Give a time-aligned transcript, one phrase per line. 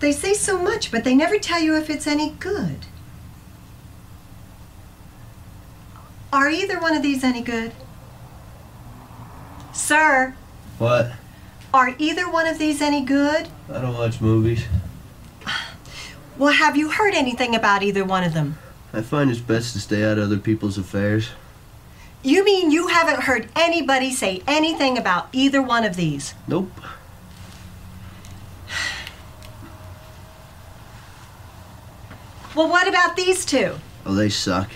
[0.00, 2.86] They say so much, but they never tell you if it's any good.
[6.32, 7.72] Are either one of these any good?
[9.72, 10.34] Sir,
[10.78, 11.12] What?
[11.74, 13.48] are either one of these any good?
[13.72, 14.64] I don't watch movies.
[16.38, 18.58] Well, have you heard anything about either one of them?
[18.92, 21.30] I find it's best to stay out of other people's affairs.
[22.22, 26.34] You mean you haven't heard anybody say anything about either one of these?
[26.46, 26.70] Nope.
[32.58, 33.76] Well, what about these two?
[34.04, 34.68] Oh, they suck.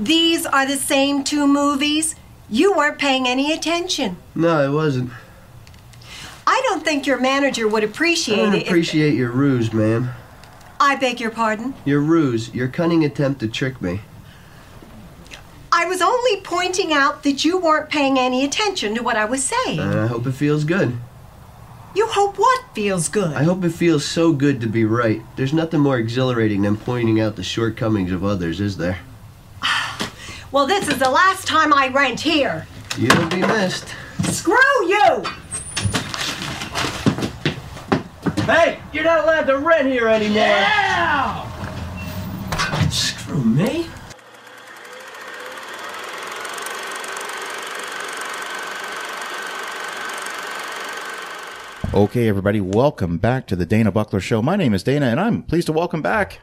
[0.00, 2.16] These are the same two movies.
[2.50, 4.16] You weren't paying any attention.
[4.34, 5.12] No, I wasn't.
[6.44, 8.66] I don't think your manager would I appreciate don't it.
[8.66, 10.10] appreciate your ruse, ma'am.
[10.80, 11.72] I beg your pardon.
[11.84, 14.00] Your ruse, your cunning attempt to trick me.
[15.70, 19.44] I was only pointing out that you weren't paying any attention to what I was
[19.44, 19.78] saying.
[19.78, 20.96] And I hope it feels good.
[21.94, 23.34] You hope what feels good?
[23.34, 25.22] I hope it feels so good to be right.
[25.36, 28.98] There's nothing more exhilarating than pointing out the shortcomings of others, is there?
[30.52, 32.66] well, this is the last time I rent here.
[32.96, 33.94] You'll be missed.
[34.22, 34.54] Screw
[34.86, 35.24] you!
[38.44, 40.36] Hey, you're not allowed to rent here anymore.
[40.36, 41.48] Yeah!
[42.90, 43.86] Screw me.
[51.94, 54.40] Okay, everybody, welcome back to the Dana Buckler Show.
[54.40, 56.40] My name is Dana, and I'm pleased to welcome back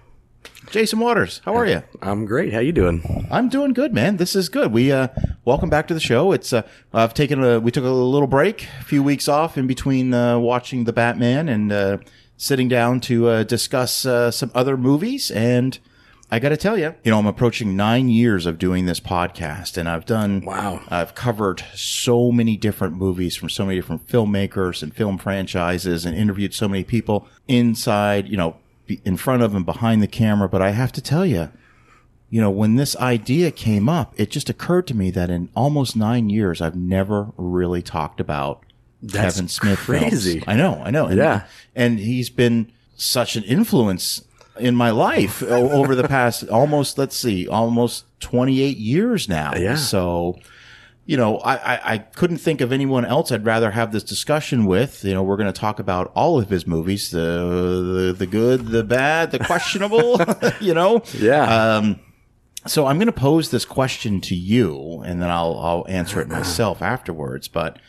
[0.69, 1.41] Jason Waters.
[1.43, 1.81] How are you?
[2.03, 2.53] I'm great.
[2.53, 3.25] How you doing?
[3.31, 4.17] I'm doing good, man.
[4.17, 4.71] This is good.
[4.71, 5.07] We uh,
[5.45, 6.33] welcome back to the show.
[6.33, 6.61] It's uh,
[6.93, 10.37] I've taken a we took a little break, a few weeks off in between uh,
[10.37, 11.97] watching the Batman and uh,
[12.37, 15.31] sitting down to uh, discuss uh, some other movies.
[15.31, 15.79] And
[16.31, 19.77] I got to tell you, you know, I'm approaching nine years of doing this podcast,
[19.77, 20.81] and I've done Wow.
[20.87, 26.15] I've covered so many different movies from so many different filmmakers and film franchises, and
[26.15, 28.57] interviewed so many people inside, you know,
[29.05, 30.47] in front of and behind the camera.
[30.47, 31.49] But I have to tell you
[32.29, 35.95] you know, when this idea came up, it just occurred to me that in almost
[35.95, 38.63] nine years, I've never really talked about
[39.01, 40.33] That's Kevin Smith crazy.
[40.33, 40.45] films.
[40.47, 41.07] I know, I know.
[41.07, 41.45] And, Yeah.
[41.75, 44.23] And he's been such an influence
[44.59, 49.53] in my life over the past almost, let's see, almost 28 years now.
[49.55, 49.75] Yeah.
[49.75, 50.37] So,
[51.05, 54.65] you know, I, I, I couldn't think of anyone else I'd rather have this discussion
[54.65, 55.03] with.
[55.03, 58.67] You know, we're going to talk about all of his movies, the, the, the good,
[58.67, 60.21] the bad, the questionable,
[60.59, 61.01] you know?
[61.13, 61.77] Yeah.
[61.77, 61.99] Um,
[62.67, 66.27] so I'm going to pose this question to you, and then I'll I'll answer it
[66.27, 67.47] myself afterwards.
[67.47, 67.79] But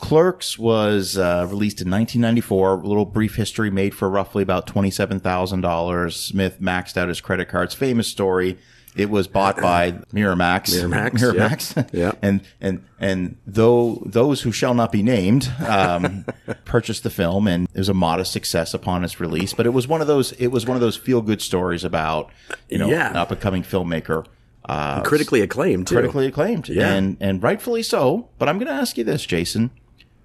[0.00, 2.70] Clerks was uh, released in 1994.
[2.72, 6.16] A little brief history made for roughly about twenty-seven thousand dollars.
[6.16, 7.74] Smith maxed out his credit cards.
[7.74, 8.58] Famous story.
[8.96, 10.74] It was bought by Miramax.
[10.74, 11.90] Miramax, Miramax.
[11.92, 12.12] yeah.
[12.22, 16.24] And and and though those who shall not be named um,
[16.64, 19.52] purchased the film, and it was a modest success upon its release.
[19.52, 20.32] But it was one of those.
[20.32, 22.30] It was one of those feel-good stories about
[22.68, 23.10] you know Yeah.
[23.10, 24.26] an up-and-coming filmmaker.
[24.68, 25.94] Uh, critically acclaimed too.
[25.94, 26.92] critically acclaimed, Yeah.
[26.92, 28.28] and and rightfully so.
[28.38, 29.70] But I'm going to ask you this, Jason.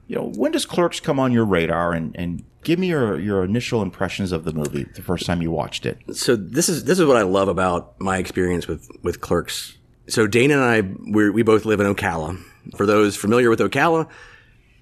[0.07, 3.43] You know, when does Clerks come on your radar, and and give me your your
[3.43, 5.97] initial impressions of the movie the first time you watched it.
[6.13, 9.77] So this is this is what I love about my experience with with Clerks.
[10.07, 12.37] So Dana and I we we both live in Ocala.
[12.75, 14.09] For those familiar with Ocala,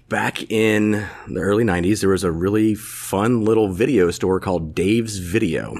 [0.08, 5.18] back in the early 90s there was a really fun little video store called Dave's
[5.18, 5.76] Video.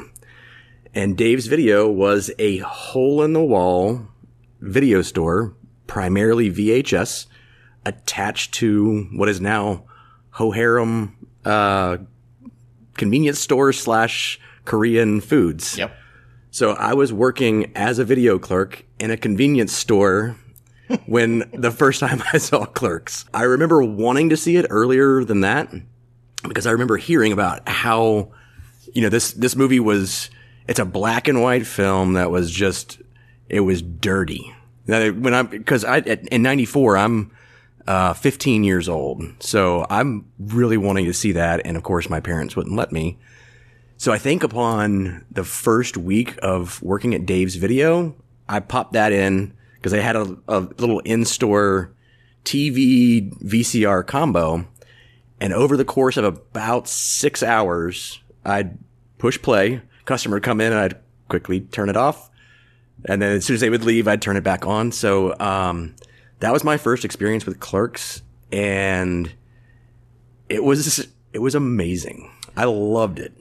[0.94, 4.06] And Dave's Video was a hole in the wall
[4.61, 5.55] video store,
[5.87, 7.26] primarily VHS,
[7.87, 9.84] attached to what is now
[10.34, 11.12] Hoharam
[11.45, 11.99] uh,
[12.97, 15.77] convenience store slash Korean foods.
[15.78, 15.94] Yep.
[16.50, 20.37] So I was working as a video clerk in a convenience store
[21.06, 23.25] when the first time I saw Clerks.
[23.34, 25.73] I remember wanting to see it earlier than that
[26.47, 28.31] because I remember hearing about how,
[28.93, 30.31] you know, this, this movie was,
[30.69, 33.00] it's a black and white film that was just,
[33.49, 34.55] it was dirty.
[34.87, 37.33] Now, When I, because I, at- in 94, I'm,
[37.87, 39.22] uh, 15 years old.
[39.41, 41.62] So I'm really wanting to see that.
[41.65, 43.19] And of course, my parents wouldn't let me.
[43.97, 48.14] So I think upon the first week of working at Dave's Video,
[48.49, 51.93] I popped that in because I had a, a little in-store
[52.44, 54.67] TV VCR combo.
[55.41, 58.79] And over the course of about six hours, I'd
[59.19, 60.99] push play, customer would come in and I'd
[61.29, 62.31] quickly turn it off.
[63.06, 64.93] And then as soon as they would leave, I'd turn it back on.
[64.93, 65.94] So, um,
[66.41, 68.23] that was my first experience with clerks
[68.53, 69.33] and
[70.49, 72.31] it was, it was amazing.
[72.57, 73.33] I loved it.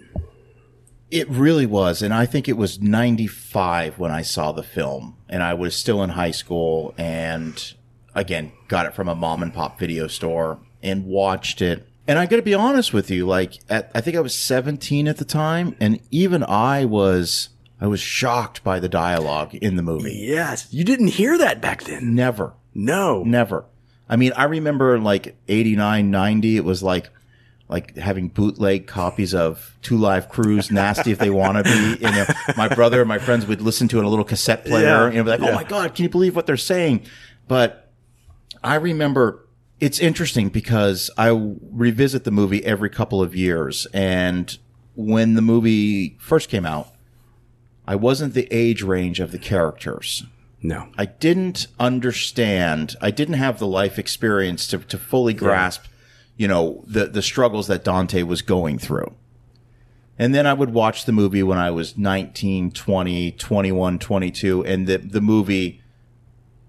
[1.12, 5.44] It really was, and I think it was '95 when I saw the film, and
[5.44, 7.74] I was still in high school, and
[8.16, 12.25] again got it from a mom and pop video store and watched it And I
[12.25, 15.25] got to be honest with you, like at, I think I was 17 at the
[15.25, 17.50] time, and even I was
[17.80, 20.13] I was shocked by the dialogue in the movie.
[20.13, 22.13] Yes, you didn't hear that back then.
[22.16, 23.23] Never, No.
[23.23, 23.65] never.
[24.09, 27.09] I mean, I remember like 89, 90, it was like
[27.69, 32.05] like having bootleg copies of Two Live Crews, Nasty if they want to be.
[32.05, 32.25] You know,
[32.57, 35.17] my brother and my friends would listen to it on a little cassette player Yeah.
[35.17, 35.55] and be like, "Oh Yeah.
[35.55, 37.01] my god, can you believe what they're saying?"
[37.47, 37.91] But
[38.63, 39.47] I remember
[39.79, 41.29] it's interesting because I
[41.71, 43.87] revisit the movie every couple of years.
[43.93, 44.55] And
[44.95, 46.89] when the movie first came out,
[47.87, 50.25] I wasn't the age range of the characters.
[50.63, 50.88] No.
[50.98, 52.95] I didn't understand.
[53.01, 55.83] I didn't have the life experience to, to fully grasp,
[56.38, 59.13] you know, the, the struggles that Dante was going through.
[60.18, 64.88] And then I would watch the movie when I was 19, 20, 21, 22, and
[64.88, 65.81] the, the movie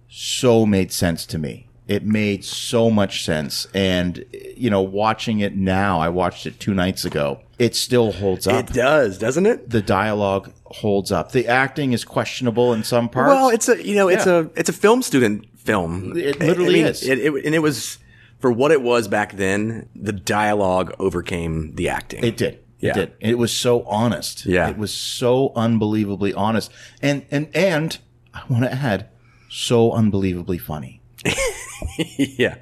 [0.09, 1.69] so made sense to me.
[1.87, 3.69] It made so much sense.
[3.75, 4.25] And,
[4.57, 8.71] you know, watching it now, I watched it two nights ago, it still holds up.
[8.71, 9.71] It does, doesn't it?
[9.71, 10.51] the dialogue
[10.81, 11.33] holds up.
[11.33, 13.29] The acting is questionable in some parts.
[13.29, 14.41] Well, it's a you know it's Yeah.
[14.41, 16.17] a it's a film student film.
[16.17, 17.03] It literally is.
[17.07, 17.99] It, it, and it was
[18.39, 19.89] for what it was back then.
[19.95, 22.25] The dialogue overcame the acting.
[22.25, 22.59] It did.
[22.81, 22.91] Yeah.
[22.91, 23.13] It did.
[23.21, 24.45] It was so honest.
[24.47, 24.69] Yeah.
[24.69, 26.71] It was so unbelievably honest.
[27.01, 27.99] And and and
[28.35, 29.09] I want to add,
[29.49, 31.01] so unbelievably funny.
[32.19, 32.57] yeah,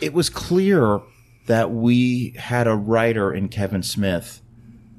[0.00, 1.00] It was clear
[1.46, 4.40] that we had a writer in Kevin Smith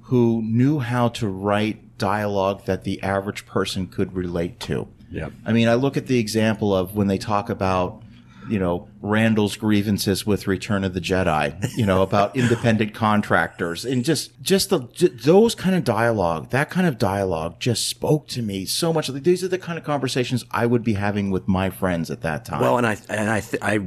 [0.03, 4.87] who knew how to write dialogue that the average person could relate to.
[5.11, 5.31] Yep.
[5.45, 8.01] I mean, I look at the example of when they talk about,
[8.49, 14.03] you know, Randall's grievances with Return of the Jedi, you know, about independent contractors and
[14.03, 18.41] just, just the, j- those kind of dialogue, that kind of dialogue just spoke to
[18.41, 19.07] me so much.
[19.07, 22.45] These are the kind of conversations I would be having with my friends at that
[22.45, 22.61] time.
[22.61, 23.79] Well, and I and I th- I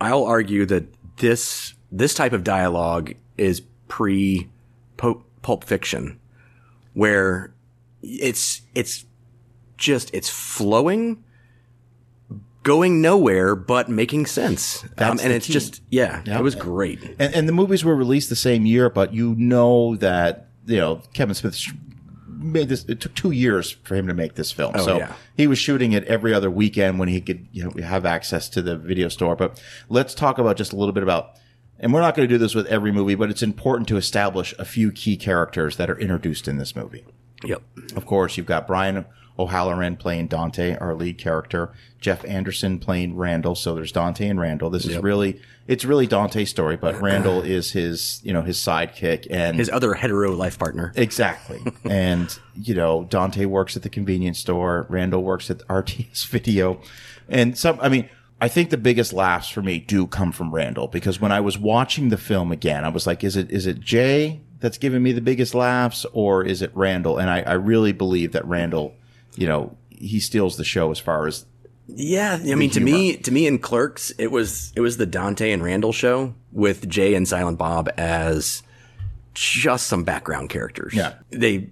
[0.00, 0.84] I'll argue that
[1.18, 4.48] this this type of dialogue is pre
[4.96, 6.18] Pulp Fiction,
[6.96, 7.52] where
[8.02, 9.04] it's it's
[9.76, 11.22] just it's flowing,
[12.62, 15.52] going nowhere but making sense, um, and it's key.
[15.52, 16.38] just yeah, Yeah.
[16.38, 17.02] it was great.
[17.18, 21.02] and, and the movies were released the same year, but you know that you know
[21.12, 21.60] Kevin Smith
[22.26, 22.84] made this.
[22.86, 25.12] It took two years for him to make this film, Oh, so yeah.
[25.36, 28.62] he was shooting it every other weekend when he could you know have access to
[28.62, 29.36] the video store.
[29.36, 31.32] But let's talk about just a little bit about.
[31.78, 34.54] And we're not going to do this with every movie, but it's important to establish
[34.58, 37.04] a few key characters that are introduced in this movie.
[37.44, 37.62] Yep.
[37.94, 39.04] Of course, you've got Brian
[39.38, 41.72] O'Halloran playing Dante, our lead character.
[42.00, 43.54] Jeff Anderson playing Randall.
[43.54, 44.70] So there's Dante and Randall.
[44.70, 49.26] This is really, it's really Dante's story, but Randall is his, you know, his sidekick
[49.28, 50.92] and His other hetero life partner.
[50.96, 51.60] exactly.
[51.84, 54.86] and you know, Dante works at the convenience store.
[54.88, 56.80] Randall works at RTS Video,
[57.28, 57.78] and some.
[57.82, 58.08] I mean.
[58.40, 61.58] I think the biggest laughs for me do come from Randall because when I was
[61.58, 65.12] watching the film again, I was like, is it, is it Jay that's giving me
[65.12, 67.18] the biggest laughs or is it Randall?
[67.18, 68.94] And I, I really believe that Randall,
[69.36, 71.46] you know, he steals the show as far as
[71.88, 75.52] Yeah, I mean, to me, to me in Clerks, it was it was the Dante
[75.52, 78.62] and Randall show with Jay and Silent Bob as
[79.32, 80.92] just some background characters.
[80.94, 81.14] Yeah.
[81.30, 81.70] they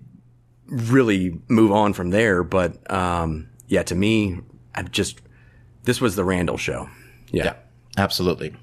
[0.66, 4.40] really move on from there, but um, yeah, to me,
[4.74, 5.20] I just
[5.84, 6.88] this was the Randall show.
[7.30, 7.54] Yeah, Yeah,
[7.96, 8.54] absolutely.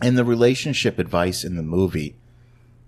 [0.00, 2.16] And the relationship advice in the movie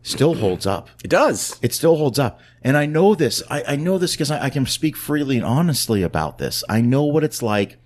[0.03, 0.89] still holds up.
[1.05, 1.59] it does.
[1.61, 2.41] It still holds up.
[2.63, 3.43] And I know this.
[3.51, 6.63] I, I know this because I, I can speak freely and honestly about this.
[6.69, 7.77] I know what it's like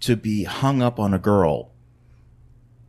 [0.00, 1.70] to be hung up on a girl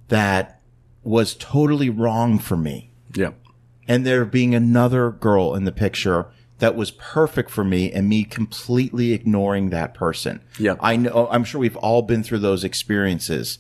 [0.08, 0.62] that
[1.04, 2.92] was totally wrong for me.
[3.16, 3.40] Yep.
[3.88, 6.28] And there being another girl in the picture
[6.64, 10.40] that was perfect for me and me completely ignoring that person.
[10.58, 10.76] Yeah.
[10.80, 13.60] I know, I'm sure we've all been through those experiences.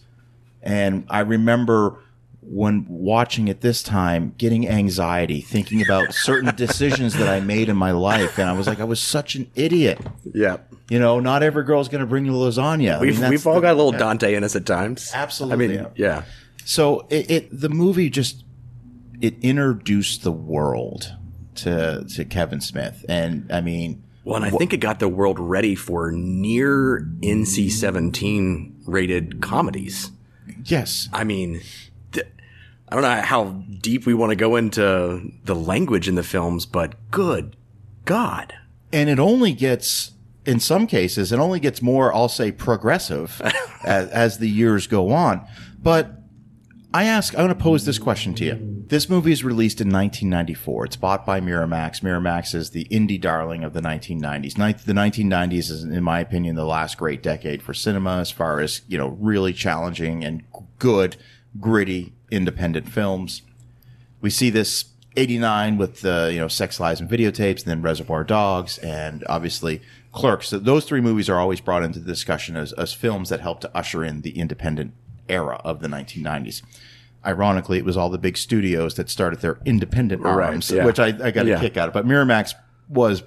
[0.62, 2.00] And I remember
[2.39, 7.75] when watching it this time, getting anxiety, thinking about certain decisions that I made in
[7.75, 8.39] my life.
[8.39, 10.00] And I was like, I was such an idiot.
[10.33, 10.60] Yeah.
[10.89, 13.01] You know, not every girl's going to bring you lasagna.
[13.01, 15.12] We've mean, we've all the- got a little Dante in us at times.
[15.13, 15.77] Absolutely.
[15.77, 16.24] I mean, yeah.
[16.63, 18.45] So it, it the movie just
[19.19, 21.17] it introduced the world
[21.57, 25.39] to to Kevin Smith, and I mean, Well, and I think it got the world
[25.39, 30.12] ready for near NC seventeen rated comedies.
[30.65, 31.62] yes, I mean,
[32.12, 32.27] th-
[32.89, 36.65] I don't know how deep we want to go into the language in the films,
[36.65, 37.55] but good
[38.05, 38.53] God.
[38.91, 40.12] and it only gets
[40.45, 43.41] in some cases it only gets more I'll say progressive
[43.86, 45.45] as, as the years go on.
[45.81, 46.19] But
[46.95, 48.85] I ask, I want to pose this question to you.
[48.88, 50.85] This movie is released in 1994.
[50.85, 52.01] It's bought by Miramax.
[52.01, 54.83] Miramax is the indie darling of the 1990s.
[54.83, 58.81] The 1990s is, in my opinion, the last great decade for cinema as far as,
[58.88, 60.43] you know, really challenging and
[60.77, 61.17] good,
[61.59, 63.41] gritty, independent films.
[64.21, 64.85] we see this
[65.15, 69.81] 89 with the, you know, Sex, Lies, and Videotapes, and then Reservoir Dogs, and obviously
[70.12, 70.50] Clerks.
[70.50, 73.62] So those three movies are always brought into the discussion as, as films that help
[73.62, 74.93] to usher in the independent
[75.34, 76.62] era of the 1990s.
[77.25, 80.86] Ironically, it was all the big studios that started their independent Right, arms, yeah.
[80.86, 81.60] which I, I got a Yeah.
[81.60, 81.94] kick out of.
[81.94, 82.54] But Miramax
[82.90, 83.24] was,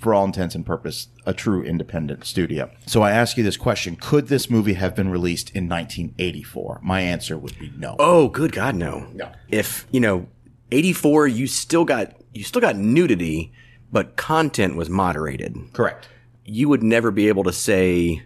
[0.00, 2.70] for all intents and purpose, a true independent studio.
[2.86, 6.80] So I ask you this question: Could this movie have been released in 1984?
[6.82, 7.96] My answer would be no.
[7.98, 9.06] Oh, good God, no.
[9.14, 9.30] No.
[9.48, 10.26] If you know,
[10.72, 13.52] eighty four, you still got you still got nudity,
[13.92, 15.54] but content was moderated.
[15.74, 16.08] Correct.
[16.46, 18.22] You would never be able to say,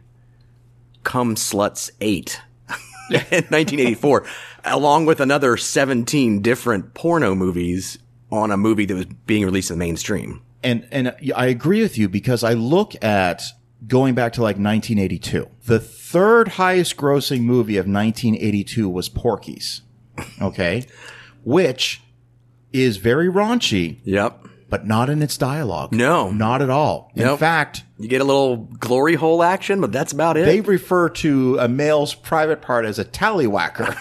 [1.03, 2.41] "Come sluts eight
[3.11, 4.25] 1984,
[4.65, 7.99] along with another 17 different porno movies
[8.31, 10.43] on a movie that was being released in the mainstream.
[10.63, 13.43] And and I agree with you because I look at
[13.87, 15.49] going back to like 1982.
[15.67, 19.83] The third highest grossing movie of 1982 was Porky's.
[20.43, 20.85] Okay?
[21.45, 22.03] Which
[22.73, 24.48] is very raunchy, Yep.
[24.71, 25.93] But not in its dialogue.
[25.93, 26.31] No.
[26.31, 27.11] Not at all.
[27.15, 30.45] In fact, You get a little glory hole action, but that's about it.
[30.45, 33.97] they refer to a male's private part as a tallywhacker.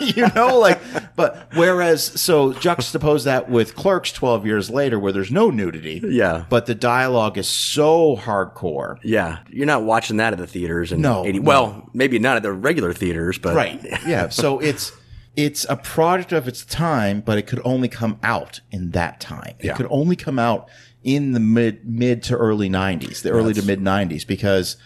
[0.00, 0.80] you know, like,
[1.16, 6.02] but whereas, so juxtapose that with Clerks 12 years later, where there's no nudity.
[6.04, 6.44] Yeah.
[6.48, 8.98] But the dialogue is so hardcore.
[9.02, 10.92] yeah, you're not watching that at the theaters.
[10.92, 11.44] In No, 80, no.
[11.44, 13.82] Well, maybe not at the regular theaters, but Right.
[14.06, 14.28] Yeah.
[14.30, 14.92] So it's,
[15.38, 19.54] it's a product of its time, but it could only come out in that time.
[19.60, 20.68] It could only come out
[21.04, 24.76] in the mid, mid to early 90s, the early to mid 90s, because,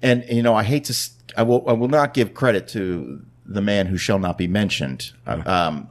[0.00, 0.96] and, you know, I hate to,
[1.36, 5.10] I will, I will not give credit to the man who shall not be mentioned.
[5.26, 5.88] Um,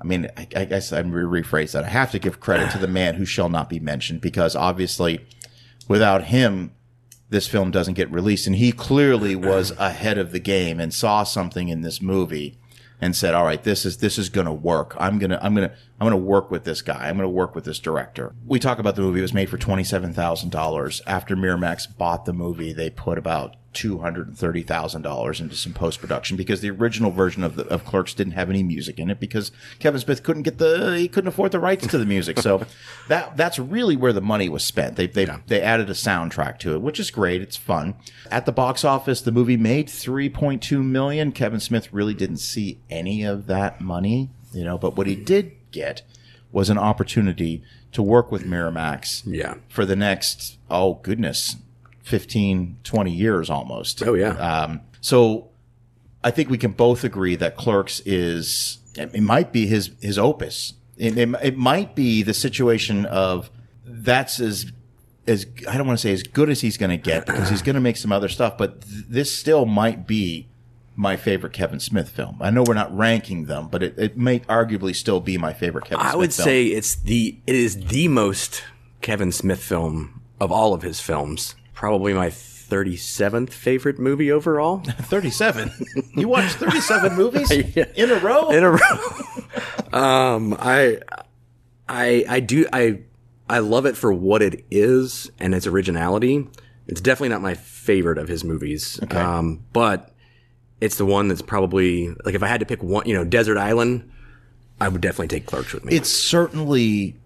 [0.00, 1.84] I mean, I, I guess I'm rephrase that.
[1.84, 5.20] I have to give credit to the man who shall not be mentioned because obviously,
[5.86, 6.72] without him,
[7.28, 8.46] this film doesn't get released.
[8.46, 12.58] And he clearly was ahead of the game and saw something in this movie
[13.04, 14.96] and said, "All right, this is this is going to work.
[14.98, 17.10] I'm gonna I'm gonna I'm gonna work with this guy.
[17.10, 19.18] I'm gonna work with this director." We talk about the movie.
[19.18, 21.02] It was made for twenty seven thousand dollars.
[21.06, 25.54] After Miramax bought the movie, they put about two hundred and thirty thousand dollars into
[25.54, 28.98] some post production because the original version of the, of Clerks didn't have any music
[28.98, 32.06] in it because Kevin Smith couldn't get the he couldn't afford the rights to the
[32.06, 32.38] music.
[32.38, 32.64] So
[33.08, 34.96] that that's really where the money was spent.
[34.96, 37.42] They they they added a soundtrack to it, which is great.
[37.42, 37.94] It's fun.
[38.30, 41.32] At the box office, the movie made three point two million.
[41.32, 44.78] Kevin Smith really didn't see any of that money, you know.
[44.78, 46.02] But what he did get
[46.52, 49.54] was an opportunity to work with Miramax Yeah.
[49.68, 51.56] for the next oh goodness
[52.04, 54.28] 15 20 years almost Oh, yeah.
[54.36, 55.48] um, so
[56.22, 60.74] i think we can both agree that clerks is it might be his his opus
[60.96, 63.50] it, it, it might be the situation of
[63.84, 64.70] that's as
[65.26, 67.62] as i don't want to say as good as he's going to get because he's
[67.62, 70.46] going to make some other stuff but th- this still might be
[70.96, 72.36] my favorite Kevin Smith film.
[72.40, 75.86] I know we're not ranking them, but it, it may arguably still be my favorite
[75.86, 76.06] Kevin Smith film.
[76.06, 76.44] I Smith would film.
[76.44, 78.62] say it's the it is the most
[79.00, 81.56] Kevin Smith film of all of his films.
[81.74, 84.78] Probably my 37th favorite movie overall.
[85.00, 85.70] 37.
[86.14, 88.50] You watched 37 movies in a row?
[88.50, 88.78] in a row.
[89.92, 90.98] um, I,
[91.88, 93.00] I, I do, I,
[93.48, 96.46] I love it for what it is and its originality.
[96.86, 99.00] It's definitely not my favorite of his movies.
[99.10, 100.14] Um, but
[100.80, 103.56] it's the one that's probably like if I had to pick one, you know, Desert
[103.58, 104.10] Island,
[104.80, 105.94] I would definitely take Clerks with me.
[105.96, 107.16] it's certainly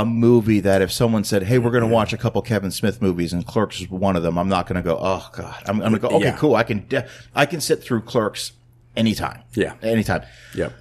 [0.00, 3.00] a movie that if someone said, "Hey, we're going to watch a couple Kevin Smith
[3.00, 5.80] movies," and Clerks is one of them, I'm not going to go, "Oh God," I'm,
[5.82, 6.36] I'm going to go, "Okay, Yeah.
[6.36, 6.54] cool.
[6.54, 8.52] I can de- I can sit through Clerks
[8.96, 9.40] anytime.
[9.54, 9.74] Yeah.
[9.82, 10.22] anytime."
[10.54, 10.72] yep.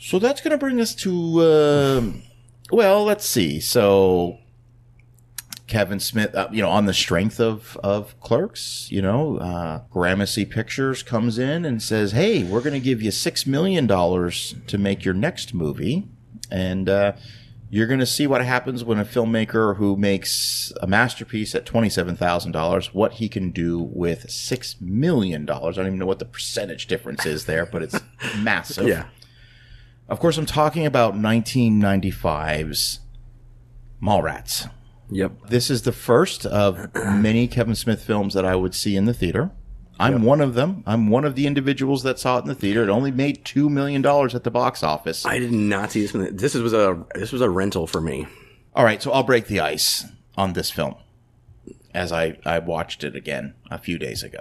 [0.00, 2.22] So that's going to bring us to, um,
[2.70, 3.58] well, let's see.
[3.60, 4.38] So
[5.66, 10.44] Kevin Smith, uh, you know, on the strength of of Clerks, you know, uh, Gramercy
[10.44, 14.78] Pictures comes in and says, "Hey, we're going to give you six million dollars to
[14.78, 16.06] make your next movie,"
[16.50, 17.12] and uh,
[17.70, 21.90] you're going to see what happens when a filmmaker who makes a masterpiece at twenty
[21.90, 25.76] seven thousand dollars, what he can do with six million dollars.
[25.76, 28.00] I don't even know what the percentage difference is there, but it's
[28.38, 28.88] massive.
[28.88, 29.06] Yeah.
[30.08, 33.00] Of course, I'm talking about 1995's
[34.02, 34.70] Mallrats.
[35.10, 35.32] Yep.
[35.48, 39.12] This is the first of many Kevin Smith films that I would see in the
[39.12, 39.50] theater.
[40.00, 40.82] I'm one of them.
[40.86, 42.82] I'm one of the individuals that saw it in the theater.
[42.82, 45.26] It only made two million dollars at the box office.
[45.26, 46.36] I did not see this one.
[46.36, 48.26] This was a this was a rental for me.
[48.74, 50.04] All right, so I'll break the ice
[50.36, 50.94] on this film
[51.94, 54.38] as I, I watched it again a few days ago.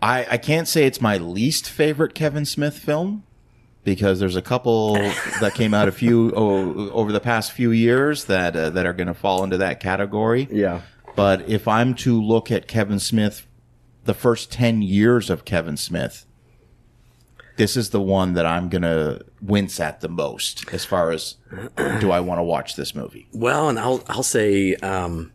[0.00, 3.24] I, I can't say it's my least favorite Kevin Smith film
[3.84, 4.94] because there's a couple
[5.40, 8.92] that came out a few oh, over the past few years that uh, that are
[8.92, 10.48] going to fall into that category.
[10.50, 10.82] Yeah.
[11.16, 13.46] But if I'm to look at Kevin Smith,
[14.04, 16.26] the first 10 years of Kevin Smith,
[17.56, 21.36] this is the one that I'm gonna wince at the most as far as
[22.00, 23.28] do I want to watch this movie?
[23.32, 25.32] Well, and I'll I'll say um,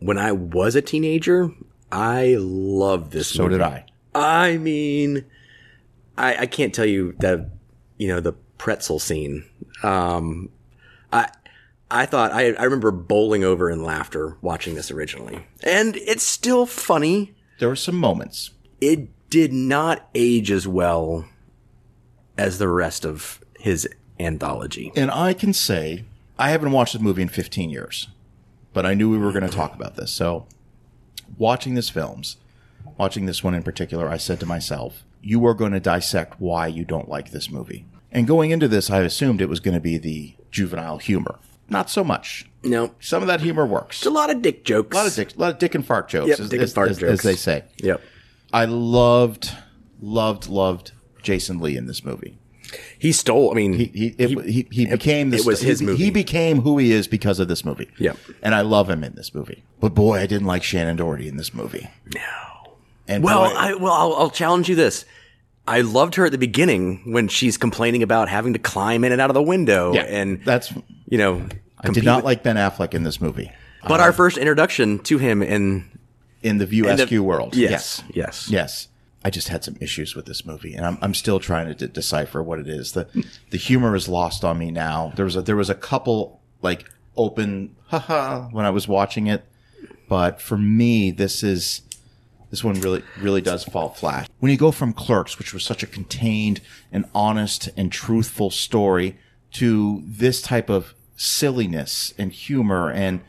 [0.00, 1.50] when I was a teenager,
[1.92, 3.36] I loved this.
[3.36, 3.36] Movie.
[3.36, 3.54] So movie.
[3.54, 3.84] did I.
[4.14, 5.24] I mean,
[6.18, 7.50] I I can't tell you that
[7.98, 9.44] you know the pretzel scene.
[9.84, 10.48] Um,
[11.12, 11.28] I
[11.90, 16.66] I thought I I remember bowling over in laughter watching this originally, and it's still
[16.66, 17.34] funny.
[17.62, 18.50] There were some moments.
[18.80, 21.26] It did not age as well
[22.36, 23.88] as the rest of his
[24.18, 24.90] anthology.
[24.96, 26.04] And I can say
[26.36, 28.08] I haven't watched the movie in 15 years,
[28.72, 30.10] but I knew we were going to talk about this.
[30.10, 30.48] So,
[31.38, 32.36] watching this films,
[32.98, 36.66] watching this one in particular, I said to myself, "You are going to dissect why
[36.66, 39.80] you don't like this movie." And going into this, I assumed it was going to
[39.80, 41.38] be the juvenile humor.
[41.72, 42.46] Not so much.
[42.64, 43.96] No, Some of that humor works.
[43.98, 44.94] it's a lot of dick jokes.
[44.96, 46.70] A lot of dick, a lot of dick and fart jokes, Yep, as, dick and
[46.70, 47.12] fart as- jokes.
[47.12, 47.64] as they say.
[47.78, 48.00] Yep.
[48.52, 49.50] I loved,
[50.00, 52.38] loved, loved Jason Lee in this movie.
[52.98, 53.50] He stole.
[53.50, 55.40] I mean, He he it, he, he became this.
[55.42, 56.04] it was his he, movie.
[56.04, 57.90] He became who he is because of this movie.
[57.98, 58.16] Yep.
[58.42, 59.64] and I love him in this movie.
[59.80, 61.88] But boy, I didn't like Shannen Doherty in this movie.
[62.14, 62.20] no.
[63.08, 65.04] And Well, boy, I well, I'll, I'll challenge you this.
[65.66, 69.20] I loved her at the beginning when she's complaining about having to climb in and
[69.20, 70.72] out of the window, yeah, and that's
[71.08, 71.46] you know,
[71.78, 73.50] I did not like Ben Affleck in this movie.
[73.86, 75.88] But our um, first introduction to him in
[76.42, 77.54] in the View in the- SQ world.
[77.54, 78.88] yes, yes, Yes.
[79.24, 81.86] I just had some issues with this movie, and I'm, I'm still trying to de-
[81.86, 82.90] decipher what it is.
[82.90, 83.06] the
[83.50, 85.12] The humor is lost on me now.
[85.14, 89.44] There was a there was a couple like open haha when I was watching it,
[90.08, 91.82] but for me, this is
[92.52, 94.30] this one really really does fall flat.
[94.38, 96.60] When you go from Clerks, which was such a contained
[96.92, 99.16] and honest and truthful story,
[99.52, 103.22] to this type of silliness and humor and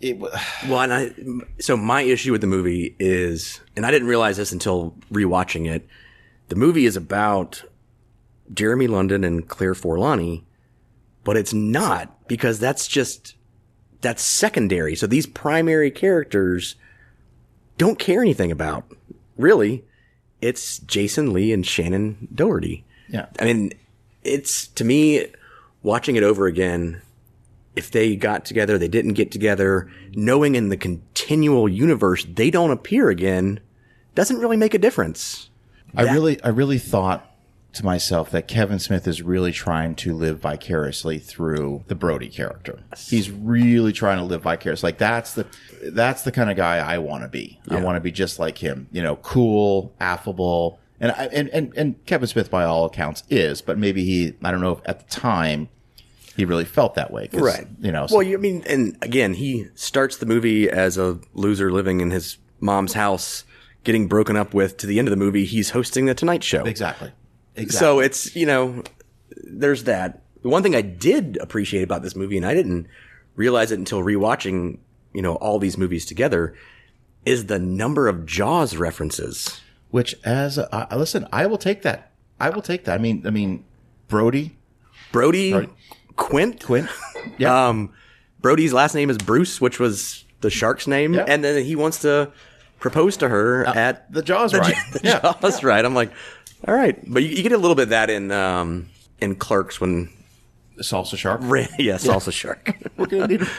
[0.00, 0.30] it wa-
[0.68, 1.12] Well, and I
[1.58, 5.88] so my issue with the movie is, and I didn't realize this until rewatching it.
[6.48, 7.64] The movie is about
[8.52, 10.42] Jeremy London and Claire Forlani,
[11.24, 13.36] but it's not because that's just
[14.02, 14.94] that's secondary.
[14.94, 16.76] So these primary characters
[17.78, 18.84] don't care anything about.
[19.36, 19.84] Really,
[20.40, 22.84] it's Jason Lee and Shannen Doherty.
[23.08, 23.26] yeah.
[23.40, 23.72] I mean,
[24.22, 25.26] it's to me
[25.82, 27.02] watching it over again.
[27.76, 32.70] If they got together, they didn't get together, knowing in the continual universe they don't
[32.70, 33.58] appear again,
[34.14, 35.50] doesn't really make a difference.
[35.96, 37.33] I really, I really thought
[37.74, 42.80] to myself that Kevin Smith is really trying to live vicariously through the Brodie character.
[42.96, 44.88] He's really trying to live vicariously.
[44.88, 45.46] Like that's the,
[45.82, 47.60] that's the kind of guy I want to be.
[47.68, 48.88] I want to be just like him.
[48.92, 53.60] You know, cool, affable, and I, and and and Kevin Smith, by all accounts, is.
[53.60, 55.68] But maybe he, I don't know if at the time
[56.36, 57.28] he really felt that way.
[57.32, 57.66] Right.
[57.80, 58.06] You know.
[58.06, 62.00] so- Well, you I mean, and again, he starts the movie as a loser living
[62.00, 63.44] in his mom's house,
[63.82, 64.76] getting broken up with.
[64.78, 66.64] To the end of the movie, he's hosting the Tonight Show.
[66.64, 67.10] exactly.
[67.56, 67.78] Exactly.
[67.78, 68.82] So it's, you know,
[69.44, 70.22] there's that.
[70.42, 72.86] The one thing I did appreciate about this movie, and I didn't
[73.36, 74.78] realize it until rewatching,
[75.12, 76.54] you know, all these movies together,
[77.24, 79.60] is the number of Jaws references.
[79.90, 82.10] Which, as uh, listen, I will take that.
[82.40, 82.98] I will take that.
[82.98, 83.64] I mean, I mean,
[84.08, 84.56] Brody,
[85.12, 85.70] Brody, Right.
[86.16, 86.88] Quint, Quint.
[87.38, 87.68] Yeah.
[87.68, 87.94] Um,
[88.40, 91.22] Brodie's last name is Bruce, which was the shark's name, Yeah.
[91.22, 92.30] Uh, and then he wants to
[92.80, 94.74] propose to her at the Jaws the, ride.
[94.92, 95.20] the Yeah.
[95.40, 95.86] Jaws ride.
[95.86, 96.12] I'm like,
[96.66, 98.88] all right, but you, you get a little bit of that in um,
[99.20, 100.10] in Clerks when
[100.78, 101.40] salsa shark.
[101.78, 102.74] yeah, salsa shark.
[102.96, 103.42] We're gonna need.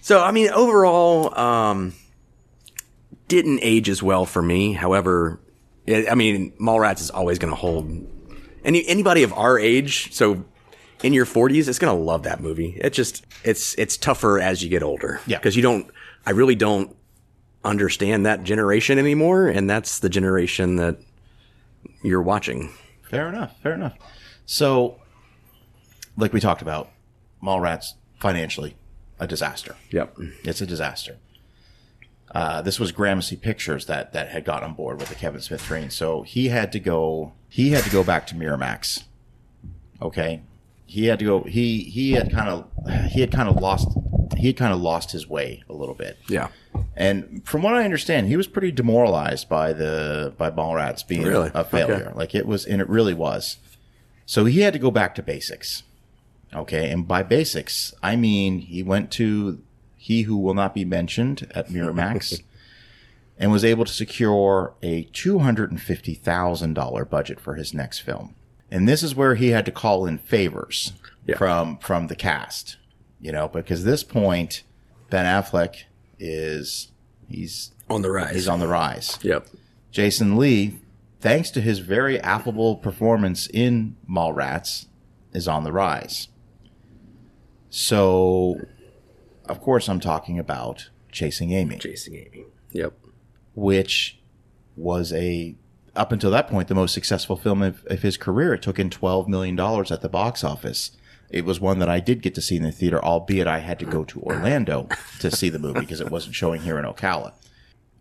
[0.00, 1.94] So I mean, overall, um,
[3.26, 4.74] didn't age as well for me.
[4.74, 5.40] However,
[5.86, 8.06] it, I mean, Mallrats is always going to hold
[8.66, 10.12] any anybody of our age.
[10.12, 10.44] So
[11.02, 12.78] in your 40s, it's going to love that movie.
[12.80, 15.20] It just it's it's tougher as you get older.
[15.26, 15.38] Yeah.
[15.38, 15.90] because you don't.
[16.26, 16.94] I really don't
[17.64, 20.98] understand that generation anymore, and that's the generation that
[22.02, 22.70] you're watching.
[23.10, 23.60] Fair enough.
[23.62, 23.96] Fair enough.
[24.46, 25.00] So,
[26.16, 26.90] like we talked about,
[27.42, 28.76] Mallrats financially
[29.18, 29.76] a disaster.
[29.90, 30.16] Yep.
[30.44, 31.18] It's a disaster.
[32.34, 35.62] Uh, this was Gramercy Pictures that that had got on board with the Kevin Smith
[35.62, 37.32] train, so he had to go.
[37.48, 39.04] He had to go back to Miramax.
[40.02, 40.42] Okay,
[40.86, 41.42] he had to go.
[41.42, 42.66] He he had kind of
[43.10, 43.88] he had kind of lost
[44.36, 46.18] he had kind of lost his way a little bit.
[46.28, 46.48] Yeah.
[46.96, 51.50] And from what I understand, he was pretty demoralized by the by Mallrats being Really?
[51.54, 52.06] a failure.
[52.08, 52.14] Okay.
[52.14, 53.58] Like it was, and it really was.
[54.26, 55.82] So he had to go back to basics.
[56.52, 59.60] Okay, and by basics, I mean he went to
[59.96, 62.40] he who will not be mentioned at Miramax,
[63.38, 67.74] and was able to secure a two hundred and fifty thousand dollar budget for his
[67.74, 68.34] next film.
[68.74, 70.92] And this is where he had to call in favors
[71.26, 71.36] Yeah.
[71.36, 72.76] from from the cast,
[73.20, 74.64] you know, because this point
[75.10, 75.84] Ben Affleck
[76.18, 76.90] is
[77.28, 78.34] he's On the rise.
[78.34, 79.18] he's on the rise.
[79.22, 79.46] Yep.
[79.92, 80.80] Jason Lee
[81.20, 84.86] thanks to his very affable performance in Mallrats,
[85.32, 86.28] is on the rise.
[87.70, 88.60] So,
[89.46, 92.44] of course, I'm talking about Chasing Amy, Chasing Amy.
[92.72, 92.92] Yep.
[93.54, 94.18] which
[94.76, 95.54] was a
[95.96, 98.54] up until that point the most successful film of, of his career.
[98.54, 100.96] It took in twelve million dollars at the box office.
[101.30, 103.78] It was one that I did get to see in the theater, albeit I had
[103.80, 104.88] to go to Orlando
[105.20, 107.32] to see the movie because it wasn't showing here in Ocala.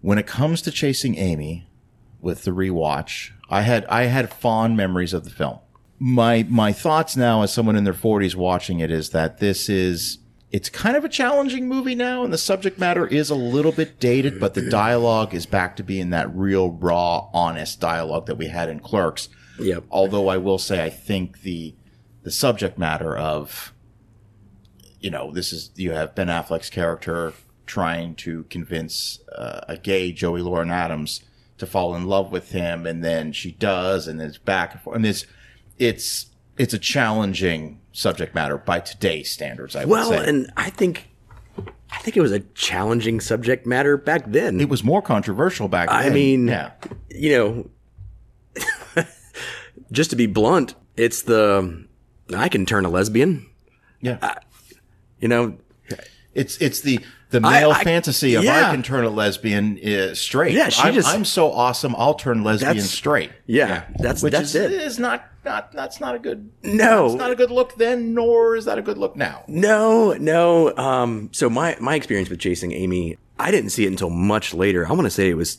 [0.02, 1.66] When it comes to Chasing Amy,
[2.24, 5.60] with the rewatch, I had I had fond memories of the film.
[6.00, 10.20] My my thoughts now, as someone in their forties watching it, is that this is
[10.54, 14.00] it's kind of a challenging movie now, and the subject matter is a little bit
[14.00, 18.48] dated, but the dialogue is back to being that real, raw, honest dialogue that we
[18.48, 19.30] had in Clerks.
[19.58, 19.86] Yep.
[19.90, 21.74] Although I will say, I think the
[22.22, 23.74] the subject matter of
[25.00, 27.34] you know this is you have Ben Affleck's character
[27.66, 31.24] trying to convince uh, a gay Joey Lauren Adams
[31.58, 34.98] to fall in love with him, and then she does, and it's back and forth.
[34.98, 35.26] And it's
[35.80, 36.28] it's
[36.60, 39.76] it's a challenging subject matter by today's standards.
[39.76, 40.10] I would say.
[40.10, 41.08] Well, and I think
[41.92, 44.60] I think it was a challenging subject matter back then.
[44.60, 45.98] it was more controversial back then.
[45.98, 46.72] I mean, yeah,
[47.10, 47.70] you know,
[49.92, 51.86] just to be blunt, it's the
[52.36, 53.46] I can turn a lesbian.
[54.02, 54.36] yeah.
[55.20, 55.58] You know,
[56.34, 57.00] It's it's the
[57.34, 58.70] the male I- fantasy of yeah.
[58.70, 60.54] I can turn a lesbian uh, straight.
[60.54, 61.94] Yeah, she I'm, just- I'm so awesome.
[61.98, 63.32] I'll turn lesbian straight.
[63.46, 64.72] yeah, that's which that's is, it.
[64.72, 66.50] is not not that's not a good.
[66.64, 67.08] No.
[67.08, 69.44] it's not a good look then, nor is that a good look now.
[69.48, 70.74] No, no.
[70.78, 74.88] Um, so my my experience with chasing Amy, I didn't see it until much later.
[74.88, 75.58] I want to say it was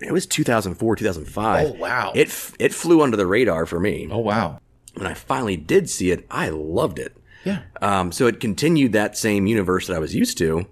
[0.00, 1.66] it was 2004, 2005.
[1.66, 2.12] Oh, wow.
[2.14, 4.08] It f- it flew under the radar for me.
[4.10, 4.60] Oh wow,
[4.94, 7.14] When I finally did see it, I loved it.
[7.48, 10.66] Yeah, Um, so it continued that same universe that I was used to.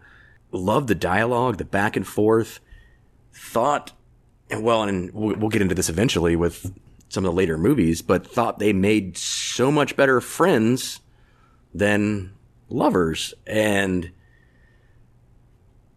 [0.53, 2.61] Loved the dialogue, the back and forth.
[3.33, 3.93] Thought,
[4.51, 6.73] and well, and we'll, get into this eventually with
[7.09, 11.01] some of the later movies, but thought they made so much better friends
[11.73, 12.35] than
[12.69, 13.33] lovers.
[13.47, 14.11] And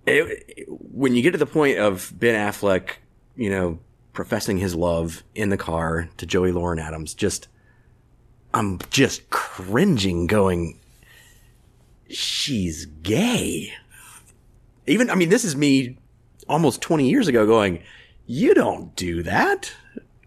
[0.06, 2.92] it, when you get to the point of Ben Affleck,
[3.36, 3.80] you know,
[4.14, 7.48] professing his love in the car to Joey Lauren Adams, just
[8.54, 10.80] I'm just cringing, going,
[12.10, 13.74] she's gay.
[14.88, 15.98] Even, I mean, this is me
[16.48, 17.84] almost 20 years ago going,
[18.26, 19.72] you don't do that.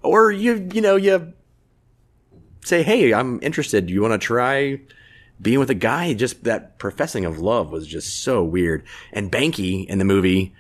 [0.03, 1.33] Or you, you know, you
[2.65, 3.91] say, hey, I'm interested.
[3.91, 4.81] You want to try
[5.41, 6.15] being with a guy?
[6.15, 8.85] Just that professing of love was just so weird.
[9.13, 10.55] And Banky in the movie,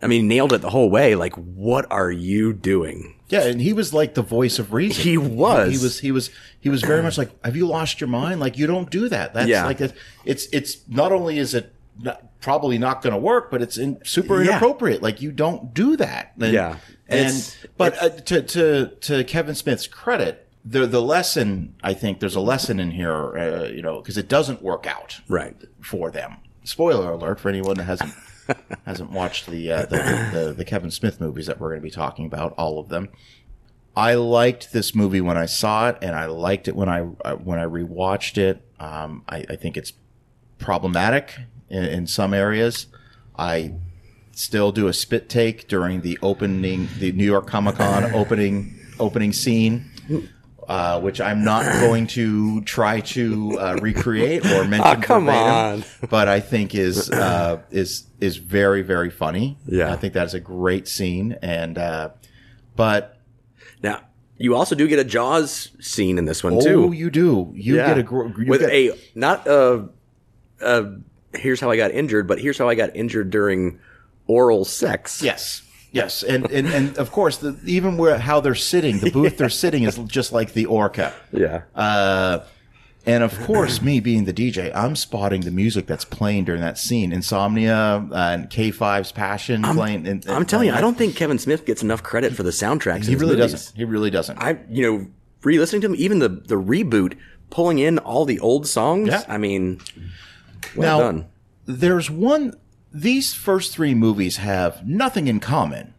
[0.00, 1.14] I mean, nailed it the whole way.
[1.16, 3.14] Like, what are you doing?
[3.30, 3.42] yeah.
[3.44, 5.02] And he was like the voice of reason.
[5.02, 5.72] He was.
[5.72, 5.98] He was.
[6.00, 6.30] He was.
[6.60, 8.40] He was very much like, "Have you lost your mind?
[8.40, 9.34] Like you don't do that.
[9.34, 9.64] That's Yeah.
[9.66, 9.92] like a,
[10.24, 10.46] it's.
[10.52, 14.42] It's not only is it not, probably not going to work, but it's in, super
[14.42, 14.50] Yeah.
[14.52, 15.02] inappropriate.
[15.02, 16.32] Like you don't do that.
[16.40, 16.76] And, Yeah.
[17.08, 22.20] And It's- but uh, to to to Kevin Smith's credit, the the lesson I think
[22.20, 23.36] there's a lesson in here.
[23.36, 25.56] Uh, you know, because it doesn't work out Right.
[25.80, 26.36] for them.
[26.64, 28.12] Spoiler alert for anyone that hasn't
[28.86, 29.96] hasn't watched the, uh, the,
[30.32, 33.08] the the Kevin Smith movies that we're going to be talking about, all of them.
[33.96, 37.36] I liked this movie when I saw it, and I liked it when I uh,
[37.36, 38.62] when I rewatched it.
[38.78, 39.92] Um, I, I think it's
[40.58, 41.34] problematic
[41.68, 42.86] in, in some areas.
[43.36, 43.74] I
[44.32, 49.32] still do a spit take during the opening, the New York Comic Con opening opening
[49.32, 49.90] scene,
[50.68, 54.80] uh, which I'm not going to try to uh, recreate or mention.
[54.84, 56.08] Ah, come verbatim, on.
[56.10, 59.56] but I think is uh, is is very very funny.
[59.66, 59.90] Yeah.
[59.92, 62.10] I think that is a great scene, and uh,
[62.76, 63.16] but
[63.82, 64.02] Now,
[64.36, 66.92] you also do get a Jaws scene in this one oh, too.
[66.92, 67.86] you do you Yeah.
[67.88, 69.88] get a gr- you with get, a not a,
[70.60, 70.86] a
[71.34, 73.80] here's how I got injured, but here's how I got injured during
[74.26, 75.22] oral sex.
[75.22, 75.62] Yes.
[75.90, 79.48] Yes, and, and and of course, the, even where how they're sitting, the booth they're
[79.64, 81.14] sitting is just like the orca.
[81.32, 81.62] Yeah.
[81.74, 82.40] Uh,
[83.06, 86.76] and of course, me being the DJ, I'm spotting the music that's playing during that
[86.76, 87.10] scene.
[87.10, 90.06] Insomnia and K5's Passion playing.
[90.06, 93.04] And, I'm telling you, I don't think Kevin Smith gets enough credit for the soundtracks.
[93.06, 93.52] He in his really movies.
[93.52, 93.76] doesn't.
[93.76, 94.36] He really doesn't.
[94.38, 95.06] I, you know,
[95.42, 97.16] re-listening to him, even the the reboot,
[97.48, 99.08] pulling in all the old songs.
[99.08, 99.22] Yeah.
[99.26, 99.80] I mean,
[100.76, 101.26] well Now- done.
[101.64, 102.54] there's one
[102.92, 105.94] these first three movies have nothing in common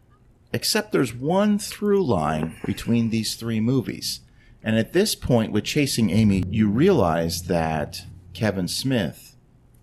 [0.52, 4.22] except there's one through line between these three movies.
[4.64, 8.02] And at this point with chasing amy you realize that
[8.34, 9.36] kevin smith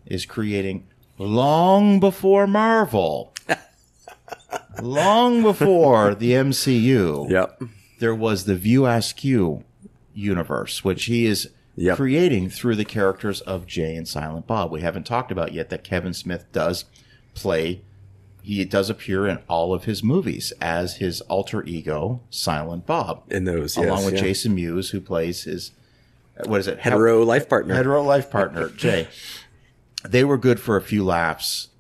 [0.04, 0.86] is creating
[1.18, 3.32] long before marvel.
[4.82, 7.62] Long before the mcu Yep.
[7.98, 9.64] there was the View Askew
[10.12, 11.96] universe, which he is Yep.
[11.96, 14.70] creating through the characters of Jay and Silent Bob.
[14.70, 16.86] We haven't talked about yet that Kevin Smith does
[17.34, 17.82] play
[18.46, 23.42] he does appear in all of his movies as his alter ego, Silent Bob, In
[23.42, 24.20] those, along yes, with yeah.
[24.20, 25.72] Jason Mewes, who plays his
[26.44, 26.78] what is it?
[26.78, 27.74] Hetero life partner.
[27.74, 29.08] hetero life partner, Jay.
[30.04, 31.70] They were good for a few laps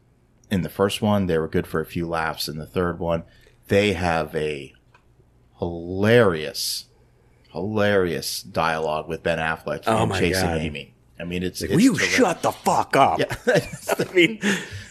[0.50, 1.26] in the first one.
[1.26, 3.22] They were good for a few laps in the third one.
[3.68, 4.74] They have a
[5.60, 6.86] hilarious,
[7.56, 10.60] hilarious dialogue with Ben Affleck Oh in Chasing God.
[10.60, 10.94] Amy.
[11.18, 12.10] I mean, it's, Will it's you terrific.
[12.10, 13.20] shut the fuck up?
[13.46, 14.38] I mean,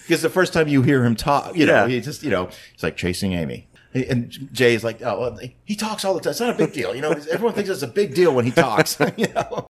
[0.08, 1.88] Because the first time you hear him talk, you know, Yeah.
[1.88, 3.68] he just, you know, he's like chasing Amy.
[3.94, 6.32] And Jay's like, oh, well, he talks all the time.
[6.32, 6.94] It's not a big deal.
[6.96, 8.98] You know, everyone thinks it's a big deal when he talks.
[9.18, 9.68] you know?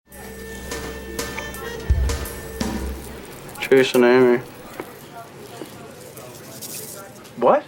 [3.61, 4.39] Chasing Amy.
[7.37, 7.63] What?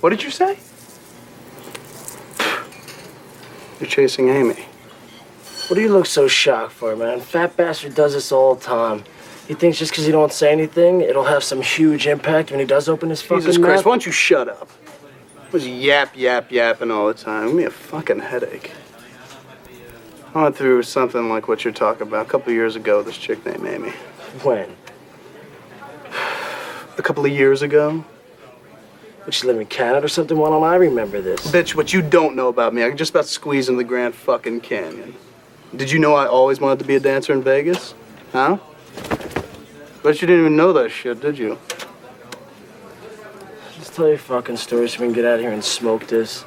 [0.00, 0.58] What did you say?
[3.80, 4.66] You're chasing Amy.
[5.68, 7.20] What do you look so shocked for, man?
[7.20, 9.04] Fat bastard does this all the time.
[9.48, 12.66] He thinks just because he don't say anything, it'll have some huge impact when he
[12.66, 13.46] does open his fucking mouth.
[13.46, 14.68] Jesus Christ, why don't you shut up?
[15.50, 17.48] Was yap, yap, yapping all the time.
[17.48, 18.70] Give me a fucking headache.
[20.34, 23.44] I went through something like what you're talking about a couple years ago, this chick
[23.44, 23.90] named Amy.
[24.44, 24.76] When?
[26.98, 28.04] A couple of years ago?
[29.30, 30.36] Would she live in Canada or something?
[30.36, 31.52] Why don't I remember this?
[31.52, 34.12] Bitch, what you don't know about me, I can just about squeeze in the Grand
[34.12, 35.14] fucking Canyon.
[35.76, 37.94] Did you know I always wanted to be a dancer in Vegas?
[38.32, 38.58] Huh?
[40.02, 41.56] But you didn't even know that shit, did you?
[43.76, 46.44] Just tell your fucking story so we can get out of here and smoke this.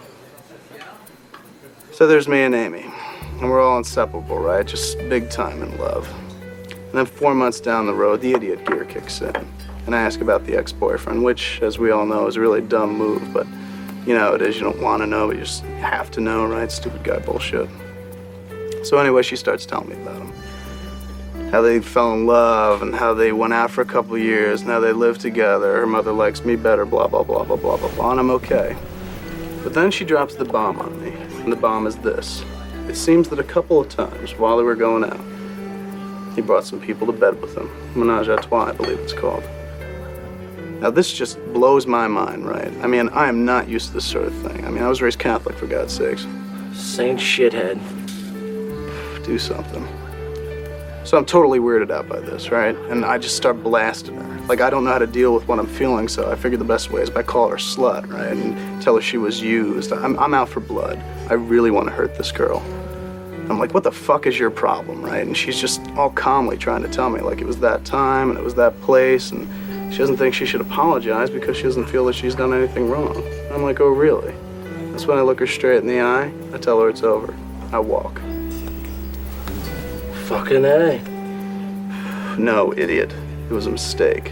[1.94, 2.84] So there's me and Amy,
[3.40, 4.68] and we're all inseparable, right?
[4.68, 6.14] Just big time in love.
[6.70, 9.48] And then four months down the road, the idiot gear kicks in,
[9.86, 12.98] and I ask about the ex-boyfriend, which, as we all know, is a really dumb
[12.98, 13.34] move.
[13.34, 13.48] But
[14.06, 14.56] you know it is.
[14.56, 16.72] You don't want to know, but you just have to know, right?
[16.72, 17.70] Stupid guy bullshit.
[18.84, 20.34] So anyway, she starts telling me about him.
[21.52, 24.70] How they fell in love and how they went out for a couple years and
[24.70, 25.78] how they live together.
[25.78, 28.76] Her mother likes me better, blah, blah, blah, blah, blah, blah, blah, and I'm okay.
[29.64, 32.44] But then she drops the bomb on me, and the bomb is this.
[32.90, 36.82] It seems that a couple of times while they were going out, he brought some
[36.82, 37.70] people to bed with him.
[37.96, 39.44] Menage a trois, I believe it's called.
[40.84, 42.70] Now, this just blows my mind, right?
[42.82, 44.66] I mean, I am not used to this sort of thing.
[44.66, 46.28] I mean, I was raised Catholic, for God's sakes.
[46.74, 47.80] Saint shithead.
[49.24, 49.88] Do something.
[51.06, 52.76] So I'm totally weirded out by this, right?
[52.76, 54.42] And I just start blasting her.
[54.48, 56.66] Like, I don't know how to deal with what I'm feeling, so I figured the
[56.66, 58.34] best way is by call her slut, right?
[58.34, 59.94] And tell her she was used.
[59.94, 60.98] I'm, I'm out for blood.
[61.30, 62.60] I really want to hurt this girl.
[63.50, 65.26] I'm like, what the fuck is your problem, right?
[65.26, 68.38] And she's just all calmly trying to tell me, like, it was that time and
[68.38, 69.48] it was that place, and
[69.94, 73.16] she doesn't think she should apologize because she doesn't feel that she's done anything wrong.
[73.16, 74.34] And I'm like, oh, really?
[74.90, 77.32] That's when I look her straight in the eye, I tell her it's over.
[77.72, 78.20] I walk.
[80.26, 80.98] Fucking A.
[82.40, 83.14] No, idiot.
[83.48, 84.32] It was a mistake.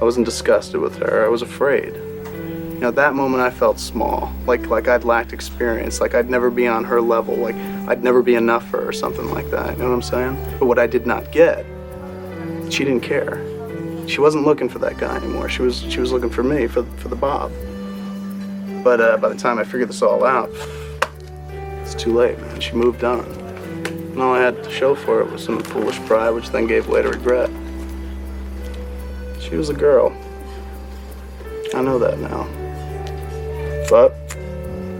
[0.00, 1.26] I wasn't disgusted with her.
[1.26, 1.92] I was afraid.
[1.94, 6.30] You know, at that moment I felt small, like like I'd lacked experience, like I'd
[6.30, 9.50] never be on her level, like I'd never be enough for her or something like
[9.50, 9.72] that.
[9.76, 10.56] You know what I'm saying?
[10.58, 11.66] But what I did not get,
[12.70, 13.49] she didn't care.
[14.10, 15.48] She wasn't looking for that guy anymore.
[15.48, 17.52] She was she was looking for me, for for the Bob.
[18.82, 20.50] But uh, by the time I figured this all out,
[21.82, 22.60] it's too late, man.
[22.60, 23.20] She moved on.
[23.20, 26.88] And all I had to show for it was some foolish pride, which then gave
[26.88, 27.50] way to regret.
[29.40, 30.12] She was a girl.
[31.72, 32.48] I know that now.
[33.88, 34.10] But,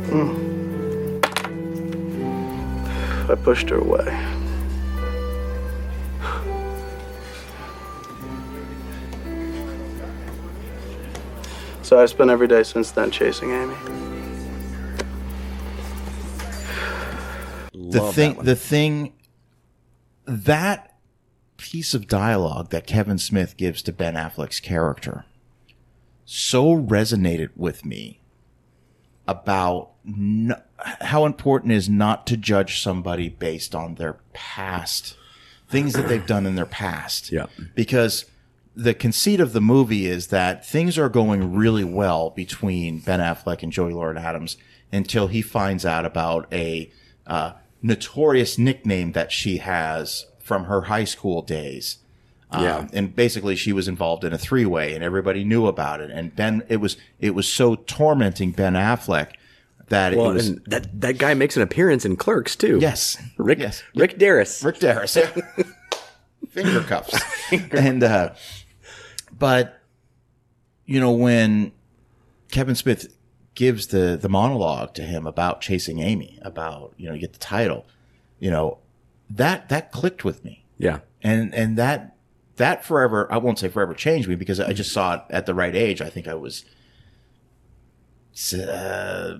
[0.08, 1.20] hmm,
[3.28, 4.29] I pushed her away.
[11.90, 13.74] So I've spent every day since then chasing Amy.
[17.74, 19.12] the thing the thing
[20.24, 20.94] that
[21.56, 25.24] piece of dialogue that Kevin Smith gives to Ben Affleck's character
[26.24, 28.20] so resonated with me
[29.26, 30.54] about n-
[31.00, 35.16] how important it is not to judge somebody based on their past
[35.68, 37.46] things that they've done in their past Yeah.
[37.74, 38.26] because
[38.82, 43.62] the conceit of the movie is that things are going really well between Ben Affleck
[43.62, 44.56] and Joey Lauren Adams
[44.92, 46.90] until he finds out about a
[47.26, 51.98] uh, notorious nickname that she has from her high school days.
[52.50, 52.88] Um, Yeah.
[52.92, 56.10] and basically she was involved in a three way and everybody knew about it.
[56.10, 59.32] And Ben, it was, it was so tormenting Ben Affleck
[59.88, 62.78] that Well, was, and that that guy makes an appearance in Clerks too.
[62.80, 63.82] yes, Rick yes.
[63.94, 64.64] Rick Derris.
[64.64, 65.16] Rick Derris.
[66.50, 67.16] Finger cuffs.
[67.70, 68.30] and, uh,
[69.40, 69.80] but,
[70.86, 71.72] you know, when
[72.52, 73.16] Kevin Smith
[73.54, 77.38] gives the, the monologue to him about chasing Amy, about, you know, you get the
[77.38, 77.86] title,
[78.38, 78.78] you know,
[79.28, 80.64] that, that clicked with me.
[80.78, 81.00] Yeah.
[81.22, 82.16] And, and that,
[82.56, 85.54] that forever, I won't say forever changed me because I just saw it at the
[85.54, 86.00] right age.
[86.00, 86.64] I think I was
[88.54, 89.38] uh,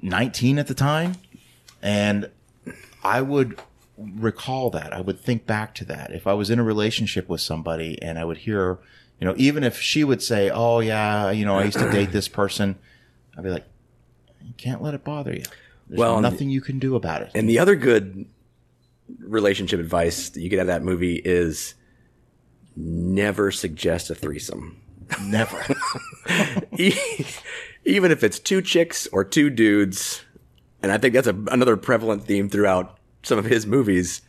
[0.00, 1.16] 19 at the time.
[1.82, 2.30] And
[3.02, 3.60] I would
[3.96, 4.92] recall that.
[4.92, 6.12] I would think back to that.
[6.12, 8.78] If I was in a relationship with somebody and I would hear,
[9.20, 12.12] you know, even if she would say, Oh, yeah, you know, I used to date
[12.12, 12.76] this person,
[13.36, 13.66] I'd be like,
[14.42, 15.44] You can't let it bother you.
[15.88, 17.30] There's Well, nothing you can do about it.
[17.34, 18.26] And the other good
[19.18, 21.74] relationship advice that you get out of that movie is
[22.76, 24.80] never suggest a threesome.
[25.22, 25.62] Never.
[27.84, 30.24] Even if it's two chicks or two dudes,
[30.82, 34.22] and I think that's a, another prevalent theme throughout some of his movies,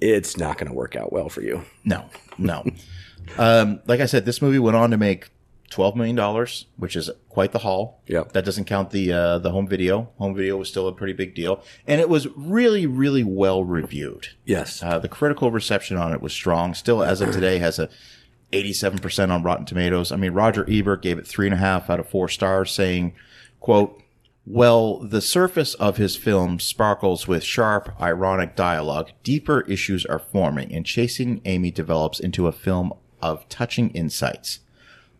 [0.00, 1.62] it's not going to work out well for you.
[1.84, 2.08] No,
[2.38, 2.64] no.
[3.38, 5.30] Um, like I said, this movie went on to make
[5.70, 8.00] twelve million dollars, which is quite the haul.
[8.06, 8.32] Yep.
[8.32, 10.10] That doesn't count the uh, the home video.
[10.18, 14.28] Home video was still a pretty big deal, and it was really, really well reviewed.
[14.44, 14.82] Yes.
[14.82, 16.74] Uh, the critical reception on it was strong.
[16.74, 17.88] Still, as of today, has a
[18.52, 20.12] 87% on Rotten Tomatoes.
[20.12, 23.14] I mean, Roger Ebert gave it three and a half out of four stars, saying,
[23.60, 24.00] quote,
[24.46, 29.10] well, the surface of his film sparkles with sharp, ironic dialogue.
[29.22, 32.92] Deeper issues are forming, and Chasing Amy develops into a film
[33.24, 34.60] of touching insights.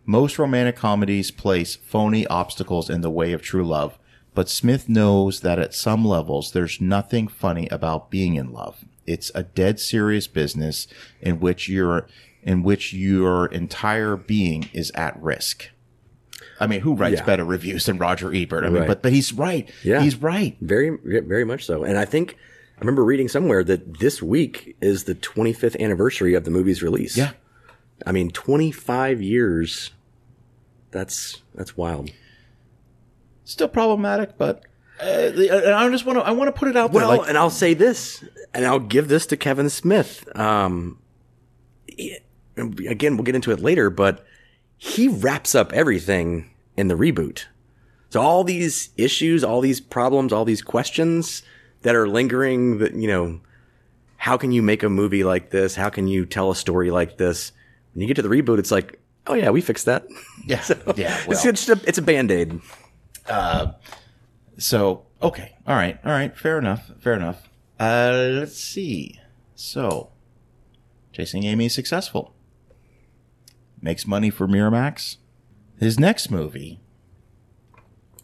[0.05, 3.99] Most romantic comedies place phony obstacles in the way of true love,
[4.35, 8.85] but Smith knows that at some levels there's nothing funny about being in love.
[9.07, 10.87] It's a dead serious business
[11.21, 12.07] in which your
[12.43, 15.71] in which your entire being is at risk.
[16.61, 17.25] I mean, who writes Yeah.
[17.25, 18.64] better reviews than Roger Ebert?
[18.64, 18.87] I mean, Right.
[18.88, 19.67] but but he's right.
[19.83, 20.03] Yeah.
[20.03, 20.55] He's right.
[20.61, 21.85] Very, very much so.
[21.85, 22.37] And I think
[22.77, 27.17] I remember reading somewhere that this week is the 25th anniversary of the movie's release.
[27.17, 27.31] Yeah.
[28.07, 29.90] I mean, 25 years.
[30.90, 32.11] That's that's wild.
[33.44, 34.62] Still problematic, but
[35.00, 37.07] uh, and I just want to I want to put it out there.
[37.07, 40.24] Well, like, and I'll say this, and I'll give this to Kevin Smith.
[40.37, 40.98] Um,
[42.57, 44.24] again, we'll get into it later, but
[44.76, 47.44] he wraps up everything in the reboot.
[48.11, 51.42] So all these issues, all these problems, all these questions
[51.83, 53.40] that are lingering, that you know,
[54.16, 55.74] how can you make a movie like this?
[55.74, 57.52] How can you tell a story like this?
[57.94, 60.07] When you get to the reboot, it's like, oh yeah, we fixed that.
[60.44, 60.62] yeah,
[60.96, 61.18] yeah.
[61.18, 61.48] it's, well.
[61.48, 62.61] it's, a, it's a band aid.
[64.59, 65.54] So, okay.
[65.66, 65.98] All right.
[66.04, 66.37] All right.
[66.37, 66.92] Fair enough.
[67.00, 67.48] Fair enough.
[67.78, 69.20] Uh, let's see.
[69.54, 70.11] So,
[71.12, 72.35] Chasing Amy is successful.
[73.80, 75.16] Makes money for Miramax.
[75.78, 76.80] His next movie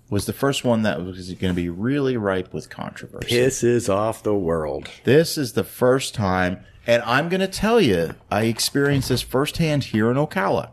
[0.09, 3.29] was the first one that was going to be really ripe with controversy.
[3.29, 4.89] Pisses off the world.
[5.05, 9.85] This is the first time, and I'm going to tell you, I experienced this firsthand
[9.85, 10.71] here in Ocala.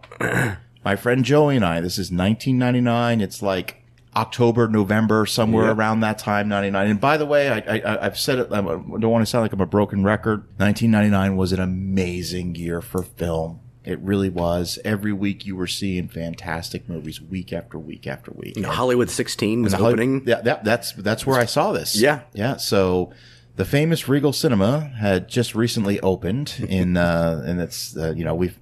[0.84, 3.21] My friend Joey and I, this is 1999.
[3.21, 3.84] It's like
[4.15, 5.77] October, November, somewhere Yep.
[5.77, 6.88] around that time, 99.
[6.89, 9.53] And by the way, I, I, I've said it, I don't want to sound like
[9.53, 10.39] I'm a broken record.
[10.58, 13.60] 1999 was an amazing year for film.
[13.84, 14.80] It really was.
[14.84, 18.62] Every week you were seeing fantastic movies, week after week after week.
[18.65, 20.23] Hollywood 16 was opening.
[20.25, 21.95] Yeah, that, that's that's where I saw this.
[21.95, 22.21] Yeah.
[22.34, 22.58] yeah.
[22.58, 23.13] So
[23.58, 28.34] the famous Regal Cinema had just recently opened in, uh, and it's uh, you know
[28.34, 28.58] we've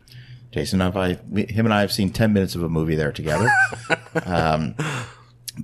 [0.52, 3.12] Jason and I, we, him and I have seen ten minutes of a movie there
[3.12, 3.50] together.
[4.26, 4.76] um,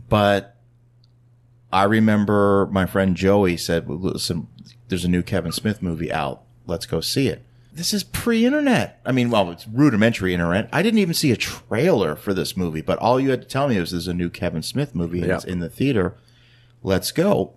[0.09, 0.57] but
[1.71, 4.47] I remember my friend Joey said, "Listen,
[4.89, 6.43] there's a new Kevin Smith movie out.
[6.67, 8.99] Let's go see it." This is pre-internet.
[9.05, 10.67] I mean, well, it's rudimentary internet.
[10.73, 13.69] I didn't even see a trailer for this movie, but all you had to tell
[13.69, 15.35] me was there's a new Kevin Smith movie Yeah.
[15.35, 16.17] it's in the theater.
[16.83, 17.53] Let's go.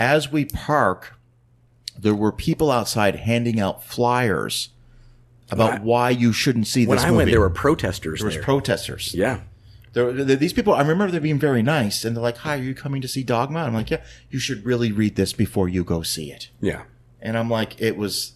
[0.00, 1.14] As we park,
[1.96, 4.70] there were people outside handing out flyers
[5.50, 6.88] about why you shouldn't see this.
[6.88, 7.16] When I movie.
[7.16, 8.42] went, there were protesters there was there.
[8.42, 9.14] protesters.
[9.14, 9.40] yeah.
[9.92, 12.62] There, there- these people, I remember them being very nice, and they're like, "Hi, are
[12.62, 15.84] you coming to see Dogma?" I'm like, "Yeah, you should really read this before you
[15.84, 16.84] go see it." Yeah.
[17.20, 18.32] And I'm like, "It was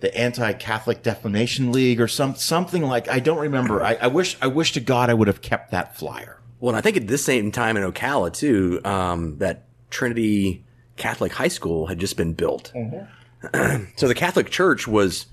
[0.00, 3.82] the Anti-Catholic Defamation League or some something like I don't remember.
[3.82, 6.78] I, I wish I wish to God I would have kept that flyer." Well, and
[6.78, 10.64] I think at this same time in Ocala too, um, that Trinity
[10.96, 12.72] Catholic High School had just been built.
[12.74, 13.84] Mm-hmm.
[13.96, 15.26] so the Catholic Church was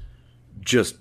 [0.60, 0.96] just,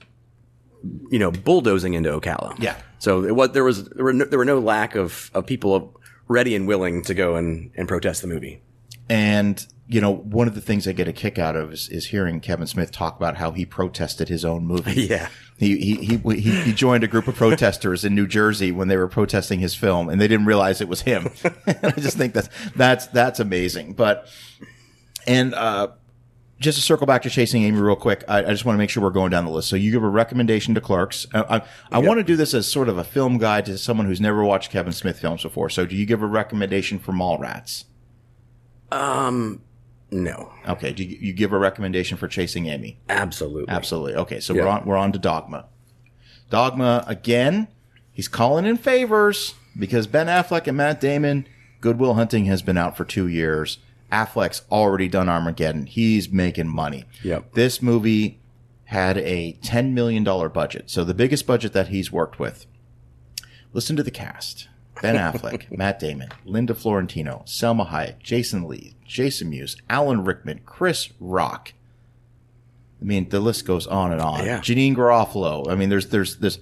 [1.10, 2.58] you know, bulldozing into Ocala.
[2.58, 2.76] Yeah.
[2.98, 6.00] So it was there was there were no, there were no lack of, of people
[6.28, 8.62] ready and willing to go and, and protest the movie.
[9.08, 12.06] And you know, one of the things I get a kick out of is, is
[12.06, 15.02] hearing Kevin Smith talk about how he protested his own movie.
[15.10, 15.28] Yeah.
[15.60, 18.96] He, he, he, he, he joined a group of protesters in New Jersey when they
[18.96, 21.28] were protesting his film and they didn't realize it was him.
[21.66, 23.92] I just think that's, that's, that's amazing.
[23.92, 24.26] But,
[25.26, 25.88] and, uh,
[26.60, 28.88] just to circle back to Chasing Amy real quick, I, I just want to make
[28.88, 29.68] sure we're going down the list.
[29.68, 31.26] So you give a recommendation to Clerks.
[31.34, 34.06] I, I, I want to do this as sort of a film guide to someone
[34.06, 35.68] who's never watched Kevin Smith films before.
[35.68, 37.84] So do you give a recommendation for Mallrats?
[40.12, 42.98] No, Okay, do you, you give a recommendation for Chasing Amy?
[43.08, 44.14] absolutely, Absolutely.
[44.16, 44.62] Okay, so Yeah.
[44.62, 45.66] we're on we're on to Dogma.
[46.50, 47.68] Dogma again.
[48.12, 51.46] He's calling in favors because Ben Affleck and Matt Damon.
[51.80, 53.78] Good Will Hunting has been out for two years.
[54.12, 55.86] Affleck's already done Armageddon.
[55.86, 57.04] He's making money.
[57.22, 57.54] Yep.
[57.54, 58.40] This movie
[58.86, 62.66] had a ten million dollar budget, so the biggest budget that he's worked with.
[63.72, 64.66] Listen to the cast:
[65.02, 71.10] Ben Affleck, Matt Damon, Linda Fiorentino, Salma Hayek, Jason Lee, Jason Mewes, Alan Rickman, Chris
[71.18, 71.72] Rock.
[73.00, 74.44] I mean, the list goes on and on.
[74.44, 74.58] Yeah.
[74.60, 75.70] Janeane Garofalo.
[75.70, 76.58] I mean, there's there's this.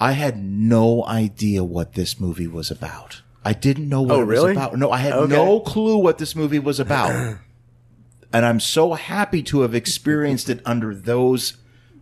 [0.00, 3.22] I had no idea what this movie was about.
[3.44, 4.48] I didn't know what Oh, it really?
[4.50, 4.76] was about.
[4.78, 5.32] No, I had Okay.
[5.34, 7.38] no clue what this movie was about.
[8.32, 11.56] and I'm so happy to have experienced it under those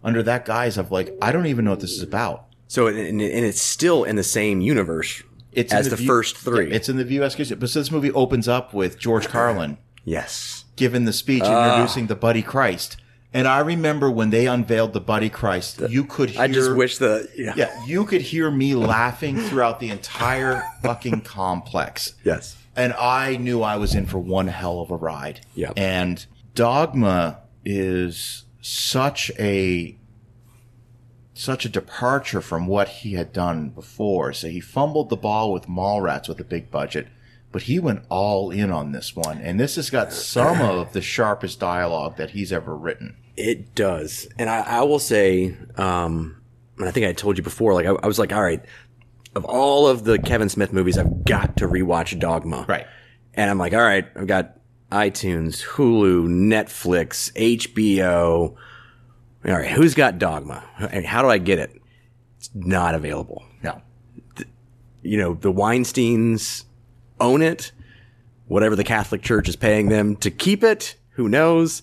[0.04, 2.45] under that guise of like, I don't even know what this is about.
[2.68, 6.36] So and, and it's still in the same universe It's in as the, View- first
[6.36, 6.68] three.
[6.68, 7.20] Yeah, it's in the View.
[7.20, 10.64] But so this movie opens up with George Carlin yes.
[10.76, 11.72] giving the speech ah.
[11.72, 12.96] introducing the Buddy Christ.
[13.34, 16.96] And I remember when they unveiled the Buddy Christ, you could hear I just wish
[16.96, 17.52] the yeah.
[17.54, 22.14] Yeah, you could hear me laughing throughout the entire fucking complex.
[22.24, 22.56] Yes.
[22.74, 25.40] And I knew I was in for one hell of a ride.
[25.54, 25.74] Yep.
[25.76, 29.96] And Dogma is such a
[31.38, 34.32] such a departure from what he had done before.
[34.32, 37.08] So he fumbled the ball with Mallrats with a big budget,
[37.52, 39.38] but he went all in on this one.
[39.38, 43.16] And this has got some of the sharpest dialogue that he's ever written.
[43.36, 46.40] It does, and I, I will say, um,
[46.78, 47.74] and I think I told you before.
[47.74, 48.64] Like I, I was like, all right,
[49.34, 52.64] of all of the Kevin Smith movies, I've got to rewatch Dogma.
[52.66, 52.86] Right.
[53.34, 54.56] And I'm like, all right, I've got
[54.90, 58.56] iTunes, Hulu, Netflix, HBO.
[59.46, 60.64] All right, who's got Dogma?
[60.78, 61.80] And How do I get it?
[62.38, 63.44] It's not available.
[63.62, 63.80] No.
[65.02, 66.64] You know, the Weinsteins
[67.20, 67.72] own it.
[68.48, 71.82] Whatever the Catholic Church is paying them to keep it, who knows?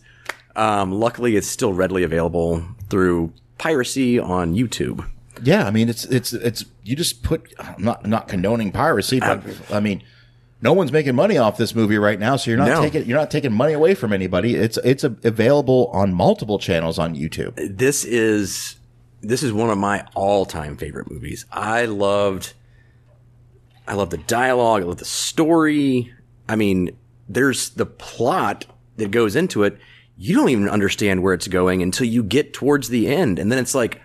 [0.55, 5.05] Um, luckily, it's still readily available through piracy on YouTube.
[5.41, 9.43] Yeah, I mean it's it's it's you just put I'm not not condoning piracy, but
[9.72, 10.03] I mean
[10.64, 12.82] no one's making money off this movie right now, so you're not No.
[12.82, 14.55] taking you're not taking money away from anybody.
[14.55, 17.53] It's it's a, available on multiple channels on YouTube.
[17.78, 18.78] this is
[19.22, 21.45] this is one of my all-time favorite movies.
[21.51, 22.53] I loved
[23.88, 26.14] I love the dialogue, I love the story.
[26.47, 26.95] I mean,
[27.28, 28.66] there's the plot
[28.97, 29.78] that goes into it.
[30.18, 33.59] You don't even understand where it's going until you get towards the end and then
[33.59, 33.99] it's like,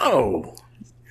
[0.00, 0.56] "Oh,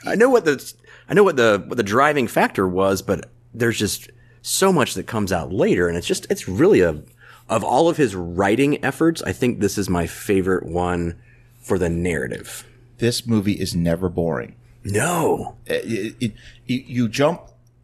[0.05, 0.73] I know what the
[1.07, 4.09] I know what the what the driving factor was, but there's just
[4.41, 7.01] so much that comes out later and it's just it's really a
[7.49, 11.19] of all of his writing efforts, I think this is my favorite one
[11.59, 12.65] for the narrative.
[12.97, 14.55] This movie is never boring.
[14.85, 15.55] No.
[15.67, 16.31] Eh, it, it,
[16.67, 17.41] it, you jump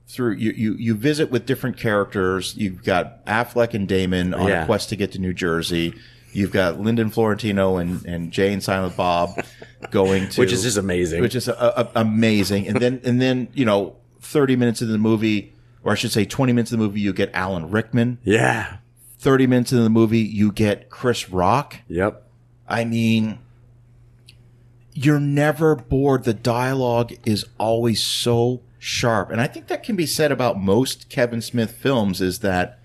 [0.08, 2.55] through you, you you visit with different characters.
[2.55, 4.64] You've got Affleck and Damon on Yeah.
[4.64, 5.93] a quest to get to New Jersey.
[6.32, 9.32] You've got Linda Fiorentino and, and Jay and Silent Bob
[9.91, 11.22] going to Which is just amazing.
[11.22, 12.68] which is a, a, amazing.
[12.68, 15.53] And then and then you know, thirty minutes into the movie,
[15.88, 18.17] or I should say, twenty minutes of the movie, you get Alan Rickman.
[18.25, 18.77] Yeah.
[19.17, 21.77] Thirty minutes into the movie, you get Chris Rock.
[21.88, 22.23] Yep.
[22.67, 23.39] I mean,
[24.93, 26.25] you're never bored.
[26.25, 29.31] The dialogue is always so sharp.
[29.31, 32.79] And I think that can be said about most Kevin Smith films is that,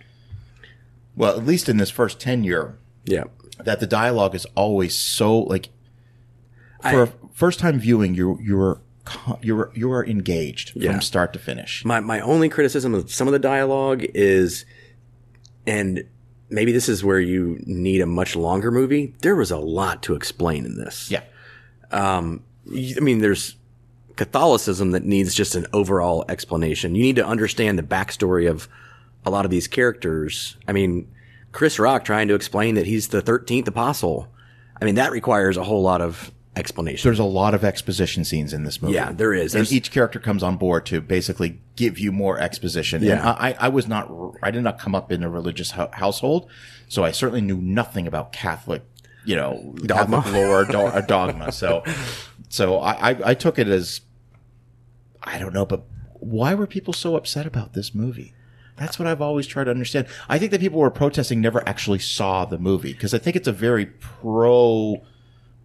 [1.16, 3.30] well, at least in this first tenure, Yep.
[3.64, 5.70] that the dialogue is always so like
[6.80, 8.80] for I- first time viewing, you you're
[9.42, 10.92] you're you're engaged Yeah.
[10.92, 11.84] from start to finish.
[11.84, 14.64] My my only criticism of some of the dialogue is
[15.66, 16.04] and
[16.50, 19.14] maybe this is where you need a much longer movie.
[19.22, 21.10] There was a lot to explain in this.
[21.10, 21.22] Yeah.
[21.90, 23.56] Um, I mean, there's
[24.16, 26.94] Catholicism that needs just an overall explanation.
[26.94, 28.68] You need to understand the backstory of
[29.24, 30.56] a lot of these characters.
[30.68, 31.08] I mean,
[31.52, 34.28] Chris Rock trying to explain that he's the 13th apostle.
[34.80, 37.08] I mean, that requires a whole lot of explanation.
[37.08, 38.94] There's a lot of exposition scenes in this movie.
[38.94, 39.54] Yeah, there is.
[39.54, 42.98] And each character comes on board to basically give you more exposition.
[42.98, 43.30] And Yeah.
[43.38, 44.10] I, I was not,
[44.42, 46.50] I did not come up in a religious ho- household,
[46.88, 48.82] so I certainly knew nothing about Catholic,
[49.24, 50.18] you know, Dogma.
[50.22, 51.52] Catholic lore, do, or dogma.
[51.52, 51.82] So,
[52.50, 54.02] so I, I, I took it as,
[55.22, 55.84] I don't know, but
[56.14, 58.34] why were people so upset about this movie?
[58.76, 60.06] That's what I've always tried to understand.
[60.28, 63.36] I think that people who were protesting never actually saw the movie because I think
[63.36, 65.02] it's a very pro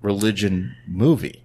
[0.01, 1.43] religion movie.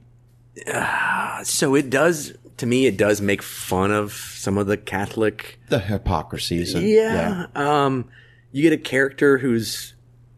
[1.45, 5.79] so it does, to me, it does make fun of some of the Catholic The
[5.79, 6.75] hypocrisies.
[6.75, 7.47] And, yeah.
[7.55, 8.09] Um,
[8.53, 9.95] you get a character who's,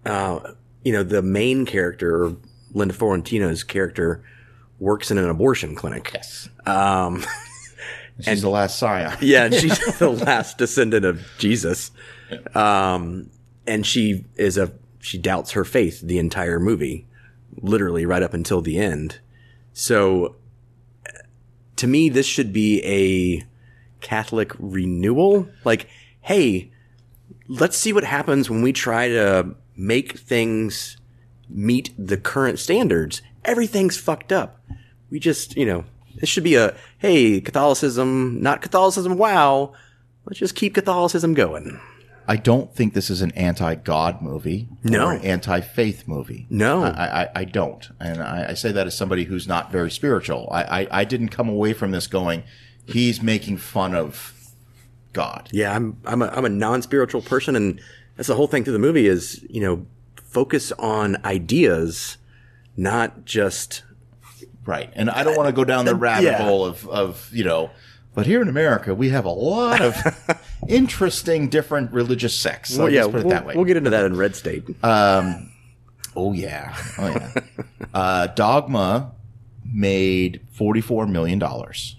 [0.07, 0.41] uh,
[0.85, 2.33] you know, the main character,
[2.73, 4.23] Linda Fiorentino's character,
[4.79, 6.11] works in an abortion clinic.
[6.15, 6.49] Yes.
[6.67, 7.25] Um,
[8.21, 9.17] She's the last scion.
[9.21, 11.91] yeah, and she's the last descendant of Jesus.
[12.55, 13.29] Um,
[13.67, 17.07] and she is a she doubts her faith the entire movie,
[17.61, 19.21] literally right up until the end.
[19.73, 20.37] So,
[21.77, 23.47] to me, this should be a
[24.01, 25.49] Catholic renewal.
[25.65, 25.89] Like,
[26.21, 26.71] hey,
[27.49, 30.97] let's see what happens when we try to make things
[31.49, 33.23] meet the current standards.
[33.45, 34.61] Everything's fucked up.
[35.11, 35.85] We just, you know,
[36.17, 39.73] this should be a hey, Catholicism, not Catholicism, wow.
[40.25, 41.81] Let's just keep Catholicism going.
[42.27, 45.07] I don't think this is an anti-God movie No.
[45.07, 46.47] or an anti-faith movie.
[46.49, 46.83] No.
[46.85, 50.49] I, I, I don't, and I, I say that as somebody who's not very spiritual.
[50.51, 52.45] I, I, I didn't come away from this going,
[52.87, 54.33] he's making fun of
[55.13, 55.49] God.
[55.53, 57.81] Yeah, I'm I'm a I'm a non-spiritual person and
[58.17, 62.17] that's the whole thing through the movie is, you know, focus on ideas,
[62.77, 63.85] not just
[64.67, 64.91] Right.
[64.95, 66.43] And I don't want to go down the uh, rabbit yeah.
[66.43, 67.71] hole of, of, you know,
[68.15, 69.97] but here in America, we have a lot of
[70.69, 72.75] interesting, different religious sects.
[72.75, 73.55] So well, yeah, let's put it we'll, that way.
[73.57, 74.65] we'll get into that in Red State.
[76.17, 77.41] Oh yeah, oh yeah.
[77.95, 79.13] uh, Dogma
[79.65, 81.97] made forty-four million dollars.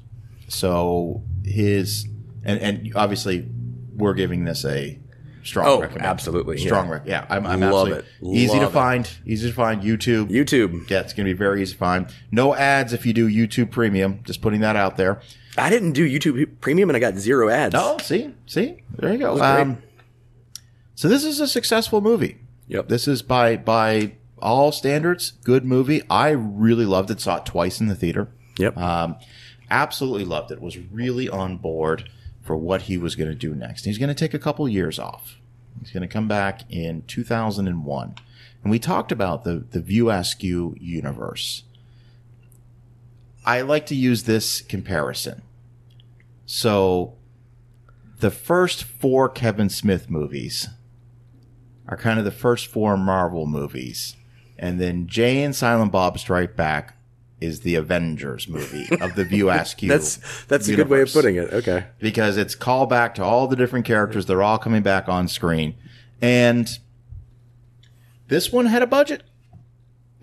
[0.48, 2.08] So his
[2.44, 3.48] and and obviously
[3.94, 5.00] we're giving this a
[5.44, 5.68] strong.
[5.68, 6.88] Oh, absolutely, strong.
[6.88, 6.92] yeah.
[6.94, 8.38] Rec- yeah, I'm, I'm Love absolutely it.
[8.38, 8.74] easy to Love it.
[8.74, 9.10] find.
[9.26, 9.82] Easy to find.
[9.82, 10.30] YouTube.
[10.30, 10.90] YouTube.
[10.90, 12.08] Yeah, it's gonna be very easy to find.
[12.32, 14.22] No ads if you do YouTube Premium.
[14.24, 15.22] Just putting that out there.
[15.58, 17.76] I didn't do YouTube Premium and I got zero ads.
[17.78, 19.42] Oh, see, see, there you go.
[19.42, 19.82] Um,
[20.96, 22.38] so this is a successful movie.
[22.68, 22.88] Yep.
[22.88, 26.02] This is by by all standards good movie.
[26.10, 27.22] I really loved it.
[27.22, 28.30] Saw it twice in the theater.
[28.58, 28.78] Yep.
[28.78, 29.18] Um,
[29.70, 30.62] absolutely loved it.
[30.62, 32.10] Was really on board
[32.42, 33.86] for what he was going to do next.
[33.86, 35.38] He's going to take a couple years off.
[35.80, 38.16] He's going to come back in 2001,
[38.64, 41.64] and we talked about the the View Askew universe.
[43.46, 45.44] I like to use this comparison.
[46.46, 47.16] So,
[48.20, 50.70] the first four Kevin Smith movies
[51.88, 54.16] are kind of the first four Marvel movies,
[54.58, 56.98] and then Jay and Silent Bob Strike Back
[57.42, 59.90] is the Avengers movie of the View Askew.
[59.90, 61.52] that's that's a good way of putting it.
[61.54, 61.86] Okay.
[62.00, 64.26] because it's callback to all the different characters.
[64.26, 65.76] They're all coming back on screen,
[66.22, 66.80] and
[68.28, 69.24] this one had a budget.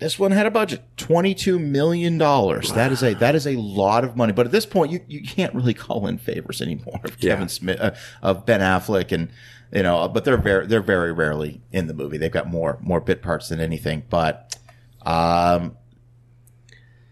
[0.03, 2.73] This one had a budget, twenty-two million dollars.
[2.73, 4.33] That is a that is a lot of money.
[4.33, 7.35] But at this point, you, you can't really call in favors anymore of Yeah.
[7.35, 7.91] Kevin Smith, uh,
[8.21, 9.29] of Ben Affleck, and
[9.71, 10.09] you know.
[10.09, 12.17] But they're very they're very rarely in the movie.
[12.17, 14.03] They've got more more bit parts than anything.
[14.09, 14.57] But
[15.05, 15.77] um,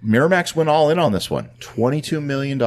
[0.05, 1.49] Miramax went all in on this one.
[1.61, 2.57] $22 million,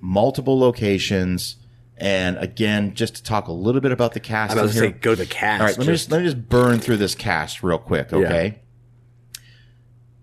[0.00, 1.56] multiple locations.
[1.96, 4.56] And again, just to talk a little bit about the cast.
[4.56, 5.60] I was going to say go to the cast.
[5.60, 8.12] All right, let me just- just let me just burn through this cast real quick,
[8.12, 8.60] okay?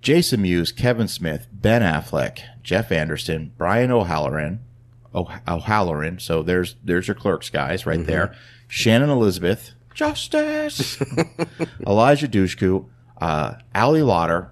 [0.05, 4.59] Jason Mewes, Kevin Smith, Ben Affleck, Jeff Anderson, Brian O'Halloran,
[5.15, 6.19] oh, O'Halloran.
[6.19, 8.35] So there's there's your clerks guys right there.
[8.67, 11.01] Shannon Elizabeth, Justice,
[11.87, 12.85] Eliza Dushku,
[13.19, 14.49] uh, Ali Larter,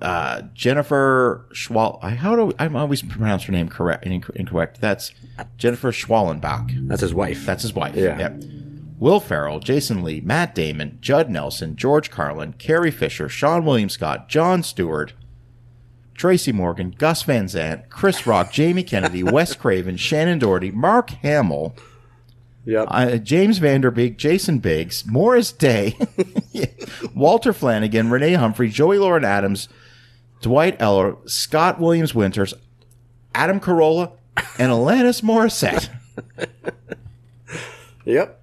[0.00, 1.98] uh, Jennifer Schwal.
[2.02, 4.06] I- How do I always pronounce her name correct?
[4.06, 4.80] inc- Incorrect.
[4.80, 5.12] That's
[5.58, 6.88] Jennifer Schwallenbach.
[6.88, 7.44] that's his wife.
[7.44, 7.94] That's his wife.
[7.94, 8.18] Yeah.
[8.18, 8.42] Yep.
[8.98, 14.28] Will Ferrell, Jason Lee, Matt Damon, Judd Nelson, George Carlin, Carrie Fisher, Seann William Scott,
[14.28, 15.12] Jon Stewart,
[16.14, 21.76] Tracy Morgan, Gus Van Sant, Chris Rock, Jamie Kennedy, Wes Craven, Shannen Doherty, Mark Hamill,
[22.64, 22.88] yep.
[22.90, 25.96] uh, James Van Der Beek, Jason Biggs, Morris Day,
[27.14, 29.68] Walter Flanagan, Renee Humphrey, Joey Lauren Adams,
[30.40, 32.52] Dwight Ewell, Scott Williams Winters,
[33.32, 34.12] Adam Carolla,
[34.58, 35.88] and Alanis Morissette.
[38.04, 38.37] yep.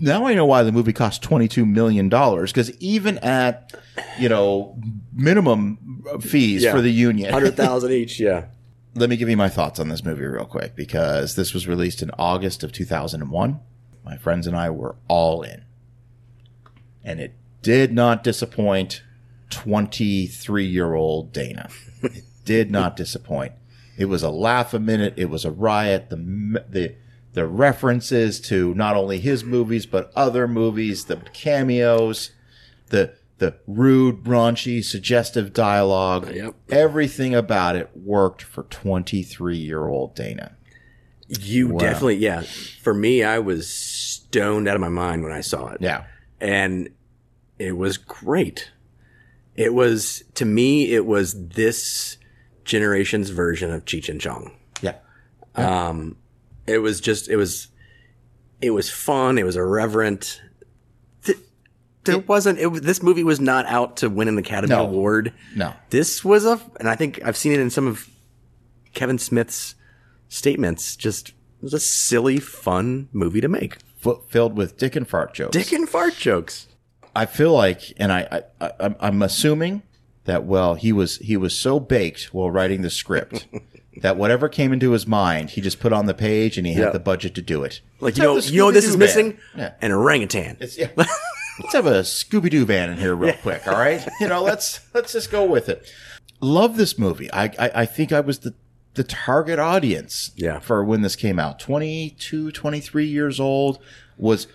[0.00, 3.72] Now I know why the movie cost twenty two million dollars because even at
[4.18, 4.76] you know
[5.12, 6.72] minimum fees Yeah.
[6.72, 8.18] for the union, Hundred thousand each.
[8.18, 8.46] Yeah.
[8.94, 12.02] let me give you my thoughts on this movie real quick because this was released
[12.02, 13.60] in August of two thousand and one.
[14.04, 15.64] My friends and I were all in,
[17.04, 19.02] and it did not disappoint
[19.50, 21.68] twenty three year old Dana.
[22.02, 23.52] it did not disappoint.
[23.98, 25.14] It was a laugh a minute.
[25.16, 26.08] It was a riot.
[26.10, 26.16] The
[26.68, 26.94] the
[27.32, 32.30] the references to not only his movies but other movies, the cameos,
[32.88, 36.30] the the rude, raunchy, suggestive dialogue.
[36.34, 36.54] Yep.
[36.68, 40.56] Everything about it worked for 23 year old Dana.
[41.26, 42.42] You definitely, yeah.
[42.82, 45.78] For me, I was stoned out of my mind when I saw it.
[45.80, 46.04] Yeah.
[46.40, 46.90] and
[47.58, 48.70] it was great.
[49.54, 52.16] It was to me, it was this
[52.64, 54.52] generation's version of Cheech and Chong.
[54.80, 54.96] Yeah.
[55.54, 56.16] Um,
[56.66, 57.68] It was just, it was,
[58.60, 59.38] it was fun.
[59.38, 60.40] It was irreverent.
[61.24, 61.38] Th-
[62.04, 62.58] There wasn't.
[62.58, 64.84] It, this movie was not out to win an Academy No.
[64.84, 65.32] Award.
[65.56, 65.72] No.
[65.90, 68.08] This was a, and I think I've seen it in some of
[68.94, 69.74] Kevin Smith's
[70.28, 70.96] statements.
[70.96, 73.78] Just it was a silly, fun movie to make.
[74.04, 75.52] f- filled with dick and fart jokes.
[75.56, 76.66] Dick and fart jokes.
[77.14, 79.82] I feel like, and I, I, I I'm- I'm assuming
[80.24, 83.46] that well, he was he was so baked while writing the script
[84.02, 86.84] that whatever came into his mind, he just put on the page, and he had
[86.84, 86.90] Yeah.
[86.90, 87.80] the budget to do it.
[88.00, 89.38] Like you know, have the you know what this is Scooby-Doo missing?
[89.56, 89.72] Yeah.
[89.82, 90.56] An orangutan.
[90.60, 90.88] It's, yeah.
[90.96, 94.06] let's have a Scooby Doo van in here real quick, all right?
[94.20, 95.90] You know, let's let's just go with it.
[96.40, 97.30] Love this movie.
[97.32, 98.54] I I, I think I was the
[98.94, 100.58] the target audience Yeah.
[100.58, 101.58] for when this came out.
[101.60, 103.78] 22, 23 years old
[104.16, 104.46] was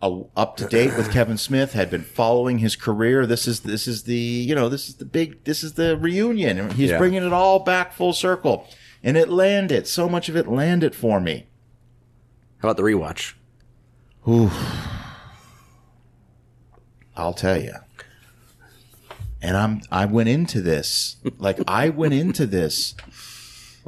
[0.00, 1.72] uh, up to date with Kevin Smith.
[1.72, 3.26] Had been following his career.
[3.26, 6.70] This is this is the you know this is the big this is the reunion.
[6.70, 6.98] He's Yeah.
[6.98, 8.66] bringing it all back full circle,
[9.02, 9.86] and it landed.
[9.86, 11.46] So much of it landed for me.
[12.58, 13.34] How about the rewatch?
[17.16, 17.74] I'll tell you.
[19.40, 22.94] And I'm I went into this like I went into this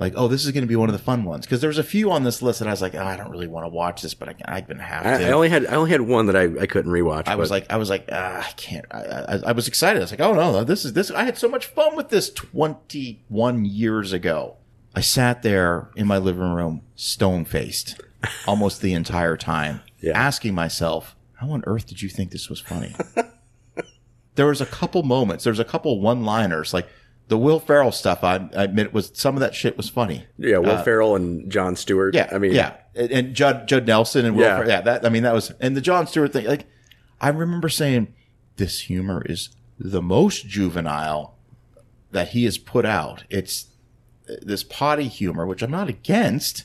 [0.01, 1.85] like oh this is going to be one of the fun ones because there's a
[1.85, 4.03] few on this list that I was like oh, I don't really want to watch
[4.03, 5.29] this but I I even have I, to.
[5.29, 7.29] I only had I only had one that I, I couldn't rewatch.
[7.29, 10.03] I was like I was like ah, I can't I, I, I was excited I
[10.05, 13.65] was like oh no this is this I had so much fun with this 21
[13.67, 14.57] years ago.
[14.95, 18.01] I sat there in my living room stone faced
[18.47, 20.19] almost the entire time Yeah.
[20.19, 22.95] asking myself how on earth did you think this was funny?
[24.35, 25.45] there was a couple moments.
[25.45, 26.87] There's a couple one-liners, like
[27.31, 28.23] the Will Ferrell stuff.
[28.23, 30.27] I, I admit was some of that shit was funny.
[30.37, 32.15] yeah, Will Ferrell and Jon Stewart.
[32.15, 34.43] uh, Yeah, I mean, yeah, and, and Judd Judd Nelson and Will.
[34.45, 34.57] Yeah.
[34.57, 34.81] Ferrell, yeah.
[34.83, 36.45] That I mean, that was and the Jon Stewart thing.
[36.47, 36.67] Like,
[37.21, 38.13] I remember saying,
[38.57, 41.37] this humor is the most juvenile
[42.11, 43.25] that he has put out.
[43.31, 43.67] It's
[44.29, 46.65] uh, this potty humor, which I'm not against,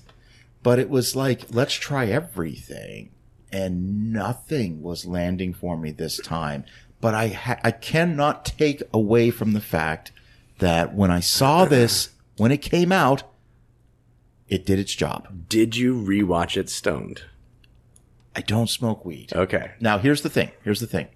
[0.63, 3.11] but it was like, let's try everything,
[3.51, 6.65] and nothing was landing for me this time.
[7.01, 10.11] But I ha- I cannot take away from the fact
[10.59, 13.23] that when I saw this when it came out,
[14.47, 15.49] it did its job.
[15.49, 17.23] Did you rewatch it stoned?
[18.35, 19.31] I don't smoke weed.
[19.33, 19.71] Okay.
[19.79, 20.51] Now, here's the thing.
[20.63, 21.07] Here's the thing.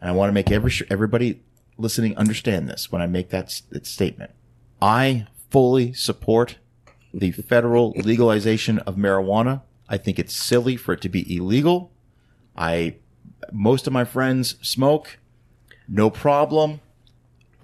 [0.00, 1.42] And I want to make every everybody
[1.76, 4.30] listening understand this when I make that, that statement.
[4.80, 6.58] I fully support
[7.12, 9.62] the federal legalization of marijuana.
[9.88, 11.92] I think it's silly for it to be illegal.
[12.56, 12.96] I
[13.52, 15.18] most of my friends smoke,
[15.86, 16.80] no problem.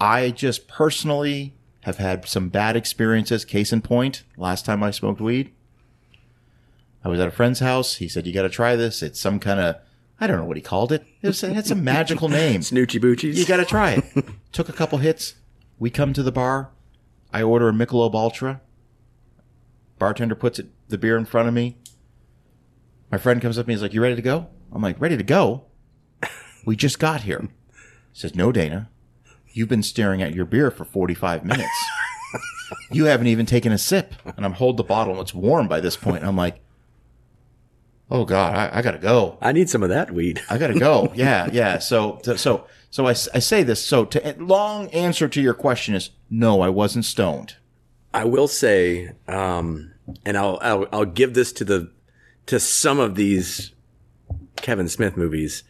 [0.01, 3.45] I just personally have had some bad experiences.
[3.45, 5.53] Case in point, last time I smoked weed,
[7.03, 7.97] I was at a friend's house.
[7.97, 9.03] He said, "You got to try this.
[9.03, 9.75] It's some kind of
[10.19, 11.05] I don't know what he called it.
[11.21, 12.61] It, was, it had some magical name.
[12.61, 13.35] Snoochie Boochies.
[13.35, 15.35] You got to try it." Took a couple hits.
[15.77, 16.71] We come to the bar.
[17.31, 18.59] I order a Michelob Ultra.
[19.99, 21.77] Bartender puts it, the beer in front of me.
[23.11, 23.75] My friend comes up to me.
[23.75, 25.65] He's like, "You ready to go?" I'm like, "Ready to go."
[26.65, 27.49] We just got here.
[28.11, 28.89] He says, "No, Dana.
[29.53, 31.69] You've been staring at your beer for 45 minutes.
[32.91, 35.79] you haven't even taken a sip." And I'm hold the bottle and it's warm by
[35.79, 36.17] this point.
[36.17, 36.59] And I'm like,
[38.09, 39.37] "Oh God, I, I gotta go.
[39.41, 40.41] I need some of that weed.
[40.49, 41.79] I gotta go." Yeah, yeah.
[41.79, 43.83] So, so, so I, I say this.
[43.85, 47.55] So, to long answer to your question is no, I wasn't stoned.
[48.13, 49.93] I will say, um,
[50.25, 51.91] and I'll, I'll I'll give this to the
[52.47, 53.71] to some of these
[54.57, 55.63] Kevin Smith movies.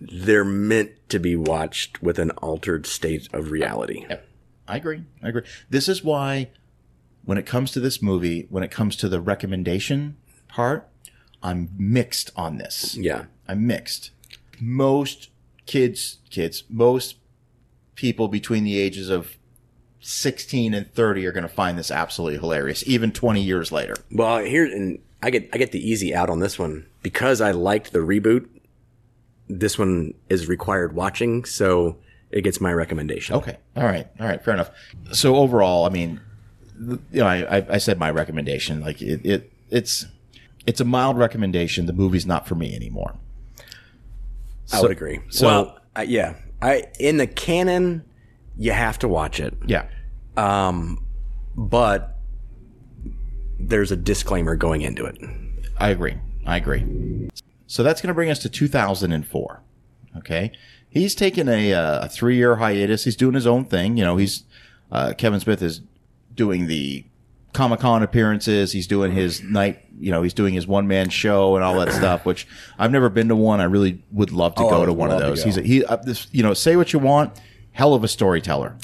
[0.00, 4.06] They're meant to be watched with an altered state of reality.
[4.66, 5.02] I agree.
[5.22, 5.42] I agree.
[5.68, 6.50] This is why,
[7.24, 10.16] when it comes to this movie, when it comes to the recommendation
[10.48, 10.88] part,
[11.42, 12.96] I'm mixed on this.
[12.96, 13.24] Yeah.
[13.48, 14.10] I'm mixed.
[14.60, 15.30] Most
[15.66, 17.16] kids, kids, most
[17.94, 19.36] people between the ages of
[20.00, 23.94] 16 and 30 are going to find this absolutely hilarious, even 20 years later.
[24.10, 27.50] Well, here and I get I get the easy out on this one because I
[27.50, 28.48] liked the reboot.
[29.58, 31.96] This one is required watching, so
[32.30, 33.34] it gets my recommendation.
[33.36, 33.56] Okay.
[33.76, 34.06] All right.
[34.20, 34.42] All right.
[34.44, 34.70] Fair enough.
[35.12, 36.20] So overall, I mean,
[36.78, 38.80] you know, I, I, I said my recommendation.
[38.80, 40.06] Like it, it, it's,
[40.66, 41.86] it's a mild recommendation.
[41.86, 43.16] The movie's not for me anymore.
[44.72, 45.18] I would agree.
[45.30, 48.04] so- well, uh, yeah, I in the canon,
[48.56, 49.86] you have to watch it, Yeah.
[50.36, 51.04] Um,
[51.56, 52.16] but
[53.58, 55.18] there's a disclaimer going into it.
[55.78, 56.16] I agree.
[56.46, 57.28] I agree.
[57.70, 59.60] So that's going to bring us to 2004.
[60.16, 60.50] Okay.
[60.88, 63.04] He's taken a, uh, a three year hiatus.
[63.04, 63.96] He's doing his own thing.
[63.96, 64.42] You know, he's,
[64.90, 65.80] uh, Kevin Smith is
[66.34, 67.04] doing the
[67.52, 68.72] Comic Con appearances.
[68.72, 71.92] He's doing his night, you know, he's doing his one man show and all that
[71.92, 72.44] stuff, which
[72.76, 73.60] I've never been to one.
[73.60, 75.44] I really would love to Oh, go to one of those.
[75.44, 77.40] He's, a, he, uh, this, you know, say what you want.
[77.70, 78.76] Hell of a storyteller.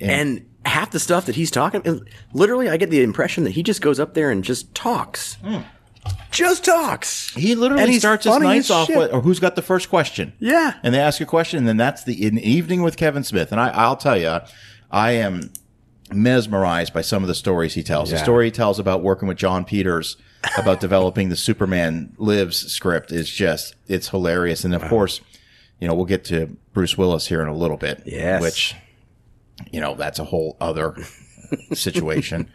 [0.00, 3.80] And half the stuff that he's talking, literally, I get the impression that he just
[3.80, 5.38] goes up there and just talks,
[6.34, 7.34] just talks.
[7.34, 8.96] He literally And starts his nights off shit.
[8.96, 10.32] with, or who's got the first question?
[10.38, 10.74] Yeah.
[10.82, 13.52] And they ask a question, and then that's the in evening with Kevin Smith.
[13.52, 14.40] And I, I'll tell you,
[14.90, 15.52] I am
[16.12, 18.10] mesmerized by some of the stories he tells.
[18.10, 20.16] The story he tells about working with Jon Peters
[20.58, 24.64] about developing the Superman Lives script is just it's hilarious.
[24.64, 25.20] And of course,
[25.80, 28.02] you know, we'll get to Bruce Willis here in a little bit.
[28.04, 28.42] Yes.
[28.42, 28.74] Which
[29.70, 30.94] you know, that's a whole other
[31.72, 32.48] situation.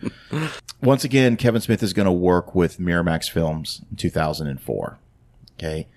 [0.82, 5.00] Once again, Kevin Smith is going to work with Miramax Films in 2004.
[5.58, 5.88] Okay.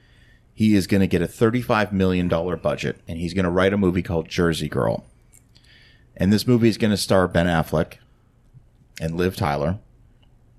[0.55, 3.79] He is going to get a $35 million budget and he's going to write a
[3.79, 5.05] movie called Jersey Girl.
[6.17, 7.95] And this movie is going to star Ben Affleck
[9.01, 9.79] and Liv Tyler.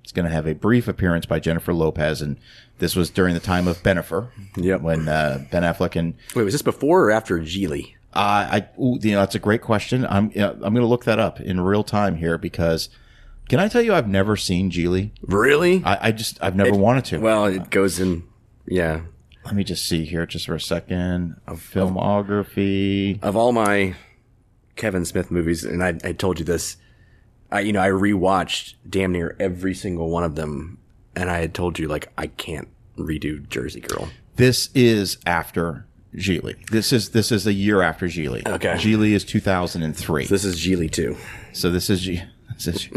[0.03, 2.21] It's going to have a brief appearance by Jennifer Lopez.
[2.21, 2.37] And
[2.79, 4.29] this was during the time of Bennifer.
[4.57, 4.81] Yep.
[4.81, 7.93] When uh, Ben Affleck and Wait, was this before or after Gigli?
[8.15, 10.05] Uh, I, ooh, you know, that's a great question.
[10.05, 12.89] I'm, you know, I'm going to look that up in real time here because
[13.49, 15.11] can I tell you I've never seen Gigli?
[15.21, 15.83] Really?
[15.83, 17.19] I, I just, I've never wanted to.
[17.19, 18.23] well, it goes in.
[18.65, 19.01] Yeah.
[19.45, 21.35] Let me just see here just for a second.
[21.47, 23.21] Of, Filmography.
[23.21, 23.95] Of all my
[24.75, 26.77] Kevin Smith movies, and I, I told you this,
[27.51, 30.79] I you know I rewatched damn near every single one of them,
[31.15, 34.09] and I had told you like I can't redo Jersey Girl.
[34.35, 35.85] This is after
[36.15, 36.55] Gigli.
[36.69, 38.45] This is this is a year after Gigli.
[38.47, 38.73] Okay.
[38.75, 40.25] Gigli is 2003.
[40.27, 41.17] This is Gigli too.
[41.53, 42.21] So this is G.
[42.53, 42.89] This is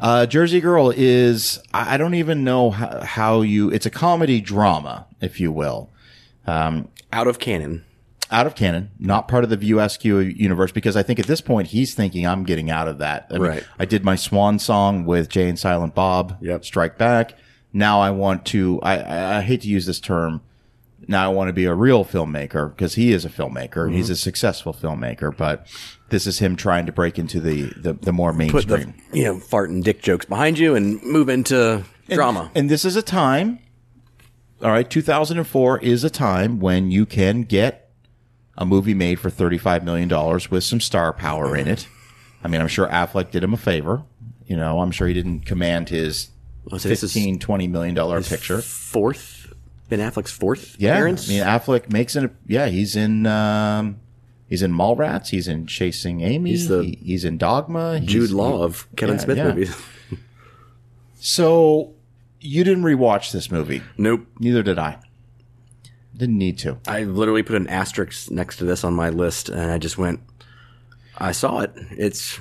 [0.00, 3.68] uh, Jersey Girl is I don't even know how, how you.
[3.70, 5.90] It's a comedy drama, if you will,
[6.46, 7.84] Um, Out of canon.
[8.30, 10.72] out of canon, not part of the View Askew universe.
[10.72, 13.26] Because I think at this point he's thinking I'm getting out of that.
[13.28, 13.64] I mean, Right.
[13.78, 16.38] I did my swan song with Jay and Silent Bob.
[16.40, 16.64] Yep.
[16.64, 17.34] Strike Back.
[17.74, 18.80] Now I want to.
[18.82, 20.40] I, I hate to use this term.
[21.10, 23.86] Now I want to be a real filmmaker because he is a filmmaker.
[23.86, 23.94] Mm-hmm.
[23.94, 25.66] He's a successful filmmaker, but
[26.10, 28.94] this is him trying to break into the the, the more Put mainstream.
[29.10, 32.50] the you know fart and dick jokes behind you and move into drama.
[32.54, 33.58] And this is a time,
[34.62, 37.90] all right, 2004 is a time when you can get
[38.56, 40.08] a movie made for $35 million
[40.50, 41.86] with some star power in it.
[42.42, 44.02] I mean, I'm sure Affleck did him a favor.
[44.46, 46.30] You know, I'm sure he didn't command his
[46.64, 48.60] well, so 15 20 million dollar picture.
[48.60, 49.37] fourth
[49.88, 50.94] Ben Affleck's fourth Yeah.
[50.94, 51.28] appearance.
[51.28, 53.96] I mean, Affleck makes it, yeah, he's in, um,
[54.48, 55.28] he's in Mallrats.
[55.28, 56.50] He's in Chasing Amy.
[56.50, 58.00] He's the he- he's in Dogma.
[58.00, 59.44] Jude he's- Law of Kevin yeah, Smith yeah.
[59.48, 59.76] movies.
[61.20, 61.94] So
[62.40, 63.82] you didn't rewatch this movie.
[63.96, 64.26] nope.
[64.38, 64.98] Neither did I.
[66.16, 66.78] Didn't need to.
[66.86, 70.20] I literally put an asterisk next to this on my list, and I just went.
[71.16, 71.72] I saw it.
[71.90, 72.38] It's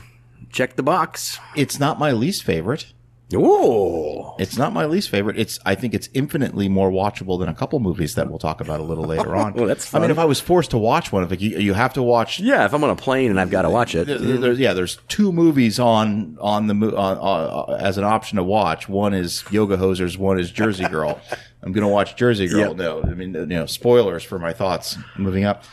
[0.51, 1.39] check the box.
[1.55, 2.93] It's not my least favorite.
[3.33, 4.31] Ooh.
[4.39, 5.37] It's not my least favorite.
[5.37, 8.79] It's I think it's infinitely more watchable than a couple movies that we'll talk about
[8.79, 9.53] a little later on.
[9.57, 11.73] Well, that's I mean, if I was forced to watch one of it, you, you
[11.73, 12.39] have to watch.
[12.39, 14.97] Yeah, if I'm on a plane and I've got to watch it, There, yeah, there's
[15.09, 18.87] two movies on on the on, uh, as an option to watch.
[18.87, 20.17] One is Yoga Hosers.
[20.17, 21.19] One is Jersey Girl.
[21.63, 22.69] I'm gonna watch Jersey Girl.
[22.69, 22.75] Yep.
[22.77, 24.97] No, I mean you know spoilers for my thoughts.
[25.17, 25.63] Moving up,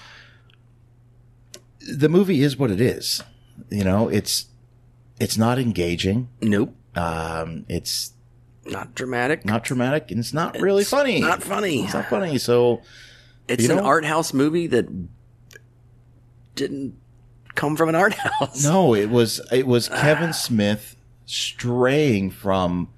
[1.93, 3.23] the movie is what it is.
[3.71, 4.47] You know, it's
[5.21, 6.29] it's not engaging.
[6.41, 8.13] nope, Um, it's
[8.67, 9.45] not dramatic.
[9.45, 11.21] not dramatic and it's not really It's funny.
[11.21, 11.85] not funny.
[11.85, 12.39] It's not funny.
[12.39, 12.81] So
[13.49, 14.87] It's an art house movie that
[16.55, 16.97] didn't
[17.55, 18.65] come from an art house.
[18.65, 22.89] no, it was it was Kevin Smith straying from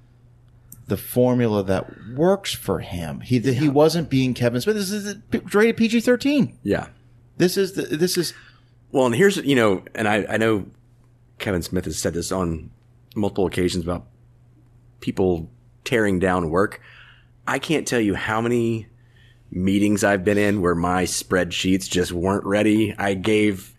[0.87, 1.85] the formula that
[2.15, 3.19] works for him.
[3.21, 4.75] He he wasn't being Kevin Smith.
[4.75, 5.15] This is
[5.53, 6.57] rated PG thirteen.
[6.63, 6.87] Yeah.
[7.37, 8.33] This is the, this is
[8.91, 10.65] Well, and here's you know, and I I know
[11.39, 12.71] Kevin Smith has said this on
[13.17, 14.05] multiple occasions about
[14.99, 15.49] people
[15.83, 16.81] tearing down work.
[17.47, 18.87] I can't tell you how many
[19.51, 22.93] meetings I've been in where my spreadsheets just weren't ready.
[22.97, 23.73] I gave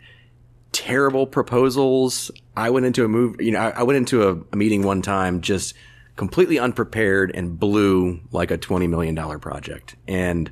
[0.73, 2.31] terrible proposals.
[2.57, 5.03] I went into a move, you know, I, I went into a, a meeting one
[5.03, 5.75] time just
[6.17, 10.51] completely unprepared and blew like a twenty million dollar project, and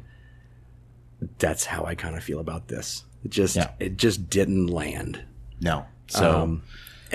[1.38, 3.04] that's how I kind of feel about this.
[3.24, 3.70] It just Yeah.
[3.80, 5.22] it just didn't land.
[5.60, 5.86] no.
[6.08, 6.62] So Um,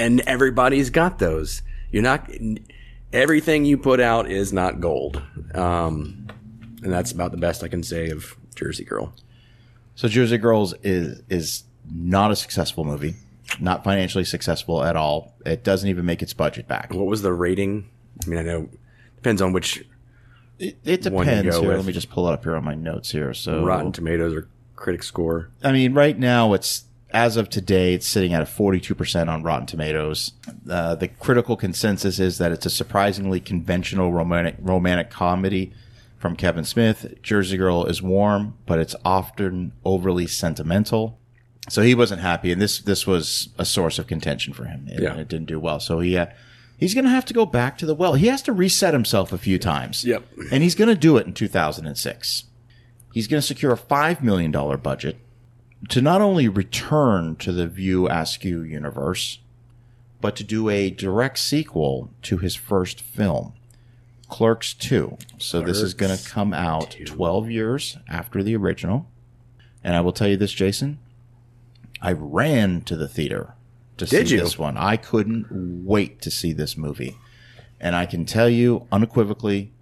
[0.01, 1.61] and everybody's got those.
[1.91, 2.29] You're not
[3.13, 5.21] everything you put out is not gold.
[5.53, 6.27] Um,
[6.83, 9.13] and that's about the best I can say of Jersey Girl.
[9.95, 13.15] so Jersey Girls is is not a successful movie.
[13.59, 15.33] Not financially successful at all.
[15.45, 16.93] It doesn't even make its budget back.
[16.93, 17.89] What was the rating?
[18.25, 18.69] I mean, I know
[19.17, 19.83] depends on which
[20.57, 21.55] It, it depends.
[21.57, 21.77] Here, with.
[21.77, 23.33] let me just pull it up here on my notes here.
[23.33, 25.49] So Rotten Tomatoes or critic score.
[25.63, 29.65] I mean, right now it's as of today, it's sitting at a 42% on Rotten
[29.67, 30.33] Tomatoes.
[30.69, 35.73] Uh, the critical consensus is that it's a surprisingly conventional romantic romantic comedy
[36.17, 37.15] from Kevin Smith.
[37.21, 41.17] Jersey Girl is warm, but it's often overly sentimental.
[41.69, 44.87] So he wasn't happy, and this this was a source of contention for him.
[44.87, 45.15] It, Yeah.
[45.17, 45.79] it didn't do well.
[45.79, 46.27] So he uh,
[46.77, 48.13] he's going to have to go back to the well.
[48.15, 50.03] He has to reset himself a few times.
[50.03, 50.23] Yep.
[50.51, 52.43] and he's going to do it in 2006.
[53.13, 54.51] He's going to secure a $5 million
[54.81, 55.17] budget
[55.89, 59.39] to not only return to the View Askew universe,
[60.19, 63.53] but to do a direct sequel to his first film,
[64.29, 65.17] Clerks 2.
[65.39, 67.05] So this is going to come out 2.
[67.05, 69.07] 12 years after the original.
[69.83, 70.99] And I will tell you this, Jason.
[72.01, 73.53] I ran to the theater
[73.97, 74.41] to Did see you?
[74.41, 74.77] this one.
[74.77, 75.47] I couldn't
[75.85, 77.17] wait to see this movie.
[77.79, 79.73] And I can tell you unequivocally,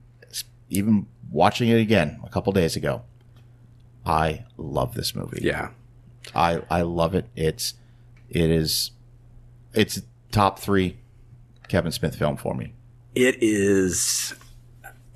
[0.70, 3.04] even watching it again a couple days ago,
[4.06, 5.42] I love this movie.
[5.44, 5.70] Yeah.
[6.36, 7.26] I I love it.
[7.36, 7.74] It's
[8.30, 8.92] it is
[9.74, 10.02] it's
[10.32, 10.98] top three
[11.68, 12.74] Kevin Smith film for me.
[13.16, 14.34] It is,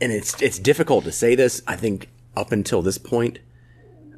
[0.01, 1.61] and it's it's difficult to say this.
[1.67, 3.39] I think up until this point,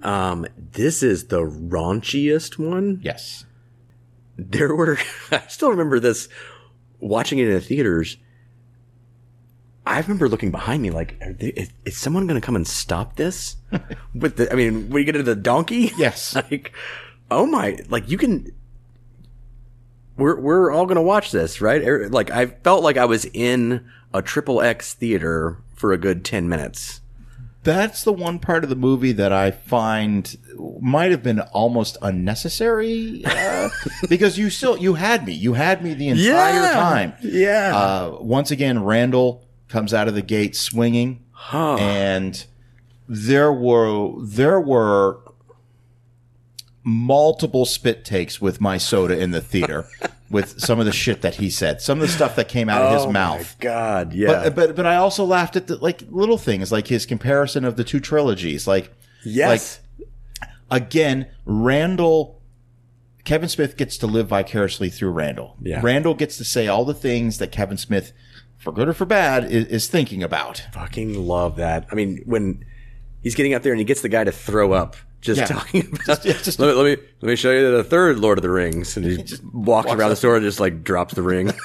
[0.01, 2.99] um, this is the raunchiest one.
[3.01, 3.45] Yes.
[4.37, 4.97] There were,
[5.31, 6.29] I still remember this
[6.99, 8.17] watching it in the theaters.
[9.87, 12.67] I remember looking behind me like, are they, is, is someone going to come and
[12.67, 13.57] stop this?
[14.15, 16.35] With the, I mean, when you get to the donkey, Yes.
[16.35, 16.71] like,
[17.29, 18.51] oh my, like you can.
[20.17, 21.85] We're we're all going to watch this, right?
[21.85, 26.23] Er, Like I felt like I was in a triple X theater for a good
[26.23, 27.01] ten minutes.
[27.63, 30.37] That's the one part of the movie that I find
[30.79, 33.69] might have been almost unnecessary uh,
[34.09, 35.33] because you still you had me.
[35.33, 36.23] You had me the entire
[36.61, 36.71] Yeah.
[36.71, 37.13] time.
[37.21, 37.75] Yeah.
[37.75, 41.23] Uh, once again, Randall comes out of the gate swinging,
[41.79, 42.45] and
[43.07, 45.19] there were there were
[46.83, 49.87] multiple spit takes with my soda in the theater
[50.29, 52.81] with some of the shit that he said, some of the stuff that came out
[52.81, 53.55] of his Oh mouth.
[53.59, 54.43] My God, yeah.
[54.43, 57.75] But, but but I also laughed at the like little things like his comparison of
[57.75, 58.67] the two trilogies.
[58.67, 58.93] Like
[59.23, 59.79] yes.
[60.69, 62.41] again, Randall
[63.25, 65.57] Kevin Smith gets to live vicariously through Randall.
[65.61, 65.81] Yeah.
[65.83, 68.13] Randall gets to say all the things that Kevin Smith,
[68.65, 70.63] for good or for bad, is, is thinking about.
[70.73, 71.87] fucking love that.
[71.91, 72.65] I mean, when
[73.23, 75.45] he's getting up there and he gets the guy to throw up, just Yeah.
[75.45, 76.25] talking about.
[76.25, 78.49] yeah, just- let, me, let me let me show you the third Lord of the
[78.49, 81.51] Rings, and he just walks, around the store and just like drops the ring.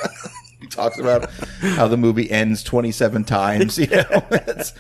[0.60, 1.30] He talks about
[1.62, 3.78] how the movie ends twenty seven times.
[3.78, 4.74] You know, It's,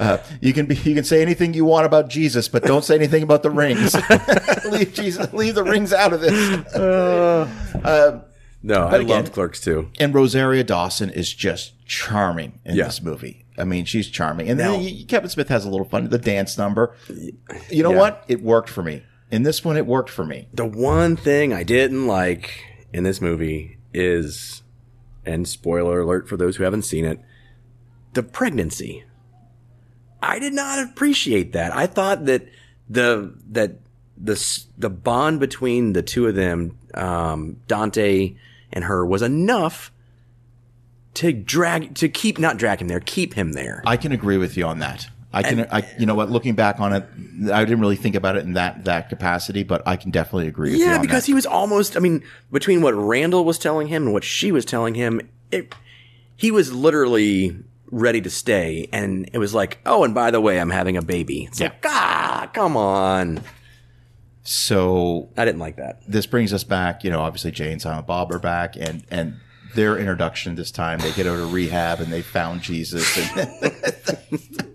[0.00, 2.94] uh, you can be you can say anything you want about Jesus, but don't say
[2.94, 3.94] anything about the rings.
[4.72, 6.32] leave Jesus, leave the rings out of this.
[8.66, 9.90] No, I again- loved Clerks too.
[10.00, 12.84] And Rosario Dawson is just charming in Yeah.
[12.86, 13.44] this movie.
[13.56, 14.48] I mean, she's charming.
[14.48, 16.08] And Now- then Kevin Smith has a little fun.
[16.08, 16.94] The dance number.
[17.70, 17.98] You know Yeah.
[17.98, 18.24] what?
[18.28, 19.02] It worked for me.
[19.30, 20.48] In this one, it worked for me.
[20.52, 24.62] The one thing I didn't like in this movie is,
[25.24, 27.20] and spoiler alert for those who haven't seen it,
[28.14, 29.04] the pregnancy.
[30.22, 31.74] I did not appreciate that.
[31.74, 32.46] I thought that
[32.90, 33.78] the that
[34.18, 38.34] the the bond between the two of them, um, Dante
[38.76, 39.90] and her, was enough
[41.14, 43.82] to drag to keep not drag him there, keep him there.
[43.84, 45.08] I can agree with you on that.
[45.32, 46.30] I can, I, you know what?
[46.30, 47.04] Looking back on it,
[47.52, 50.70] I didn't really think about it in that that capacity, but I can definitely agree
[50.70, 50.86] with you.
[50.86, 51.26] Yeah, because that.
[51.26, 51.96] he was almost.
[51.96, 52.22] I mean,
[52.52, 55.20] between what Randall was telling him and what she was telling him,
[55.50, 55.74] it,
[56.36, 57.56] he was literally
[57.90, 58.88] ready to stay.
[58.92, 61.44] And it was like, oh, and by the way, I'm having a baby.
[61.44, 63.40] It's like, ah, come on.
[64.46, 66.00] So I didn't like that.
[66.08, 67.04] this brings us back.
[67.04, 69.40] You know, obviously Jay and Silent Bob are back, and and
[69.74, 73.16] their introduction this time they get out of rehab and they found Jesus.
[73.36, 73.72] And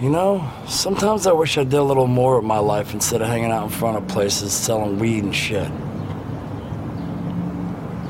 [0.00, 3.28] You know, sometimes I wish I did a little more with my life instead of
[3.28, 5.70] hanging out in front of places selling weed and shit.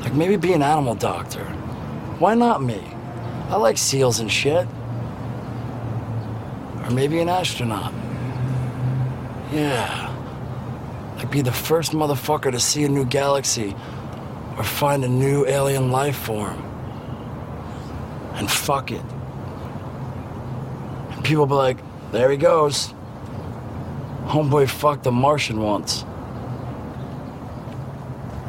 [0.01, 1.43] Like maybe be an animal doctor.
[2.17, 2.81] Why not me?
[3.49, 4.67] I like seals and shit.
[6.83, 7.93] Or maybe an astronaut.
[9.51, 10.12] Yeah.
[11.23, 13.73] Like be the first motherfucker to see a new galaxy
[14.57, 16.61] or find a new alien life form.
[18.33, 19.05] And fuck it.
[21.11, 21.77] And people be like,
[22.11, 22.93] there he goes.
[24.25, 26.03] Homeboy fucked a Martian once.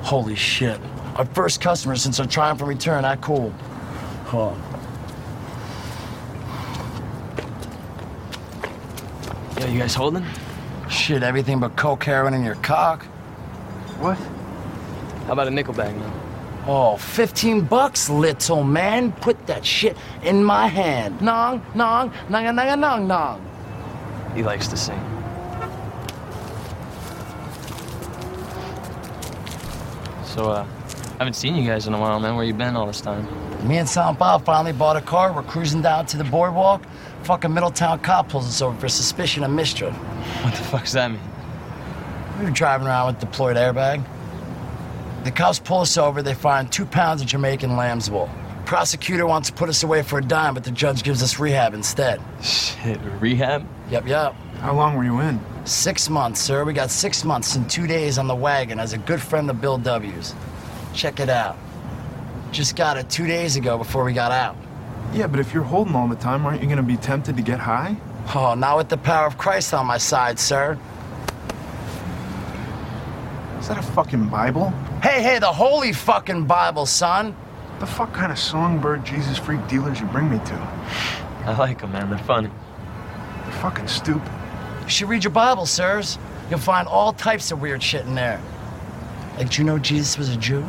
[0.03, 0.81] Holy shit.
[1.15, 3.53] Our first customer since our triumph and return, that cool.
[4.25, 4.53] Huh.
[9.61, 10.27] Yo, you guys holding?
[10.95, 13.03] Shit, everything but coke, heroin, in your cock.
[13.99, 14.17] What?
[15.27, 16.13] How about a nickel bag, man?
[16.67, 19.11] Oh, 15 bucks, little man.
[19.11, 21.21] Put that shit in my hand.
[21.21, 23.45] Nong, nong, nong, nong, nong, nong.
[24.37, 24.99] He likes to sing.
[30.25, 32.37] So, uh, I haven't seen you guys in a while, man.
[32.37, 33.27] Where you been all this time?
[33.67, 35.33] Me and Silent Bob finally bought a car.
[35.33, 36.83] We're cruising down to the boardwalk.
[37.25, 39.95] Fucking Middletown cop pulls us over for suspicion of mischief.
[39.95, 41.21] What the fuck's that mean?
[42.39, 44.05] We were driving around with deployed airbag.
[45.25, 46.23] The cops pull us over.
[46.23, 48.29] They find two pounds of Jamaican lamb's wool.
[48.67, 51.73] Prosecutor wants to put us away for a dime, but the judge gives us rehab
[51.73, 52.21] instead.
[52.43, 53.67] Shit, rehab?
[53.91, 54.35] Yep, yep.
[54.61, 55.41] How long were you in?
[55.65, 56.65] Six months, sir.
[56.65, 59.63] We got six months and two days on the wagon as a good friend of
[59.63, 60.35] Bill W.'s.
[60.93, 61.57] Check it out.
[62.53, 64.57] Just got it two days ago before we got out.
[65.13, 67.61] Yeah, but if you're holding all the time, aren't you gonna be tempted to get
[67.61, 67.97] high?
[68.35, 70.79] Oh, not with the power of Christ on my side, sir.
[73.61, 74.71] Is that a fucking Bible?
[75.03, 77.37] Hey, hey, the holy fucking Bible, son.
[77.81, 80.55] The fuck kind of songbird Jesus freak dealers you bring me to?
[81.45, 82.09] I like them, man.
[82.11, 82.49] They're funny.
[82.49, 84.31] They're fucking stupid.
[84.83, 86.19] You should read your Bible, sirs.
[86.51, 88.41] You'll find all types of weird shit in there.
[89.37, 90.61] Like, did you know Jesus was a Jew?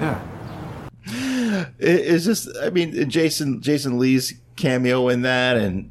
[0.00, 0.20] Yeah.
[1.78, 5.90] It- it's just, I mean, Jason Jason Lee's cameo in that and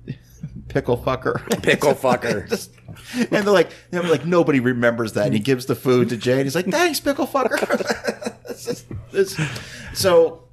[0.67, 2.47] pickle fucker, Pickle fucker.
[2.49, 2.71] Just-
[3.15, 5.25] and they're like, they're like nobody remembers that.
[5.25, 7.57] And he gives the food to Jay, and he's like, "Thanks, pickle fucker."
[8.49, 9.59] It's just- it's-
[9.93, 10.43] so,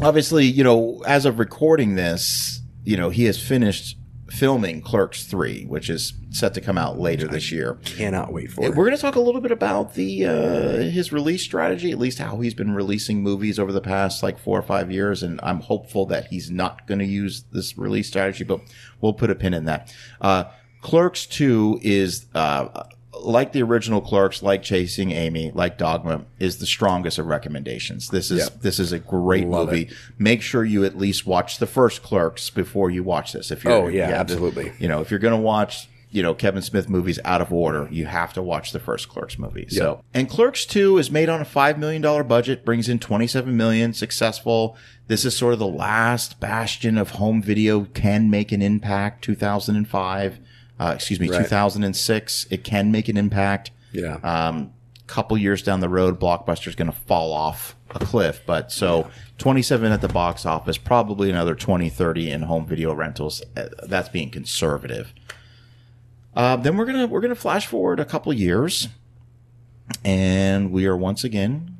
[0.00, 3.98] obviously, you know, as of recording this, you know, he has finished
[4.30, 7.78] filming Clerks Three, which is set to come out later this year.
[7.84, 8.74] Cannot wait for it.
[8.74, 12.18] We're going to talk a little bit about the uh, his release strategy, at least
[12.18, 15.60] how he's been releasing movies over the past like four or five years, and I'm
[15.60, 18.60] hopeful that he's not going to use this release strategy, but
[19.00, 19.94] we'll put a pin in that.
[20.20, 20.44] Uh,
[20.82, 26.66] Clerks Two is uh, like the original Clerks, like Chasing Amy, like Dogma, is the
[26.66, 28.08] strongest of recommendations.
[28.08, 28.60] This is Yep.
[28.62, 29.90] this is a great Love movie.
[30.18, 33.50] Make sure you at least watch the first Clerks before you watch this.
[33.50, 34.72] If you're, Oh, yeah, absolutely.
[34.78, 37.88] You know, if you're going to watch, you know, Kevin Smith movies out of order,
[37.90, 39.66] you have to watch the first Clerks movie.
[39.68, 43.92] So, and Clerks 2 is made on a $5 million budget, brings in 27 million,
[43.92, 44.76] successful.
[45.06, 50.40] This is sort of the last bastion of home video can make an impact, 2005.
[50.78, 51.42] Uh, excuse me, Right.
[51.42, 52.46] 2006.
[52.50, 53.70] It can make an impact.
[53.92, 54.16] Yeah.
[54.22, 54.72] Um,
[55.06, 58.42] couple years down the road, Blockbuster's going to fall off a cliff.
[58.46, 59.08] But so
[59.38, 63.42] 27 at the box office, probably another 20, 30 in home video rentals.
[63.56, 65.14] Uh, That's being conservative.
[66.36, 68.88] Uh, then we're gonna we're gonna flash forward a couple years,
[70.04, 71.76] and we are once again.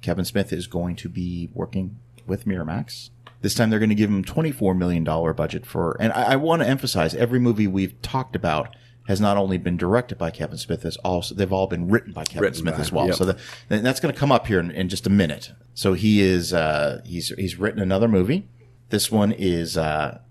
[0.00, 3.10] Kevin Smith is going to be working with Miramax.
[3.46, 6.62] This time they're going to give him $24 million budget for, and I, I want
[6.62, 8.74] to emphasize every movie we've talked about
[9.06, 12.24] has not only been directed by Kevin Smith, has also they've all been written by
[12.24, 13.06] Kevin Written Smith by- as well.
[13.06, 13.14] yep.
[13.14, 13.38] So the,
[13.70, 15.52] and that's going to come up here in, in just a minute.
[15.74, 18.48] So he is uh, he's he's written another movie.
[18.88, 20.22] This one is uh,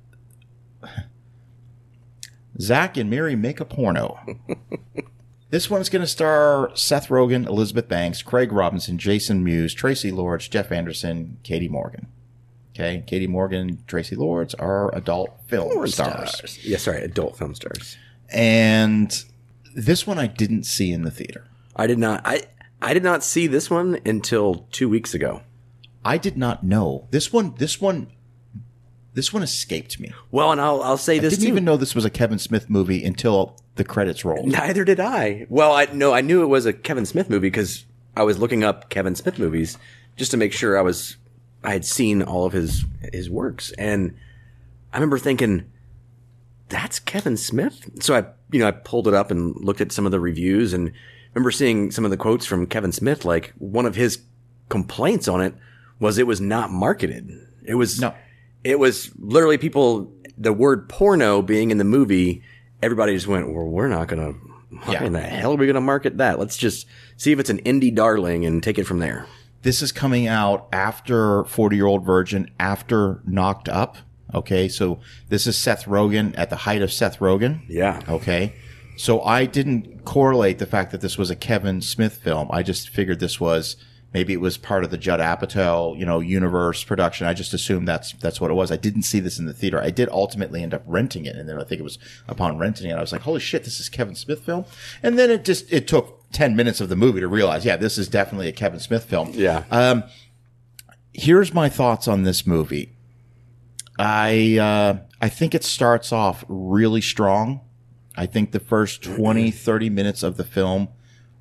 [2.60, 4.20] Zack and Miri make a porno.
[5.52, 10.50] This one's going to star Seth Rogen, Elizabeth Banks, Craig Robinson, Jason Mewes, Traci Lords,
[10.50, 12.08] Jeff Anderson, Katie Morgan.
[12.76, 16.60] Okay, Katie Morgan, Traci Lords are adult film stars.
[16.62, 17.96] Yeah, sorry, adult film stars.
[18.30, 19.24] And
[19.74, 21.48] this one I didn't see in the theater.
[21.76, 22.22] I did not.
[22.26, 22.44] I
[22.82, 25.42] I did not see this one until two weeks ago.
[26.04, 27.56] I did not know this one.
[27.58, 28.08] This one,
[29.14, 30.12] this one escaped me.
[30.30, 31.54] Well, and I'll I'll say I this I didn't too.
[31.54, 34.48] even know this was a Kevin Smith movie until the credits rolled.
[34.48, 35.46] Neither did I.
[35.50, 37.86] Well, I no, I knew it was a Kevin Smith movie because
[38.18, 39.78] I was looking up Kevin Smith movies
[40.18, 41.16] just to make sure I was
[41.66, 44.14] I had seen all of his his works, and
[44.94, 45.66] I remember thinking,
[46.70, 50.06] "That's Kevin Smith." So I, you know, I pulled it up and looked at some
[50.06, 50.92] of the reviews, and
[51.34, 53.26] remember seeing some of the quotes from Kevin Smith.
[53.26, 54.20] Like one of his
[54.70, 55.54] complaints on it
[56.00, 57.32] was it was not marketed.
[57.64, 58.14] It was No.
[58.64, 62.42] it was literally people the word porno being in the movie
[62.84, 64.34] everybody just went well we're not gonna
[64.82, 65.04] how Yeah.
[65.06, 66.86] in the hell are we gonna market that let's just
[67.16, 69.28] see if it's an indie darling and take it from there
[69.66, 73.98] This is coming out after 40 Year Old Virgin, after Knocked Up.
[74.32, 75.00] Okay, so
[75.30, 77.62] this is Seth Rogen at the height of Seth Rogen.
[77.68, 78.54] yeah Okay.
[78.96, 82.48] So I didn't correlate the fact that this was a Kevin Smith film.
[82.52, 83.76] I just figured this was
[84.14, 87.26] maybe it was part of the Judd Apatow, you know, universe production.
[87.26, 88.72] I just assumed that's that's what it was.
[88.72, 89.82] I didn't see this in the theater.
[89.82, 91.98] I did ultimately end up renting it, and then I think it was
[92.28, 94.66] upon renting it, I was like, "Holy shit, this is Kevin Smith film!"
[95.02, 97.98] And then it just it took ten minutes of the movie to realize, yeah, this
[97.98, 99.32] is definitely a Kevin Smith film.
[99.34, 100.04] yeah Um,
[101.14, 102.92] here's my thoughts on this movie.
[103.98, 107.62] I uh, I think it starts off really strong.
[108.18, 110.88] I think the first 20, 30 minutes of the film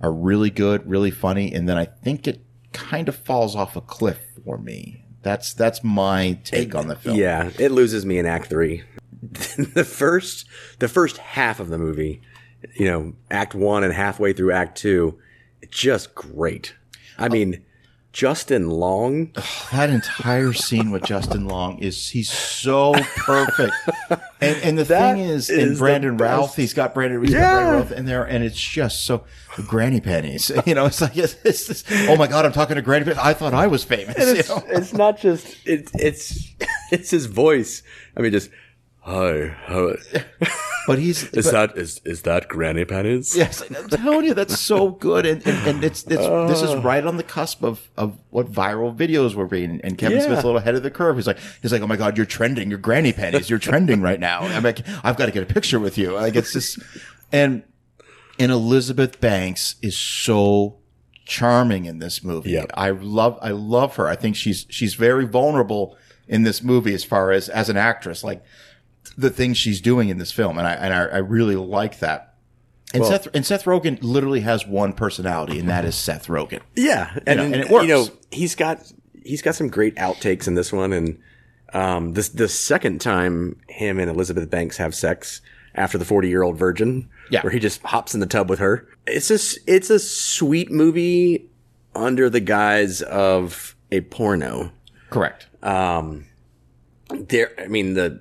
[0.01, 3.80] are really good, really funny, and then I think it kind of falls off a
[3.80, 5.05] cliff for me.
[5.22, 7.16] That's that's my take on the film.
[7.16, 8.82] yeah it loses me in act three
[9.22, 10.45] the first
[10.80, 12.20] the first half of the movie
[12.75, 15.19] you know act one and halfway through act two
[15.71, 16.75] just great
[17.19, 17.62] i mean
[18.12, 19.33] justin long
[19.73, 23.73] That entire scene with Justin Long is he's so perfect.
[24.41, 26.17] And and the That thing is, is in Brandon.
[26.19, 29.25] Routh, he's got Brandon, he's got Brandon Routh in there, and it's just so
[29.67, 30.53] granny pennies.
[30.67, 33.19] You know, it's like it's, it's this, oh my god, I'm talking to granny pennies.
[33.19, 34.17] I thought I was famous.
[34.19, 34.62] you know?
[34.69, 36.53] it's not just it's it's
[36.93, 37.83] it's his voice.
[38.17, 38.51] I mean, just
[39.05, 39.96] Hi, how,
[40.86, 43.36] But he's is but- that is is that granny panties?
[43.36, 46.46] Yes, I'm telling you, that's so good, and and, and it's, it's this Oh.
[46.50, 46.80] is ah.
[46.82, 49.80] right on the cusp of, of what viral videos were being.
[49.84, 50.26] And Kevin Yeah.
[50.26, 51.16] Smith's a little ahead of the curve.
[51.16, 54.20] He's like, he's like, oh my god, you're trending, your granny panties, you're trending right
[54.20, 54.40] now.
[54.40, 56.12] I'm like, I've got to get a picture with you.
[56.12, 56.78] Like it's just,
[57.30, 57.62] and
[58.38, 60.78] and Elizabeth Banks is so
[61.26, 62.50] charming in this movie.
[62.52, 62.70] Yep.
[62.74, 64.09] I love, I love her.
[64.09, 65.96] I think she's she's very vulnerable
[66.26, 68.42] in this movie as far as as an actress, like
[69.17, 72.35] the things she's doing in this film, and I and I, I really like that.
[72.93, 76.61] And Well- Seth and Seth Rogen literally has one personality, and that is Seth Rogen.
[76.77, 77.83] Yeah, and, know, and it works.
[77.87, 78.93] You know, he's got
[79.25, 81.19] he's got some great outtakes in this one, and
[81.73, 85.41] um, this the second time him and Elizabeth Banks have sex
[85.75, 87.43] after the forty year old virgin, Yeah.
[87.43, 88.87] where he just hops in the tub with her.
[89.07, 91.51] It's just it's a sweet movie
[91.97, 94.71] under the guise of a porno.
[95.11, 95.47] Correct.
[95.62, 96.27] Um,
[97.09, 98.21] there, I mean the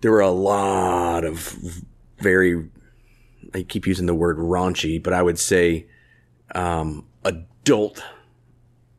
[0.00, 1.56] there were a lot of
[2.18, 2.68] very
[3.54, 5.86] I keep using the word raunchy, but I would say
[6.54, 8.02] um, adult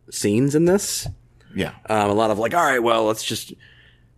[0.09, 1.07] scenes in this.
[1.55, 1.73] Yeah.
[1.89, 3.53] Um, a lot of like, all right, well, let's just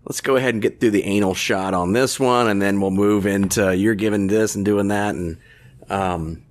[0.05, 2.91] let's go ahead and get through the anal shot on this one, and then we'll
[2.91, 5.37] move into you're giving this and doing that, and
[5.89, 6.43] um,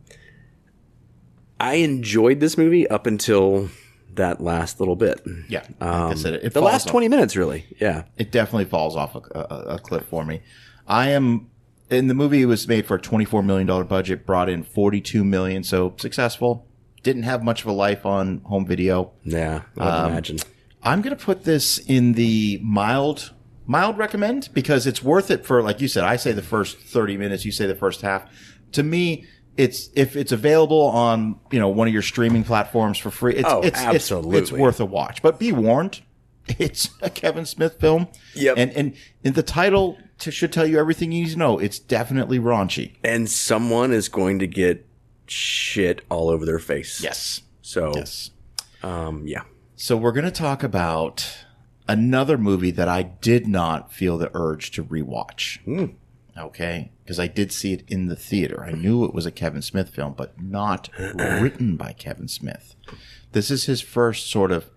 [1.59, 3.69] I enjoyed this movie up until
[4.15, 5.21] that last little bit.
[5.49, 5.61] Yeah.
[5.81, 7.65] Like I Um, said, it the last off- twenty minutes, really.
[7.81, 8.05] Yeah.
[8.17, 10.41] It definitely falls off a, a, a cliff for me.
[10.87, 11.49] I am
[11.91, 15.01] in the movie was made for a twenty four million dollar budget, brought in forty
[15.01, 16.67] two million, so successful.
[17.03, 19.13] Didn't have much of a life on home video.
[19.25, 20.39] Yeah, I Um, imagine.
[20.85, 23.33] I'm going to put this in the mild
[23.67, 26.05] mild recommend because it's worth it for like you said.
[26.05, 28.25] I say the first 30 minutes, you say the first half.
[28.73, 29.27] To me,
[29.57, 33.49] it's if it's available on, you know, one of your streaming platforms for free, it's
[33.49, 34.39] Oh, it's, it's absolutely.
[34.39, 35.21] it's worth a watch.
[35.23, 36.01] But be warned,
[36.59, 38.09] it's a Kevin Smith film.
[38.35, 38.55] Yep.
[38.59, 38.95] And and,
[39.25, 41.59] and the title to, should tell you everything you need to know.
[41.59, 42.95] It's definitely raunchy.
[43.05, 44.87] And someone is going to get
[45.27, 47.03] shit all over their face.
[47.03, 47.43] Yes.
[47.63, 48.31] So, Yes.
[48.83, 49.43] um, yeah.
[49.77, 51.45] So we're going to talk about
[51.89, 55.59] another movie that I did not feel the urge to rewatch.
[56.39, 58.65] Okay, because I did see it in the theater.
[58.65, 62.75] I knew it was a Kevin Smith film, but not written by Kevin Smith.
[63.33, 64.71] This is his first sort of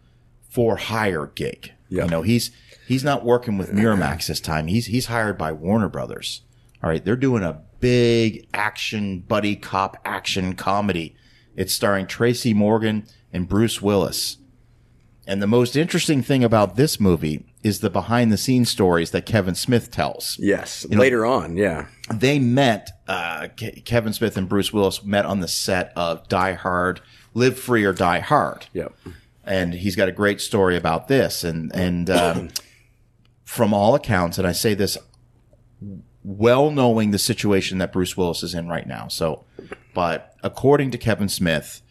[0.50, 1.72] for hire gig.
[1.88, 2.04] Yeah.
[2.04, 2.52] You know, he's
[2.90, 4.68] he's not working with Miramax this time.
[4.68, 6.42] He's he's hired by Warner Brothers.
[6.84, 11.16] All right, they're doing a big action buddy cop action comedy.
[11.56, 14.40] It's starring Tracy Morgan and Bruce Willis.
[15.26, 19.26] And the most interesting thing about this movie is the behind the scenes stories that
[19.26, 20.38] Kevin Smith tells.
[20.40, 20.88] Yes.
[20.88, 21.88] know- Later on, yeah.
[22.14, 26.54] They met, uh, Ke- Kevin Smith and Bruce Willis met on the set of Die
[26.54, 27.02] Hard,
[27.34, 28.68] Live Free or Die Hard.
[28.74, 28.94] Yep.
[29.44, 31.44] And he's got a great story about this.
[31.44, 32.50] And, and, um,
[33.46, 34.96] from all accounts, and I say this
[36.24, 39.08] well knowing the situation that Bruce Willis is in right now.
[39.08, 39.44] So,
[39.96, 41.82] but according to Kevin Smith,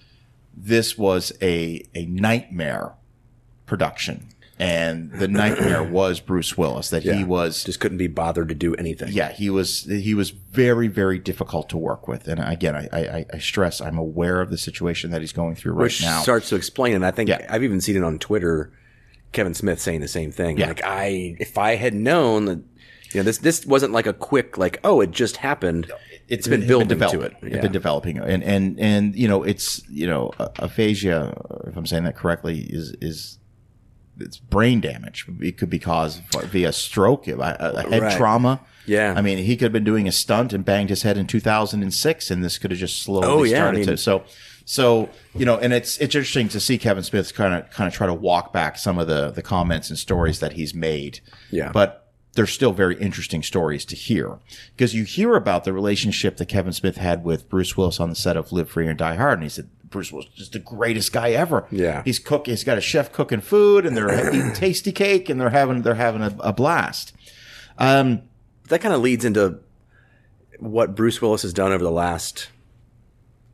[0.56, 2.92] this was a, a nightmare
[3.66, 4.28] production.
[4.58, 8.74] And the nightmare was Bruce Willis, that he was Just couldn't be bothered to do
[8.76, 9.08] anything.
[9.12, 13.26] yeah, he was he was very very difficult to work with, and again, I I,
[13.32, 16.22] I stress I'm aware of the situation that he's going through right Which now.
[16.22, 17.44] starts to explain, and I think Yeah.
[17.50, 18.72] I've even seen it on Twitter.
[19.32, 20.58] Kevin Smith saying the same thing.
[20.58, 20.68] Yeah.
[20.68, 22.58] Like I, if I had known that,
[23.12, 25.90] you know, this this wasn't like a quick like, oh, it just happened.
[26.28, 27.36] it's been building to developing.
[27.42, 30.30] It's been developing, and and and you know, it's you know,
[30.60, 31.36] aphasia,
[31.66, 33.38] if I'm saying that correctly, is is
[34.20, 35.26] it's brain damage.
[35.40, 38.16] It could be caused via stroke, a, a head Right.
[38.16, 38.60] trauma.
[38.86, 39.14] Yeah.
[39.16, 42.30] I mean, he could have been doing a stunt and banged his head in 2006,
[42.30, 43.96] and this could have just slowly Oh, yeah, I started mean- to.
[43.96, 44.24] So,
[44.66, 47.94] so you know, and it's it's interesting to see Kevin Smith kind of kind of
[47.94, 51.20] try to walk back some of the the comments and stories that he's made.
[51.50, 51.70] Yeah.
[51.72, 52.00] but
[52.34, 54.38] they're still very interesting stories to hear
[54.76, 58.16] because you hear about the relationship that Kevin Smith had with Bruce Willis on the
[58.16, 61.12] set of Live Free and Die Hard, and he said Bruce was just the greatest
[61.12, 61.66] guy ever.
[61.70, 62.02] Yeah.
[62.04, 62.46] he's cook.
[62.46, 65.94] He's got a chef cooking food, and they're eating tasty cake, and they're having they're
[65.94, 67.12] having a, a blast.
[67.78, 68.22] Um,
[68.68, 69.60] that kind of leads into
[70.58, 72.48] what Bruce Willis has done over the last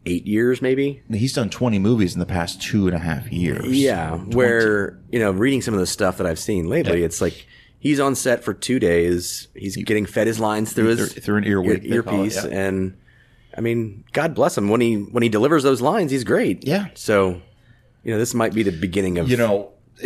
[0.07, 1.03] eight years, maybe.
[1.11, 3.67] he's done 20 movies in the past two and a half years.
[3.67, 7.05] Yeah, where you know, reading some of the stuff that I've seen lately, Yeah.
[7.07, 7.47] it's like
[7.79, 9.49] he's on set for two days.
[9.55, 12.51] He's getting fed his lines through his Through- an earwig, they it, earpiece, yeah.
[12.51, 12.97] and
[13.61, 16.67] I mean, God bless him when he when he delivers those lines, he's great.
[16.67, 16.87] Yeah.
[16.95, 17.43] So,
[18.03, 19.73] you know, this might be the beginning of you know,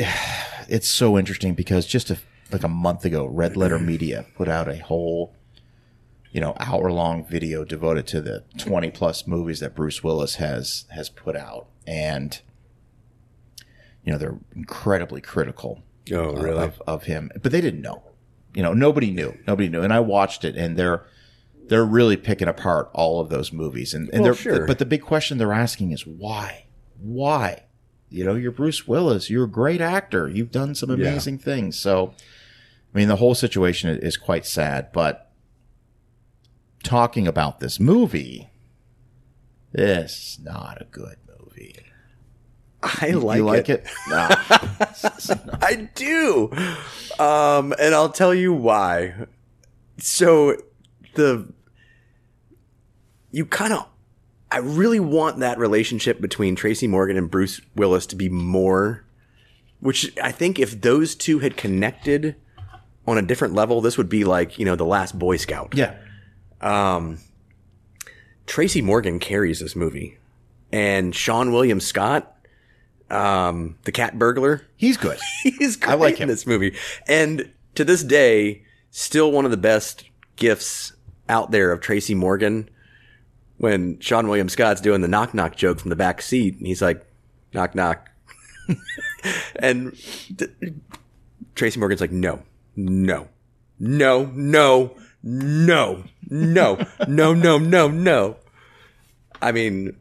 [0.68, 2.18] it's so interesting because just a,
[2.50, 5.36] like a month ago, Red Letter Media put out a whole,
[6.32, 10.86] you know, hour long video devoted to the 20 plus movies that Bruce Willis has
[10.90, 12.40] has put out, and
[14.02, 16.64] you know they're incredibly critical Oh, really?
[16.64, 18.02] of, of him, but they didn't know.
[18.52, 19.38] You know, nobody knew.
[19.46, 19.82] Nobody knew.
[19.82, 21.06] And I watched it, and they're
[21.68, 23.94] they're really picking apart all of those movies.
[23.94, 24.66] And, and Well, they're sure.
[24.66, 26.66] but the big question they're asking is why?
[27.00, 27.64] Why?
[28.10, 29.30] You know, you're Bruce Willis.
[29.30, 30.28] You're a great actor.
[30.28, 30.96] You've done some Yeah.
[30.96, 31.78] amazing things.
[31.78, 32.14] So,
[32.94, 34.92] I mean, the whole situation is- is quite sad.
[34.92, 35.30] But
[36.82, 38.50] talking about this movie,
[39.72, 41.76] this is not a good movie.
[42.82, 43.84] I like, you like it.
[43.86, 43.90] it?
[44.08, 44.36] Nah.
[45.62, 46.50] I do.
[47.18, 49.14] Um, and I'll tell you why.
[49.98, 50.56] So
[51.14, 51.48] the
[53.30, 53.86] you kind of
[54.50, 59.04] I really want that relationship between Tracy Morgan and Bruce Willis to be more
[59.84, 62.36] which I think if those two had connected
[63.06, 65.74] on a different level, this would be like, you know, the last Boy Scout.
[65.74, 65.94] yeah.
[66.62, 67.18] Um,
[68.46, 70.16] Tracy Morgan carries this movie,
[70.72, 72.34] and Seann William Scott,
[73.10, 75.18] um, the cat burglar, He's good.
[75.42, 76.28] he's great I like in him.
[76.28, 76.74] this movie,
[77.06, 80.04] and to this day, still one of the best
[80.36, 80.93] gifts
[81.28, 82.68] out there of Tracy Morgan.
[83.56, 86.82] When Seann William Scott's doing the knock knock joke from the back seat, and he's
[86.82, 87.06] like,
[87.52, 88.10] knock knock,
[89.56, 89.96] and
[90.36, 90.50] th-
[91.54, 92.42] Tracy Morgan's like, no,
[92.74, 93.28] no,
[93.78, 98.36] no, no, no, no, no, no, no, no.
[99.40, 99.96] I mean,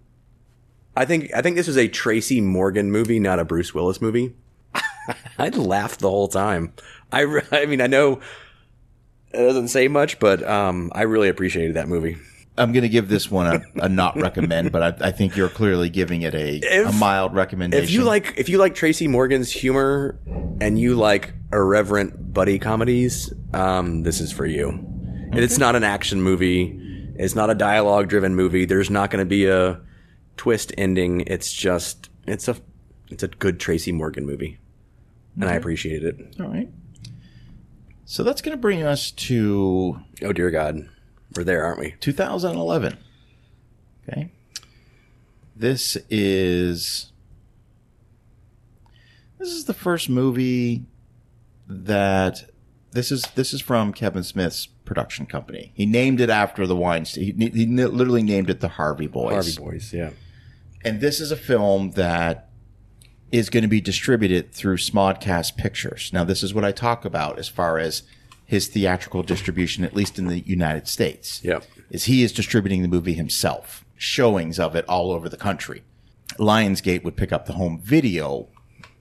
[0.95, 4.35] I think I think this was a Tracy Morgan movie, not a Bruce Willis movie.
[5.37, 6.73] I laughed the whole time.
[7.11, 8.19] I, I mean, I know
[9.33, 12.17] it doesn't say much, but um, I really appreciated that movie.
[12.55, 15.49] I'm going to give this one a, a not recommend, but I, I think you're
[15.49, 17.83] clearly giving it a, If- a mild recommendation.
[17.83, 20.19] If you like, if you like Tracy Morgan's humor
[20.61, 24.69] and you like irreverent buddy comedies, um, this is for you.
[24.69, 26.79] And it's not an action movie.
[27.15, 28.65] It's not a dialogue driven movie.
[28.65, 29.81] There's not going to be a
[30.37, 31.21] twist ending.
[31.21, 32.55] It's just it's a
[33.09, 34.59] it's a good Tracy Morgan movie,
[35.35, 36.39] and I appreciated it.
[36.41, 36.69] All right.
[38.13, 40.87] So that's going to bring us to Oh dear God,
[41.35, 41.95] we're there, aren't we?
[41.99, 42.99] 2011.
[44.07, 44.29] Okay.
[45.55, 47.11] This is
[49.39, 50.85] this is the first movie
[51.67, 52.51] that
[52.91, 55.71] this is this is from Kevin Smith's production company.
[55.73, 57.39] He named it after the Weinstein.
[57.39, 59.57] He, he literally named it the Harvey Boys.
[59.57, 60.11] Harvey Boys, yeah.
[60.85, 62.52] And this is a film that
[63.33, 66.11] is going to be distributed through Smodcast Pictures.
[66.13, 68.03] Now, this is what I talk about as far as
[68.45, 71.43] his theatrical distribution, at least in the United States.
[71.43, 71.63] Yep.
[71.89, 75.81] Is he is distributing the movie himself, showings of it all over the country.
[76.37, 78.49] Lionsgate would pick up the home video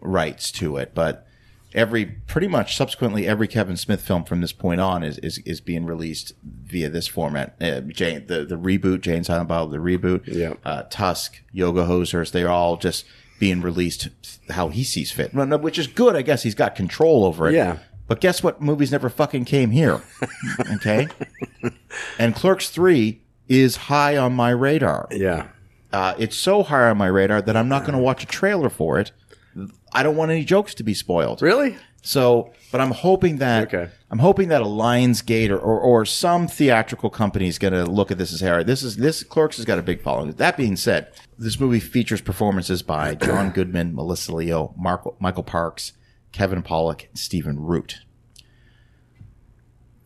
[0.00, 1.26] rights to it, but
[1.74, 5.60] every pretty much subsequently every Kevin Smith film from this point on is is, is
[5.60, 7.54] being released via this format.
[7.60, 10.54] Uh, Jane, the the reboot, Jay and Silent Bob, the reboot, Yeah.
[10.64, 13.04] uh, Tusk, Yoga Hosers, they're all just
[13.42, 14.08] being released
[14.50, 16.14] how he sees fit, which is good.
[16.14, 17.54] I guess he's got control over it.
[17.54, 17.78] Yeah.
[18.06, 18.62] But guess what?
[18.62, 20.00] Movies never fucking came here.
[20.74, 21.08] okay.
[22.20, 25.08] and Clerks Three is high on my radar.
[25.10, 25.48] Yeah.
[25.92, 28.70] Uh, it's so high on my radar that I'm not going to watch a trailer
[28.70, 29.10] for it.
[29.92, 31.42] I don't want any jokes to be spoiled.
[31.42, 31.76] Really?
[32.02, 33.90] So, but I'm hoping that Okay.
[34.10, 38.10] I'm hoping that a Lionsgate or, or, or some theatrical company is going to look
[38.10, 38.64] at this as Harry.
[38.64, 40.32] This is this Clerks has got a big following.
[40.32, 45.92] That being said, this movie features performances by John Goodman, Melissa Leo, Marco, Michael Parks,
[46.32, 48.00] Kevin Pollak, and Stephen Root.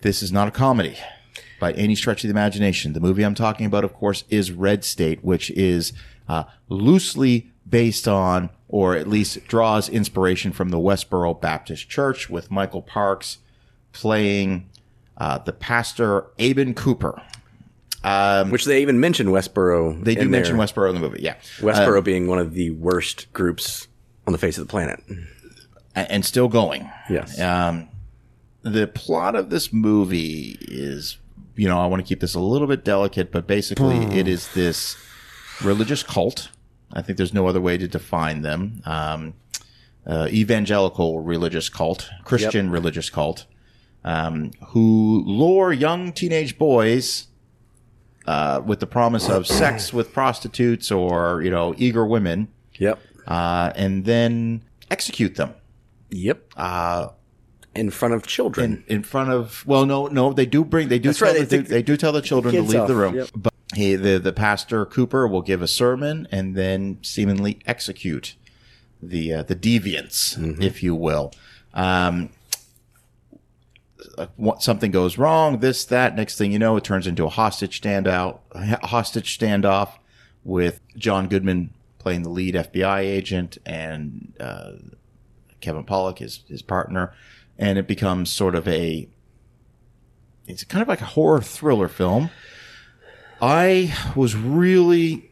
[0.02, 0.96] This is not a comedy
[1.58, 2.92] by any stretch of the imagination.
[2.92, 5.92] The movie I'm talking about, of course, is Red State, which is
[6.28, 12.50] uh, loosely based on, or at least draws inspiration from the Westboro Baptist Church, with
[12.50, 13.38] Michael Parks
[13.92, 14.68] playing
[15.16, 17.22] uh, the pastor Abin Cooper.
[18.50, 20.02] Which they even mention Westboro.
[20.04, 20.66] They do mention there.
[20.66, 21.34] Westboro in the movie, yeah.
[21.58, 23.88] Westboro being one of the worst groups
[24.26, 25.02] on the face of the planet.
[25.94, 26.90] And still going.
[27.08, 27.40] Yes.
[27.40, 27.88] Um,
[28.62, 31.16] the plot of this movie is,
[31.56, 34.52] you know, I want to keep this a little bit delicate, but basically it is
[34.52, 34.96] this
[35.62, 36.50] religious cult.
[36.92, 38.80] I think there's no other way to define them.
[38.84, 39.34] Um,
[40.06, 43.44] uh, evangelical religious cult, Christian religious cult,
[44.04, 47.26] um, who lure young teenage boys
[48.26, 52.48] uh, with the promise of sex with prostitutes or, you know, eager women,
[52.78, 53.00] Yep.
[53.26, 55.54] uh, and then execute them.
[56.10, 56.52] Yep.
[56.56, 57.08] Uh,
[57.74, 58.84] In front of children.
[58.86, 61.40] in, in front of well no no they do bring they do That's tell right,
[61.40, 63.28] the, they they, they do tell the children to leave off, the room yep.
[63.34, 68.34] but he the the pastor Cooper will give a sermon and then seemingly execute
[69.02, 70.62] the uh, the deviants Mm-hmm.
[70.62, 71.32] if you will
[71.74, 72.30] um
[74.18, 77.28] uh, what- something goes wrong this that next thing you know it turns into a
[77.28, 79.90] hostage standout a hostage standoff
[80.44, 84.72] with John Goodman playing the lead FBI agent and uh,
[85.60, 87.12] Kevin Pollak, his his partner,
[87.58, 89.08] and it becomes sort of a
[90.46, 92.30] it's kind of like a horror thriller film.
[93.40, 95.30] I was really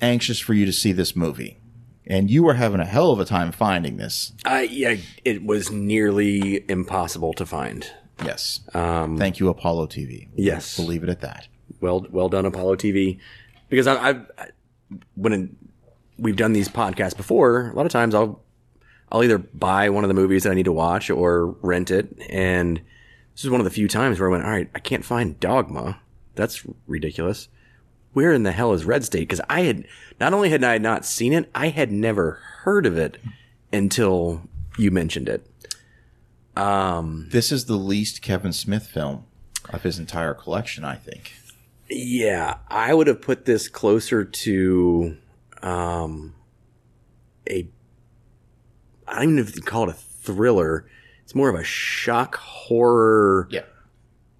[0.00, 1.58] anxious for you to see this movie,
[2.06, 4.32] and you were having a hell of a time finding this.
[4.44, 7.90] I yeah, it was nearly impossible to find.
[8.24, 8.60] Yes.
[8.72, 10.28] Um, Thank you, Apollo TV.
[10.36, 10.78] Yes.
[10.78, 11.48] We'll leave it at that.
[11.80, 13.18] well well done Apollo TV
[13.68, 14.48] because I, I've I,
[15.14, 15.50] when it,
[16.18, 18.42] we've done these podcasts before, a lot of times I'll
[19.10, 22.16] I'll either buy one of the movies that I need to watch or rent it,
[22.30, 22.80] and
[23.34, 25.38] this is one of the few times where I went, all right, I can't find
[25.40, 26.00] Dogma.
[26.34, 27.48] That's ridiculous.
[28.12, 29.20] Where in the hell is Red State?
[29.20, 29.86] Because I had
[30.20, 32.32] not only had I not seen it, I had never
[32.62, 33.18] heard of it
[33.72, 34.42] until
[34.78, 35.46] you mentioned it.
[36.56, 39.24] Um, This is the least Kevin Smith film
[39.70, 41.32] of his entire collection, I think.
[41.90, 45.16] Yeah, I would have put this closer to
[45.62, 46.34] um,
[47.50, 47.68] a.
[49.06, 50.86] I don't even know if you call it a thriller.
[51.24, 53.62] It's more of a shock horror, Yeah.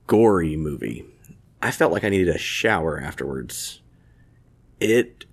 [0.06, 1.04] gory movie.
[1.64, 3.80] I felt like I needed a shower afterwards.
[4.80, 5.24] It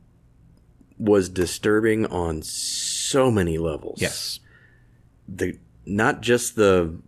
[0.98, 4.02] was disturbing on so many levels.
[4.02, 4.40] Yes.
[5.28, 7.00] the not just the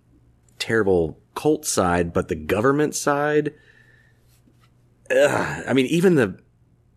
[0.60, 3.54] terrible cult side, but the government side.
[5.10, 6.40] Ugh, I mean, even the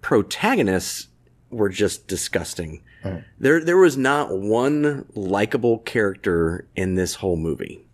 [0.00, 1.08] protagonists
[1.50, 2.82] were just disgusting.
[3.38, 7.86] There, there was not one likable character in this whole movie.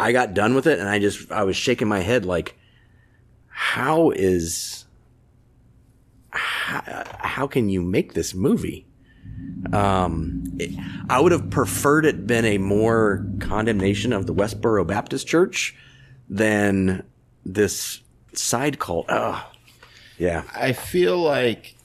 [0.00, 2.58] I got done with it, and I just, I was shaking my head like,
[3.62, 4.86] how is,
[6.30, 8.86] how, how can you make this movie?
[9.72, 10.76] Um, it-
[11.08, 15.76] I would have preferred it been a more condemnation of the Westboro Baptist Church
[16.28, 17.04] than
[17.46, 18.00] this
[18.32, 19.06] side cult.
[20.18, 20.42] Yeah.
[20.54, 21.76] I feel like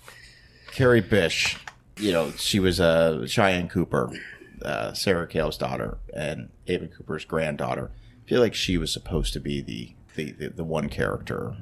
[0.71, 1.57] Kerry Bish,
[1.97, 4.11] you know, she was uh, Cheyenne Cooper,
[4.63, 7.91] uh, Sarah Kale's daughter, and Ava Cooper's granddaughter.
[8.25, 11.55] I feel like she was supposed to be the the, the, the one character.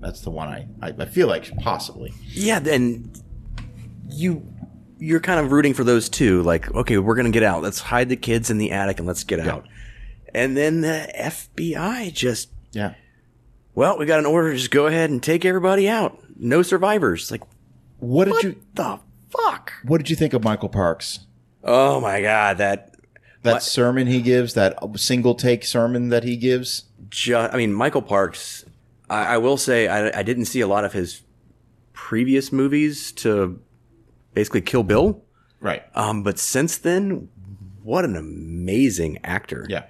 [0.00, 2.12] That's the one I, I, I feel like possibly.
[2.26, 3.12] Yeah, then
[4.08, 4.46] you
[4.98, 6.42] you're kind of rooting for those two.
[6.42, 7.62] Like, okay, we're gonna get out.
[7.62, 9.66] Let's hide the kids in the attic and let's get out.
[10.34, 12.94] And then the FBI just, Yeah.
[13.74, 14.54] well, we got an order.
[14.54, 16.18] Just go ahead and take everybody out.
[16.38, 17.30] No survivors.
[17.30, 17.42] Like,
[17.98, 19.00] What did what you the
[19.30, 19.72] fuck?
[19.84, 21.20] What did you think of Michael Parks?
[21.64, 22.94] Oh my god, that
[23.42, 23.62] That What?
[23.62, 26.84] sermon he gives, that single take sermon that he gives.
[27.10, 28.64] Just, I mean, Michael Parks,
[29.08, 31.22] I, I will say, I, I didn't see a lot of his
[31.92, 33.60] previous movies to
[34.34, 35.22] basically Kill Bill.
[35.60, 35.82] Right.
[35.94, 37.28] Um, but since then,
[37.82, 39.66] what an amazing actor.
[39.68, 39.84] Yeah.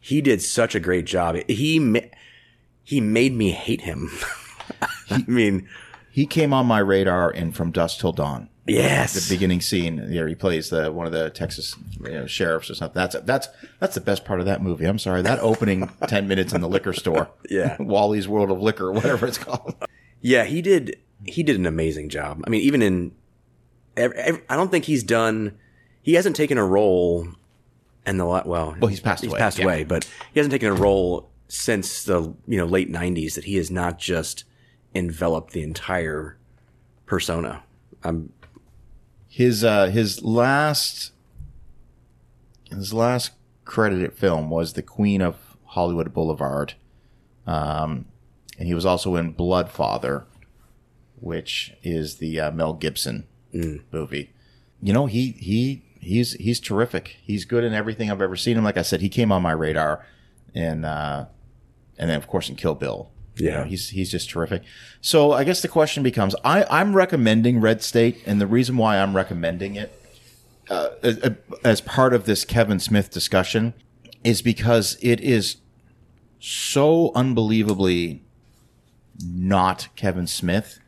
[0.00, 1.36] He did such a great job.
[1.48, 2.00] He, ma-
[2.82, 4.10] he made me hate him.
[5.10, 5.68] I mean,
[6.10, 8.48] He came on my radar in From Dusk Till Dawn.
[8.66, 9.14] Yes.
[9.14, 12.74] the beginning scene there he plays the one of the Texas you know, sheriffs or
[12.74, 12.94] something.
[12.94, 13.48] That's that's
[13.80, 14.84] that's the best part of that movie.
[14.84, 17.28] I'm sorry, that opening ten minutes in the liquor store.
[17.48, 17.76] Yeah.
[17.80, 19.74] Wally's World of Liquor, whatever it's called.
[20.20, 20.98] Yeah, he did.
[21.24, 22.42] He did an amazing job.
[22.46, 23.12] I mean, even in,
[23.96, 25.58] ev ev I don't think he's done.
[26.02, 27.28] He hasn't taken a role
[28.06, 28.76] in the la- well.
[28.80, 29.64] Well, he's passed He's away, passed yeah.
[29.64, 33.56] away, but he hasn't taken a role since the you know late '90s that he
[33.56, 34.44] has not just
[34.94, 36.36] enveloped the entire
[37.06, 37.62] persona.
[38.04, 38.32] Um,
[39.32, 41.12] His uh his last
[42.70, 43.32] his last
[43.64, 46.74] credited film was The Queen of Hollywood Boulevard.
[47.46, 48.04] Um
[48.58, 50.24] and he was also in Bloodfather,
[51.18, 53.26] which is the uh, Mel Gibson
[53.90, 54.34] movie.
[54.82, 57.16] You know, he he he's he's terrific.
[57.22, 58.64] He's good in everything I've ever seen him.
[58.64, 60.04] Like I said, he came on my radar,
[60.54, 61.24] and uh,
[61.96, 63.10] and then of course in Kill Bill.
[63.36, 63.58] You Yeah.
[63.58, 64.62] know, he's he's just terrific.
[65.00, 68.98] So I guess the question becomes: I I'm recommending Red State, and the reason why
[68.98, 69.98] I'm recommending it
[70.70, 71.18] uh, as,
[71.64, 73.74] as part of this Kevin Smith discussion
[74.22, 75.56] is because it is
[76.38, 78.22] so unbelievably
[79.24, 80.78] not Kevin Smith.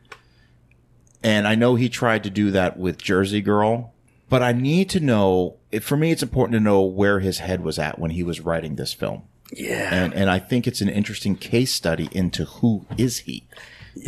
[1.23, 3.93] And I know he tried to do that with Jersey Girl,
[4.29, 5.57] but I need to know.
[5.81, 8.75] For me, it's important to know where his head was at when he was writing
[8.75, 9.23] this film.
[9.51, 13.47] Yeah, And and I think it's an interesting case study into who is he.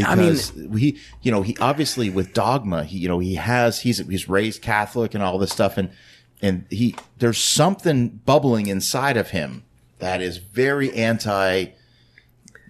[0.05, 3.81] I mean- Because he, you know, he obviously with dogma, he, you know, he has
[3.81, 5.89] he's he's raised Catholic and all this stuff, and
[6.41, 9.63] and he there's something bubbling inside of him
[9.99, 11.67] that is very anti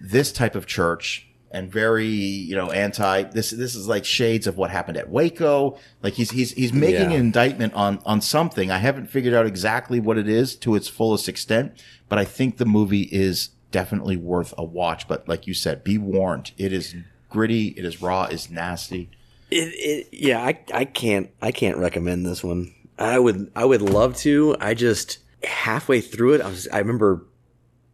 [0.00, 4.56] this type of church and very you know anti this this is like shades of
[4.56, 5.78] what happened at Waco.
[6.02, 7.16] Like he's he's he's making Yeah.
[7.16, 8.70] an indictment on on something.
[8.70, 11.72] I haven't figured out exactly what it is to its fullest extent
[12.08, 15.06] but I think the movie is definitely worth a watch.
[15.08, 16.52] But like you said be warned.
[16.56, 16.94] It is
[17.28, 17.68] gritty.
[17.76, 18.24] It is raw.
[18.24, 19.10] It's nasty.
[19.50, 22.74] It, it, yeah, I, I can't, I can't recommend this one.
[22.98, 24.54] I would, I would love to.
[24.60, 27.24] I just halfway through it, I was, I remember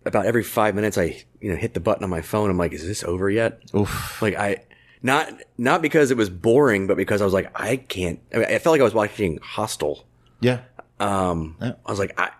[0.05, 2.51] about every five minutes, I you know hit the button on my phone.
[2.51, 3.63] I'm like, is this over yet?
[3.75, 4.21] Oof.
[4.21, 4.65] Like I
[5.03, 8.21] not not because it was boring, but because I was like, I can't.
[8.33, 10.07] I, mean, I felt like I was watching Hostel.
[10.41, 10.61] Yeah.
[11.01, 11.73] Um, Yeah.
[11.85, 12.31] I was like, I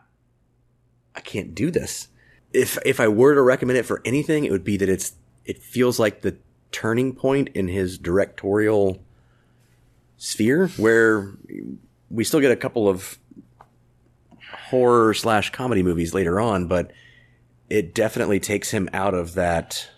[1.15, 2.09] I can't do this.
[2.53, 5.13] If if I were to recommend it for anything, it would be that it's
[5.45, 6.37] it feels like the
[6.73, 9.01] turning point in his directorial
[10.17, 11.35] sphere, where
[12.11, 13.19] we still get a couple of
[14.71, 16.93] horror slash comedy movies later on, but
[17.71, 19.89] it definitely takes him out of that.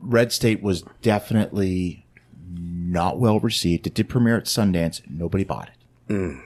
[0.00, 2.06] Red State was definitely
[2.50, 3.86] not well received.
[3.86, 5.02] It did premiere at Sundance.
[5.08, 6.12] Nobody bought it.
[6.12, 6.42] Mm.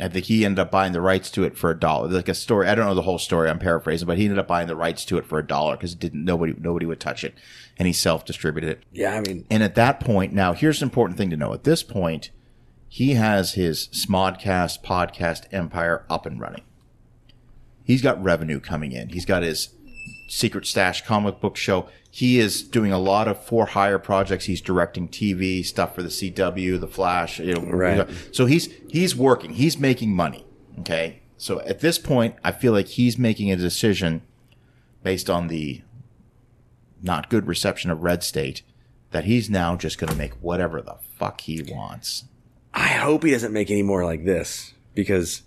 [0.00, 2.08] I think he ended up buying the rights to it for a dollar.
[2.08, 2.66] Like a story.
[2.66, 3.48] I don't know the whole story.
[3.48, 5.94] I'm paraphrasing, but he ended up buying the rights to it for a dollar because
[5.94, 7.34] didn't nobody nobody would touch it,
[7.78, 8.82] and he self distributed it.
[8.90, 11.52] Yeah, I mean, And at that point, now here's an important thing to know.
[11.52, 12.30] At this point,
[12.88, 16.62] he has his Smodcast podcast empire up and running.
[17.84, 19.10] He's got revenue coming in.
[19.10, 19.68] He's got his
[20.28, 21.88] Secret Stash comic book show.
[22.10, 24.46] He is doing a lot of for hire projects.
[24.46, 27.38] He's directing TV stuff for the CW, the Flash.
[27.38, 28.08] You know, Right.
[28.32, 29.54] So he's he's working.
[29.54, 30.46] He's making money.
[30.80, 31.20] Okay.
[31.36, 34.22] So at this point, I feel like he's making a decision
[35.02, 35.82] based on the
[37.02, 38.62] not good reception of Red State
[39.10, 42.24] that he's now just going to make whatever the fuck he wants.
[42.72, 45.42] I hope he doesn't make any more like this because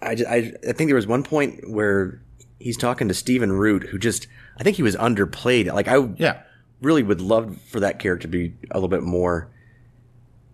[0.00, 2.20] I, ju- I, I think there was one point where
[2.60, 4.26] he's talking to Stephen Root, who just
[4.58, 5.72] I think he was underplayed.
[5.72, 6.40] Like I Yeah.
[6.80, 9.48] really would love for that character to be a little bit more.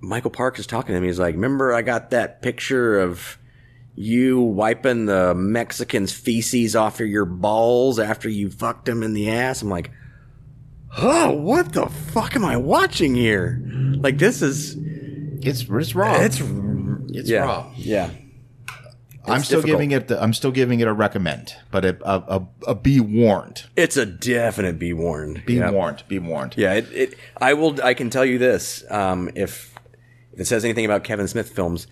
[0.00, 1.04] Michael Parks is talking to him.
[1.04, 3.38] He's like, "Remember, I got that picture of
[3.96, 9.30] you wiping the Mexican's feces off of your balls after you fucked him in the
[9.30, 9.90] ass." I'm like,
[10.98, 13.62] "Oh, what the fuck am I watching here?
[13.96, 14.76] Like, this is
[15.42, 16.20] It's it's raw.
[16.20, 16.40] it's
[17.10, 17.70] it's yeah, raw.
[17.76, 18.10] yeah."
[19.32, 19.78] I'm still difficult.
[19.80, 20.08] giving it.
[20.08, 23.64] The, I'm still giving it a recommend, but a a, a, a be warned.
[23.76, 25.44] It's a definite be warned.
[25.46, 25.70] Be Yeah.
[25.70, 26.02] warned.
[26.08, 26.54] Be warned.
[26.56, 27.14] Yeah, it, it.
[27.40, 27.82] I will.
[27.82, 28.84] I can tell you this.
[28.90, 29.74] Um, if
[30.32, 31.86] if it says anything about Kevin Smith films,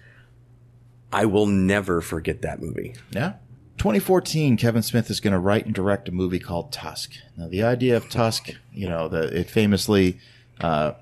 [1.13, 2.95] I will never forget that movie.
[3.11, 3.35] Yeah.
[3.79, 7.13] 2014, Kevin Smith is going to write and direct a movie called Tusk.
[7.37, 10.19] Now, the idea of Tusk, you know, the it famously,
[10.61, 10.93] uh,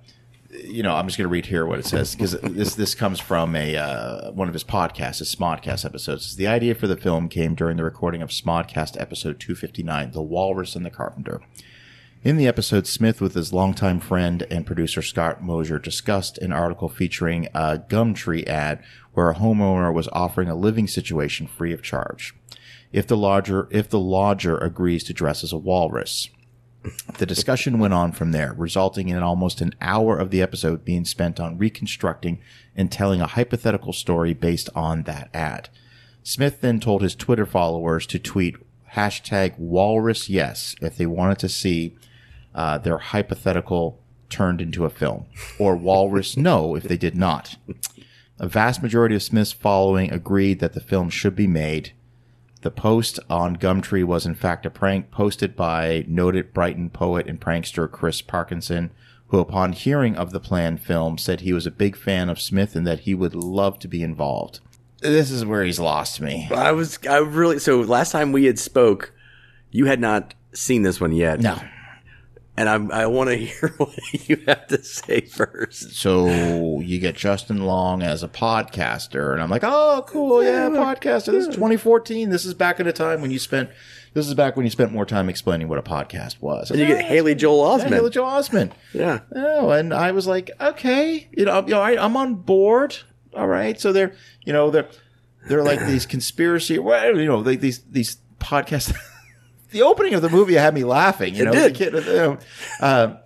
[0.50, 3.20] you know, I'm just going to read here what it says because this this comes
[3.20, 6.36] from a uh, one of his podcasts, his Smodcast episodes.
[6.36, 10.74] The idea for the film came during the recording of Smodcast episode 259, "The Walrus
[10.74, 11.40] and the Carpenter."
[12.22, 16.90] In the episode, Smith, with his longtime friend and producer Scott Mosier, discussed an article
[16.90, 18.82] featuring a Gumtree ad
[19.14, 22.34] where a homeowner was offering a living situation free of charge
[22.92, 26.28] if the lodger if the lodger agrees to dress as a walrus.
[27.18, 31.04] The discussion went on from there, resulting in almost an hour of the episode being
[31.04, 32.40] spent on reconstructing
[32.74, 35.68] and telling a hypothetical story based on that ad.
[36.22, 38.56] Smith then told his Twitter followers to tweet
[38.94, 41.96] hashtag walrus yes if they wanted to see
[42.54, 45.26] uh, their hypothetical turned into a film,
[45.58, 47.56] or walrus no if they did not.
[48.38, 51.92] A vast majority of Smith's following agreed that the film should be made.
[52.62, 57.40] The post on Gumtree was in fact a prank posted by noted Brighton poet and
[57.40, 58.90] prankster Chris Parkinson,
[59.28, 62.76] who upon hearing of the planned film said he was a big fan of Smith
[62.76, 64.60] and that he would love to be involved.
[65.00, 66.48] This is where he's lost me.
[66.50, 66.98] I was.
[67.08, 67.58] I really.
[67.58, 69.14] So last time we had spoke,
[69.70, 71.40] you had not seen this one yet.
[71.40, 71.58] No.
[72.56, 75.92] And I, I want to hear what you have to say first.
[75.92, 81.32] So you get Justin Long as a podcaster, and I'm like, oh, cool, yeah, podcaster.
[81.32, 82.28] This is 2014.
[82.28, 83.70] This is back at a time when you spent.
[84.12, 86.70] This is back when you spent more time explaining what a podcast was.
[86.70, 87.90] And you get ah, Haley Joel Yeah, Osment.
[87.90, 88.72] Haley Joel Osment.
[88.92, 89.20] Yeah.
[89.34, 92.96] Oh, and I was like, okay, you know, you know, I, I'm on board.
[93.34, 94.12] All right, so they're,
[94.44, 94.88] you know, they're
[95.48, 98.92] they're like these conspiracy, well, you know, they, these these podcasts.
[99.70, 101.34] the opening of the movie had me laughing.
[101.34, 101.74] You It know, did.
[101.74, 102.38] The kid, you know,
[102.80, 103.16] uh,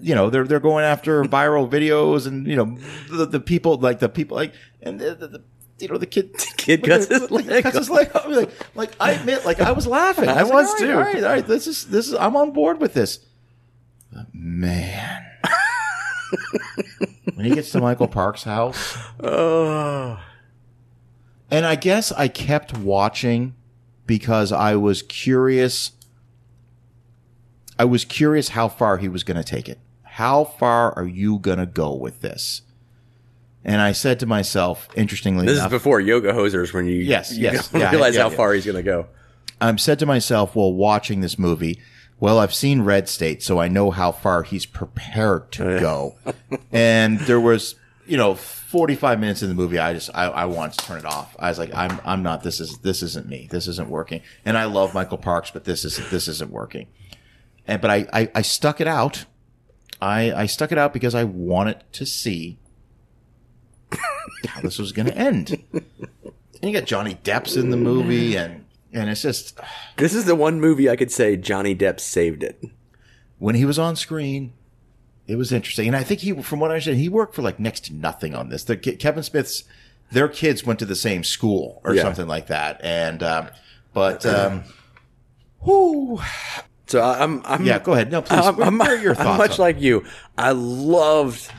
[0.00, 2.76] you know, they're they're going after viral videos, and you know,
[3.10, 4.52] the, the people like the people like,
[4.82, 5.42] and the, the, the
[5.78, 8.10] you know, the kid Kid cuts his leg cuts his leg.
[8.14, 8.26] off.
[8.28, 10.28] Like, like I admit, like I was laughing.
[10.28, 10.92] I like, was all right, too.
[10.92, 11.46] All right, all right.
[11.46, 12.14] This is this is.
[12.14, 13.20] I'm on board with this.
[14.12, 15.22] But man,
[17.34, 20.18] when he gets to Michael Park's house, Oh.
[21.50, 23.54] and I guess I kept watching
[24.08, 25.92] because I was curious.
[27.78, 29.78] I was curious how far he was going to take it.
[30.02, 32.62] How far are you going to go with this?
[33.64, 37.44] And I said to myself, interestingly This is before Yoga Hosers when you, Yes, you
[37.44, 37.70] yes.
[37.74, 38.36] Yeah, realize yeah, how yeah.
[38.36, 39.06] far he's going to go.
[39.60, 41.78] I said to myself, while watching this movie,
[42.18, 46.16] well, I've seen Red State, so I know how far he's prepared to oh, go.
[46.72, 47.76] and there was,
[48.08, 51.04] you know, 45 minutes in the movie, I just, I, I wanted to turn it
[51.04, 51.36] off.
[51.38, 53.48] I was like, I'm, I'm not, this is, this isn't me.
[53.50, 54.22] This isn't working.
[54.44, 56.86] And I love Michael Parks, but this isn't, this isn't working.
[57.66, 59.26] And, but I, I, I stuck it out.
[60.00, 62.58] I, I stuck it out because I wanted to see
[64.48, 65.62] how this was going to end.
[65.72, 65.84] And
[66.62, 69.60] you got Johnny Depp's in the movie and, and it's just,
[69.96, 72.62] This is the one movie I could say Johnny Depp saved it.
[73.38, 74.52] when he was on screen,
[75.28, 75.86] it was interesting.
[75.86, 78.34] And I think he, from what I understand, he worked for like next to nothing
[78.34, 78.64] on this.
[78.64, 79.62] The, Kevin Smith's,
[80.10, 82.02] their kids went to the same school or Yeah.
[82.02, 82.80] something like that.
[82.82, 83.48] And, um,
[83.92, 84.64] but, um,
[85.64, 86.20] whoo,
[86.86, 88.10] So I'm, I'm yeah, go ahead.
[88.10, 88.38] No, please.
[88.44, 89.38] I'm, I'm- what are your I'm thoughts?
[89.38, 90.04] much on- like you.
[90.36, 91.50] I loved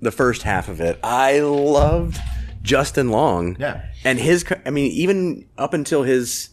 [0.00, 0.98] the first half of it.
[1.02, 2.18] I loved
[2.62, 3.56] Justin Long.
[3.60, 3.84] Yeah.
[4.04, 6.48] And his, I mean, even up until his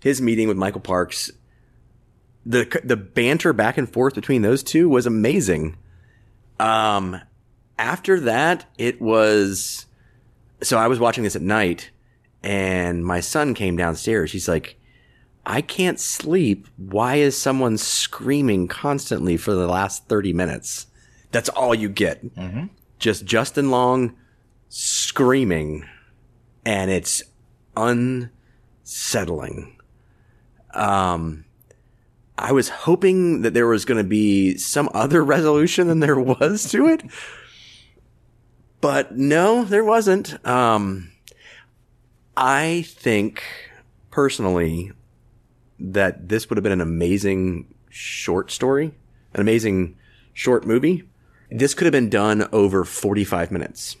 [0.00, 1.30] his meeting with Michael Parks,
[2.44, 5.76] the the banter back and forth between those two was amazing.
[6.58, 7.20] Um,
[7.78, 9.86] after that, it was.
[10.62, 11.90] So I was watching this at night,
[12.42, 14.32] and my son came downstairs.
[14.32, 14.78] He's like,
[15.44, 16.66] I can't sleep.
[16.76, 20.86] Why is someone screaming constantly for the last 30 minutes?
[21.30, 22.22] That's all you get.
[22.98, 24.16] Just Justin Long
[24.68, 25.84] screaming,
[26.64, 27.22] and it's
[27.76, 29.76] unsettling.
[30.74, 31.44] Um,
[32.38, 36.70] I was hoping that there was going to be some other resolution than there was
[36.70, 37.02] to it,
[38.80, 40.44] but no, there wasn't.
[40.46, 41.12] Um,
[42.36, 43.42] I think
[44.10, 44.92] personally
[45.78, 48.92] that this would have been an amazing short story,
[49.34, 49.96] an amazing
[50.32, 51.04] short movie.
[51.50, 53.96] This could have been done over 45 minutes.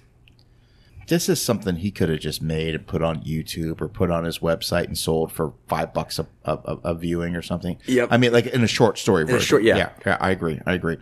[1.08, 4.24] This is something he could have just made and put on YouTube or put on
[4.24, 7.78] his website and sold for five bucks a, a, a- a viewing or something.
[7.86, 8.08] Yep.
[8.10, 9.40] I mean, like in a short story version.
[9.40, 9.76] short- yeah.
[9.76, 9.90] yeah.
[10.04, 10.60] Yeah, I agree.
[10.66, 10.96] I agree.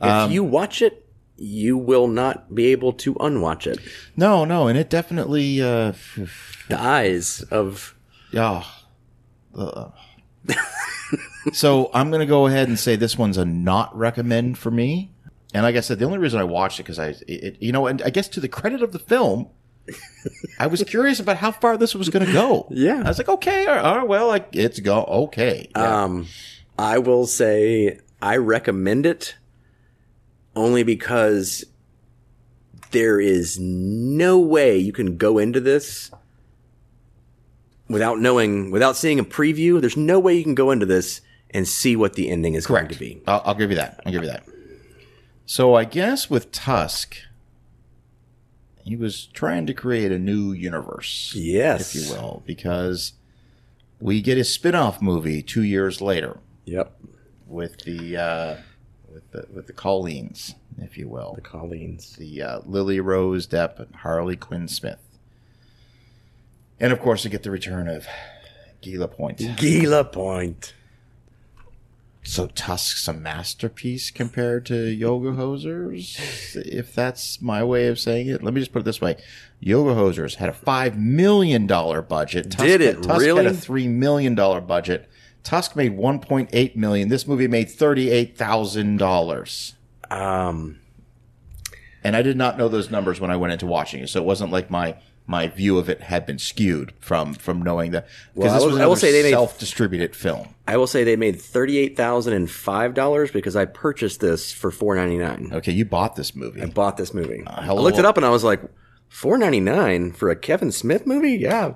[0.00, 1.04] If you watch it,
[1.36, 3.78] you will not be able to unwatch it.
[4.16, 4.68] No, no.
[4.68, 5.92] And it definitely, uh,
[6.68, 7.96] The eyes of
[8.32, 8.64] Yeah.
[9.56, 9.92] Ugh.
[11.52, 15.10] so I'm going to go ahead and say this one's a not recommend for me.
[15.54, 17.86] And like I said, the only reason I watched it because I, it, you know,
[17.86, 19.48] and I guess to the credit of the film,
[20.58, 22.68] I was curious about how far this was going to go.
[22.70, 23.02] Yeah.
[23.04, 25.70] I was like, okay, all right, all right, well, like it's go okay.
[25.74, 26.04] Yeah.
[26.04, 26.26] Um,
[26.78, 29.36] I will say I recommend it
[30.54, 31.64] only because
[32.90, 36.10] there is no way you can go into this
[37.88, 39.80] without knowing, without seeing a preview.
[39.80, 41.20] There's no way you can go into this
[41.50, 43.22] and see what the ending is going to be.
[43.26, 44.00] I'll, I'll give you that.
[44.04, 44.44] I'll give you that.
[45.50, 47.16] So I guess with Tusk,
[48.84, 51.32] he was trying to create a new universe.
[51.34, 51.94] Yes.
[51.94, 53.14] if you will, because
[53.98, 57.00] we get a spin-off movie two years later Yep.
[57.46, 58.56] with the uh,
[59.10, 62.14] with the with the Colleens, if you will, The Colleens.
[62.16, 65.00] the uh, Lily Rose Depp and Harley Quinn Smith,
[66.78, 68.06] and of course we get the return of
[68.84, 69.38] Guy Lapointe.
[69.56, 70.74] Guy Lapointe.
[72.28, 78.42] So Tusk's a masterpiece compared to Yoga Hosers, if that's my way of saying it.
[78.42, 79.16] Let me just put it this way:
[79.60, 82.50] Yoga Hosers had a five million dollar budget.
[82.50, 83.44] Tusk Did it had, Tusk really?
[83.44, 85.08] had a three million dollar budget.
[85.42, 87.08] Tusk made one point eight million.
[87.08, 89.74] This movie made thirty eight thousand dollars.
[90.10, 90.80] Um,
[92.04, 94.26] And I did not know those numbers when I went into watching it, so it
[94.26, 94.96] wasn't like my
[95.30, 98.64] my view of it had been skewed from from knowing that because Well, I this
[98.64, 100.48] will- was I will say they made- self distributed film.
[100.66, 104.70] I will say they made thirty-eight thousand and five dollars because I purchased this for
[104.70, 105.50] four ninety-nine.
[105.52, 106.62] Okay, you bought this movie.
[106.62, 107.42] I bought this movie.
[107.46, 107.82] I hello.
[107.82, 108.62] looked it up and I was like,
[109.08, 111.32] four ninety nine for a Kevin Smith movie?
[111.36, 111.74] Yeah,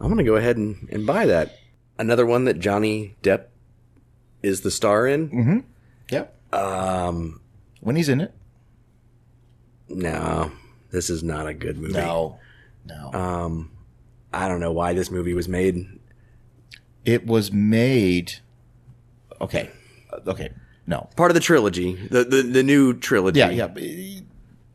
[0.00, 1.56] I'm gonna go ahead and, and buy that.
[1.98, 3.44] Another one that Johnny Depp
[4.42, 5.64] is the star in.
[6.10, 6.34] Yep.
[6.54, 7.40] Um,
[7.80, 8.32] When he's in it.
[9.88, 10.52] no,
[10.90, 11.92] this is not a good movie.
[11.94, 12.38] No.
[12.84, 13.12] No.
[13.12, 13.70] Um,
[14.32, 15.86] I don't know why this movie was made.
[17.04, 18.34] it was made.
[19.40, 19.70] Okay.
[20.26, 20.50] Okay.
[20.86, 21.08] No.
[21.16, 23.38] Part of the trilogy, the the, the new trilogy.
[23.40, 23.50] Yeah.
[23.50, 24.20] Yeah.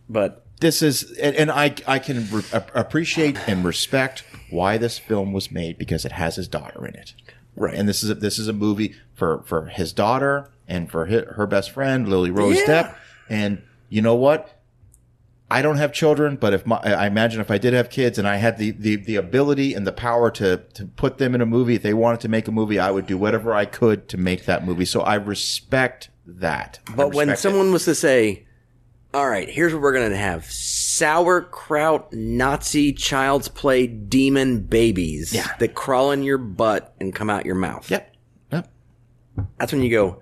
[0.09, 2.43] but This is, and, and I I can re-
[2.73, 7.13] appreciate and respect why this film was made because it has his daughter in it.
[7.55, 7.75] Right.
[7.75, 11.23] And this is a, this is a movie for for his daughter and for hi
[11.35, 12.65] her best friend Lily Rose Yeah.
[12.83, 12.95] Depp.
[13.29, 14.56] And you know what?
[15.49, 18.27] I don't have children, but if my, I imagine if I did have kids and
[18.27, 21.45] I had the, the, the ability and the power to, to put them in a
[21.45, 24.17] movie, if they wanted to make a movie, I would do whatever I could to
[24.17, 24.83] make that movie.
[24.83, 26.79] So I respect that.
[26.95, 27.41] But when respect it.
[27.43, 28.45] someone was to say,
[29.13, 35.47] "All right, here's what we're gonna have: sauerkraut, Nazi, child's play, demon babies Yeah.
[35.59, 38.13] that crawl in your butt and come out your mouth," Yep.
[38.51, 38.69] Yep.
[39.57, 40.21] that's when you go,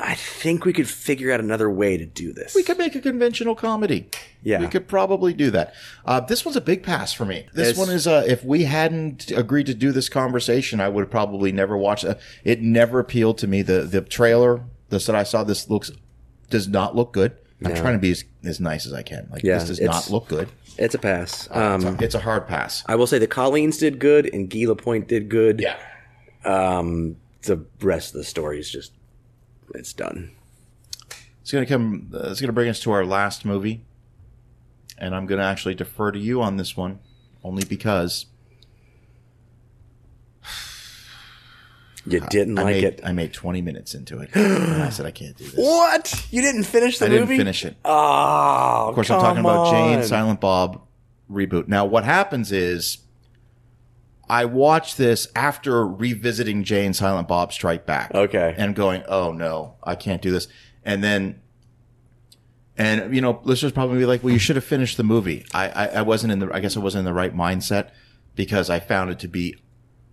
[0.00, 2.54] I think we could figure out another way to do this.
[2.54, 4.08] We could make a conventional comedy.
[4.42, 4.60] Yeah.
[4.60, 5.74] we could probably do that.
[6.04, 7.46] Uh, this one's a big pass for me.
[7.54, 8.06] This It's- one is.
[8.06, 12.04] Uh, if we hadn't agreed to do this conversation, I would have probably never watched
[12.04, 12.18] it.
[12.44, 13.62] It never appealed to me.
[13.62, 15.42] The the trailer this that I saw.
[15.44, 15.90] This looks
[16.50, 17.32] does not look good.
[17.64, 19.28] I'm trying to be as, as nice as I can.
[19.32, 20.48] Like Yeah, this does not look good.
[20.78, 21.46] It's a pass.
[21.46, 22.84] It's Um, a- it's a hard pass.
[22.86, 25.60] I will say the Colleens did good and Guy Lapointe did good.
[25.60, 25.76] Yeah.
[26.44, 28.92] Um, the rest of the story is just
[29.76, 30.32] it's done.
[31.42, 32.10] It's gonna come.
[32.12, 33.84] Uh, it's gonna bring us to our last movie,
[34.98, 36.98] and I'm gonna actually defer to you on this one,
[37.44, 38.26] only because
[42.04, 43.00] You didn't I like made it.
[43.04, 45.54] I made 20 minutes into it, and I said I can't do this.
[45.54, 46.26] What?
[46.30, 47.22] You didn't finish the I movie?
[47.22, 47.76] I didn't finish it.
[47.84, 50.02] Oh, Of course, I'm talking come about on.
[50.04, 50.82] Silent Bob
[51.30, 51.68] reboot.
[51.68, 52.98] Now, what happens is
[54.28, 58.14] I watched this after revisiting Jay and Silent Bob Strike Back.
[58.14, 58.54] Okay.
[58.56, 60.48] And going, oh no, I can't do this.
[60.84, 61.40] And then,
[62.76, 65.46] and you know, listeners probably be like, well, you should have finished the movie.
[65.54, 67.90] I, I, I wasn't in the, I guess I wasn't in the right mindset
[68.34, 69.56] because I found it to be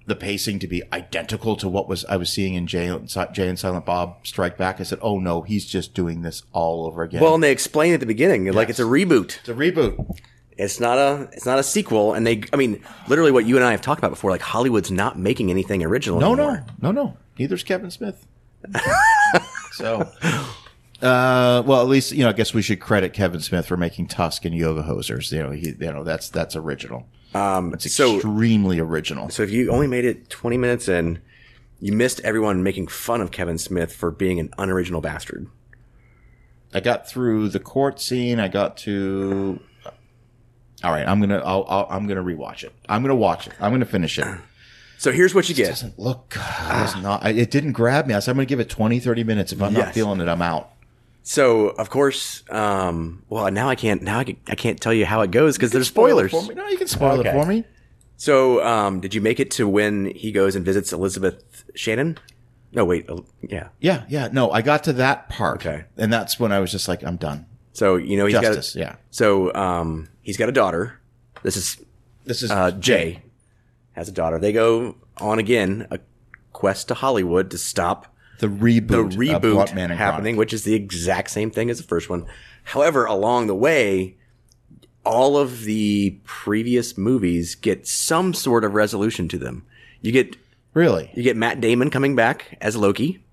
[0.05, 2.95] the pacing to be identical to what was I was seeing in Jay,
[3.31, 4.79] Jay and Silent Bob Strike Back.
[4.79, 7.21] I said, oh no, he's just doing this all over again.
[7.21, 9.39] Well, and they explain at the beginning, like it's a reboot.
[9.39, 10.19] it's a reboot.
[10.57, 12.13] It's not a it's not a sequel.
[12.13, 14.91] And they, I mean, literally what you and I have talked about before, like Hollywood's
[14.91, 16.65] not making anything original No, anymore.
[16.81, 17.17] no, no, no.
[17.39, 18.25] Neither's Kevin Smith.
[19.73, 20.07] so,
[21.01, 22.29] uh, well, at least you know.
[22.29, 25.31] I guess we should credit Kevin Smith for making Tusk and Yoga Hosers.
[25.31, 27.07] You know, he, you know, that's that's original.
[27.33, 29.29] Um, It's so extremely original.
[29.29, 31.19] so if you only made it 20 minutes in,
[31.79, 35.47] you missed everyone making fun of Kevin Smith for being an unoriginal bastard.
[36.75, 38.39] I got through the court scene.
[38.39, 39.59] I got to.
[40.83, 41.37] All right, I'm gonna.
[41.39, 42.73] I'll, I'll, I'm gonna rewatch it.
[42.89, 43.53] I'm gonna watch it.
[43.59, 44.27] I'm gonna finish it.
[44.97, 45.67] So here's what you It get.
[45.69, 46.35] doesn't look.
[46.37, 48.13] Was not, I- it didn't grab me.
[48.13, 49.51] I said I'm gonna give it 20, 30 minutes.
[49.51, 49.93] If I'm not Yes.
[49.95, 50.69] feeling it, I'm out.
[51.23, 55.05] So of course, um, well now I can't now I, can, I can't tell you
[55.05, 56.31] how it goes because there's spoilers.
[56.31, 56.55] Spoil it for me.
[56.55, 57.29] No, you can spoil Okay.
[57.29, 57.63] it for me.
[58.17, 62.17] So um, did you make it to when he goes and visits Elizabeth Shannon?
[62.73, 63.69] No, wait, El- yeah.
[63.79, 64.29] Yeah, yeah.
[64.31, 65.57] No, I got to that part.
[65.65, 65.85] Okay.
[65.97, 67.45] And that's when I was just like, I'm done.
[67.73, 68.95] So you know he's Justice, got yeah.
[69.11, 70.99] So um, he's got a daughter.
[71.43, 71.83] This is
[72.25, 73.21] This is uh, Jay
[73.93, 74.39] has a daughter.
[74.39, 75.99] They go on again a
[76.51, 78.07] quest to Hollywood to stop
[78.39, 78.87] the reboot.
[78.87, 80.37] the reboot happening, Chronic.
[80.37, 82.25] which is the exact same thing as the first one.
[82.63, 84.15] However, along the way,
[85.05, 89.65] all of the previous movies get some sort of resolution to them.
[90.01, 90.35] You get
[90.73, 91.11] Really?
[91.13, 93.23] you get Matt Damon coming back as Loki,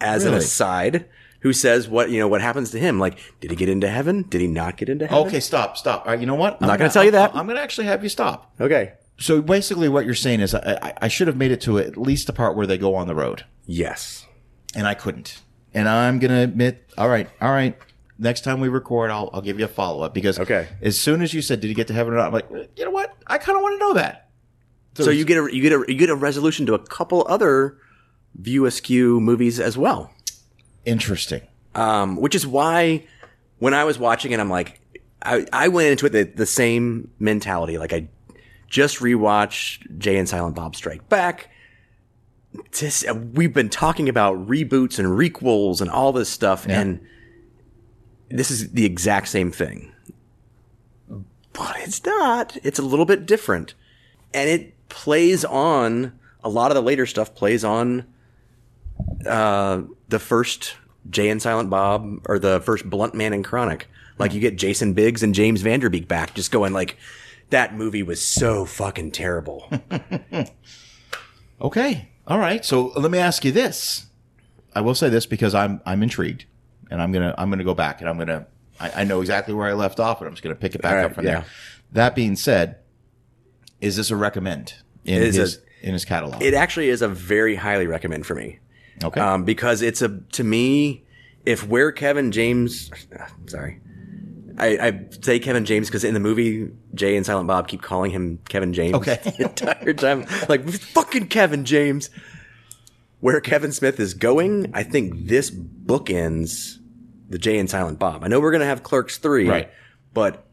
[0.00, 1.06] as an aside,
[1.46, 2.98] who says what you know what happens to him.
[2.98, 4.22] Like, did he get into heaven?
[4.28, 5.26] Did he not get into heaven?
[5.28, 6.04] Okay, stop, stop.
[6.04, 6.58] All right, you know what?
[6.60, 7.34] I'm not gonna tell you that.
[7.34, 8.52] I'm going to actually have you stop.
[8.60, 8.92] Okay.
[9.18, 11.96] So basically, what you're saying is, I, I, I should have made it to at
[11.96, 14.26] least the part where they go on the road, Yes.
[14.74, 15.40] and I couldn't.
[15.72, 17.78] And I'm going to admit, all right, all right.
[18.18, 20.68] Next time we record, I'll, I'll give you a follow up because Okay.
[20.82, 22.84] as soon as you said, "Did he get to heaven or not?" I'm like, you
[22.84, 23.14] know what?
[23.26, 24.28] I kind of want to know that.
[24.94, 27.78] So you get a you get a you get a resolution to a couple other
[28.34, 30.10] View Askew movies as well.
[30.86, 31.42] Interesting.
[31.74, 33.04] um, which is why
[33.58, 34.80] when I was watching it, I'm like,
[35.22, 37.76] I, I went into it the, the same mentality.
[37.78, 38.08] Like I
[38.68, 41.50] just rewatched Jay and Silent Bob Strike Back.
[42.80, 43.04] This,
[43.34, 47.00] we've been talking about reboots and requels and all this stuff, and
[48.30, 49.92] this is the exact same thing.
[51.52, 52.56] But it's not.
[52.62, 53.74] It's a little bit different.
[54.32, 58.06] And it plays on a lot of the later stuff plays on
[59.26, 60.76] uh, the first
[61.10, 63.88] Jay and Silent Bob or the first Blunt Man and Chronic.
[64.18, 66.96] Like you get Jason Biggs and James Van Der Beek back, just going like,
[67.50, 69.70] that movie was so fucking terrible.
[71.60, 72.08] Okay.
[72.26, 72.64] All right.
[72.64, 74.06] So let me ask you this.
[74.74, 76.44] I will say this because I'm I'm intrigued,
[76.90, 78.46] and I'm gonna I'm gonna go back and I'm gonna
[78.78, 80.98] I, I know exactly where I left off, and I'm just gonna pick it back
[80.98, 81.30] All up from yeah.
[81.40, 81.44] there.
[81.92, 82.78] That being said,
[83.80, 84.74] is this a recommend
[85.04, 86.42] in his a- in his catalog?
[86.42, 88.58] it actually is a very highly recommend for me.
[89.04, 89.20] Okay.
[89.20, 91.04] Um, because it's a, to me,
[91.44, 92.90] if where Kevin James,
[93.46, 93.80] sorry,
[94.58, 98.10] I, I say Kevin James because in the movie, Jay and Silent Bob keep calling
[98.10, 99.18] him Kevin James Okay.
[99.38, 100.26] the entire time.
[100.48, 102.10] Like, fucking Kevin James.
[103.20, 106.78] Where Kevin Smith is going, I think this bookends
[107.28, 108.22] the Jay and Silent Bob.
[108.22, 109.70] I know we're going to have Clerks 3, Right.
[110.12, 110.46] but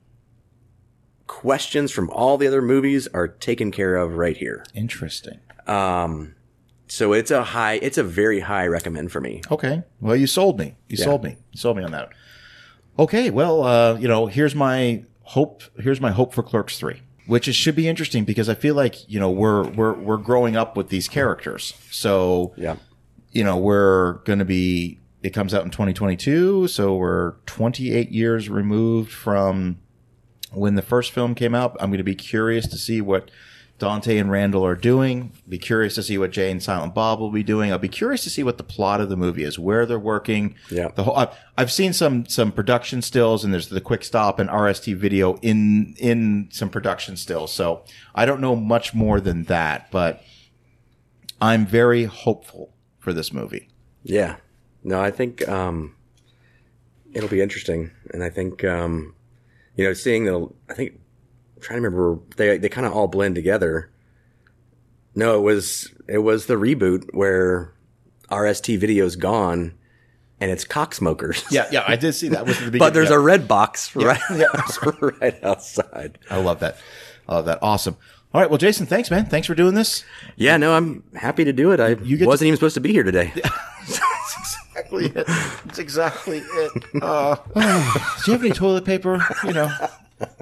[1.27, 4.65] questions from all the other movies are taken care of right here.
[4.73, 5.39] Interesting.
[5.67, 6.35] Um,
[6.93, 9.41] so it's a high, it's a very high recommend for me.
[9.49, 9.81] Okay.
[9.99, 10.75] Well, you sold me.
[10.87, 11.37] You sold me.
[11.51, 12.09] You sold me on that.
[12.99, 13.31] Okay.
[13.31, 15.63] Well, uh, you know, here's my hope.
[15.79, 19.09] Here's my hope for Clerks three, which is, should be interesting because I feel like
[19.09, 21.73] you know we're we're we're growing up with these characters.
[21.89, 22.75] So Yeah.
[23.31, 28.49] you know we're going to be it comes out in 2022, so we're 28 years
[28.49, 29.79] removed from
[30.51, 31.75] when the first film came out.
[31.79, 33.31] I'm going to be curious to see what
[33.79, 35.33] Dante and Randall are doing.
[35.49, 37.71] Be curious to see what Jay and Silent Bob will be doing.
[37.71, 40.55] I'll be curious to see what the plot of the movie is, where they're working.
[40.69, 40.89] Yeah.
[40.89, 41.15] The whole.
[41.17, 45.35] I've, I've seen some some production stills, and there's the quick stop and RST video
[45.41, 47.51] in in some production stills.
[47.51, 47.83] So
[48.15, 50.23] I don't know much more than that, but
[51.41, 53.69] I'm very hopeful for this movie.
[54.03, 54.37] Yeah.
[54.83, 55.95] No, I think um,
[57.11, 59.15] it'll be interesting, and I think um,
[59.75, 60.99] you know, seeing the, I think,
[61.63, 63.89] trying to remember, they they kind of all blend together.
[65.15, 67.73] No, it was it was the reboot where
[68.29, 69.73] RST video's gone,
[70.39, 71.43] and it's cocksmokers.
[71.51, 72.45] Yeah, yeah, I did see that.
[72.45, 72.79] Was the beginning.
[72.87, 73.15] but there's yeah.
[73.15, 75.17] a Redbox right, Yeah.
[75.19, 76.19] right outside.
[76.29, 76.77] I love that.
[77.27, 77.59] I love that.
[77.61, 77.95] Awesome.
[78.33, 78.49] All right.
[78.49, 79.27] Well, Jason, thanks, man.
[79.27, 80.03] Thanks for doing this.
[80.35, 81.79] Yeah, no, I'm happy to do it.
[81.79, 83.31] I get to- wasn't even supposed to be here today.
[83.35, 85.27] That's exactly it.
[85.27, 86.83] That's exactly it.
[87.01, 87.35] Uh,
[88.25, 89.23] do you have any toilet paper?
[89.43, 89.71] You know,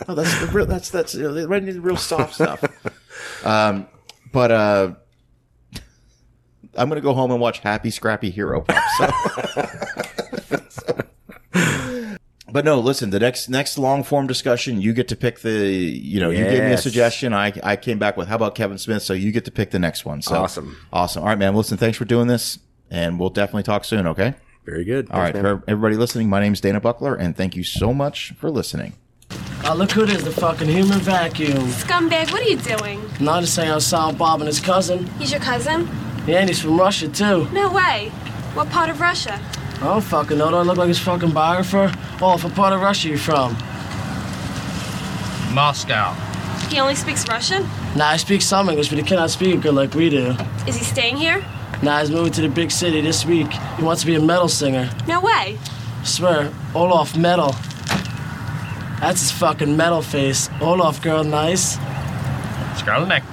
[0.08, 0.66] oh, that's the real.
[0.66, 2.64] That's that's you know, right into the real soft stuff.
[3.46, 3.88] Um,
[4.32, 4.94] but uh,
[6.76, 8.84] I'm gonna go home and watch Happy Scrappy Hero Pup.
[8.98, 9.12] So.
[12.54, 13.12] But no, listen.
[13.12, 15.70] The next next long form discussion, you get to pick the.
[15.70, 16.84] You know, you gave me a Yes.
[16.84, 17.34] suggestion.
[17.34, 19.04] I I came back with how about Kevin Smith?
[19.04, 20.22] So you get to pick the next one.
[20.22, 20.76] So Awesome.
[20.92, 21.24] awesome.
[21.24, 21.56] All right, man.
[21.56, 22.60] Listen, thanks for doing this,
[22.90, 24.06] and we'll definitely talk soon.
[24.06, 24.34] Okay.
[24.66, 25.10] Very good.
[25.12, 25.60] All right, Thanks, man.
[25.60, 28.94] for everybody listening, my name is Dana Buckler, and thank you so much for listening.
[29.64, 31.68] Oh, look who it is, the fucking human vacuum.
[31.68, 33.00] Scumbag, what are you doing?
[33.20, 35.06] Not just saying I was Silent Bob and his cousin.
[35.20, 35.88] He's your cousin?
[36.28, 37.48] Yeah, and he's from Russia, too.
[37.52, 38.10] No way.
[38.54, 39.40] What part of Russia?
[39.76, 40.50] I don't fucking know.
[40.50, 41.92] Do I look like his fucking biographer?
[42.22, 43.54] Oh, what part of Russia you from?
[45.54, 46.14] Moscow.
[46.70, 47.64] He only speaks Russian?
[47.96, 50.36] Nah, I speak some English, but he cannot speak it good like we do.
[50.68, 51.44] Is he staying here?
[51.84, 53.52] Nah, he's moving to the big city this week.
[53.78, 54.90] He wants to be a metal singer.
[55.08, 55.58] No way.
[56.04, 57.56] swear, Olaf metal.
[59.02, 60.48] That's his fucking metal face.
[60.62, 61.74] Olaf girl nice.
[62.78, 63.24] Scarlet neck.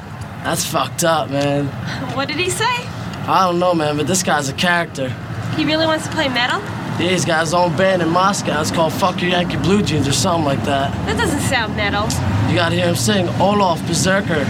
[0.43, 1.67] That's fucked up, man.
[2.17, 2.65] What did he say?
[2.65, 5.11] I don't know, man, but this guy's a character.
[5.57, 6.59] He really wants to play metal?
[6.99, 8.61] Yeah, he's got his own band in Moscow.
[8.61, 10.91] It's called Fuck Your Yankee Blue Jeans or something like that.
[11.07, 12.05] That doesn't sound metal.
[12.49, 14.45] You gotta hear him sing Olaf Berserker.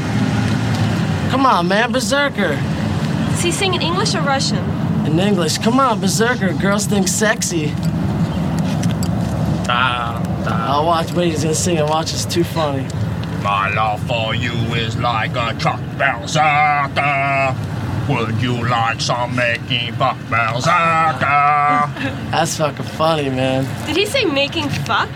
[1.31, 2.55] Come on, man, Berserker.
[3.31, 4.65] Does he sing in English or Russian?
[5.05, 6.53] In English, come on, Berserker.
[6.55, 7.67] Girls think sexy.
[9.67, 10.28] Da, da.
[10.51, 11.85] I'll watch, wait, he's gonna sing it.
[11.85, 12.87] Watch, it's too funny.
[13.43, 17.57] My love for you is like a truck berserker.
[18.09, 20.61] Would you like some making fuck berserker?
[22.31, 23.65] That's fucking funny, man.
[23.87, 25.11] Did he say making fuck?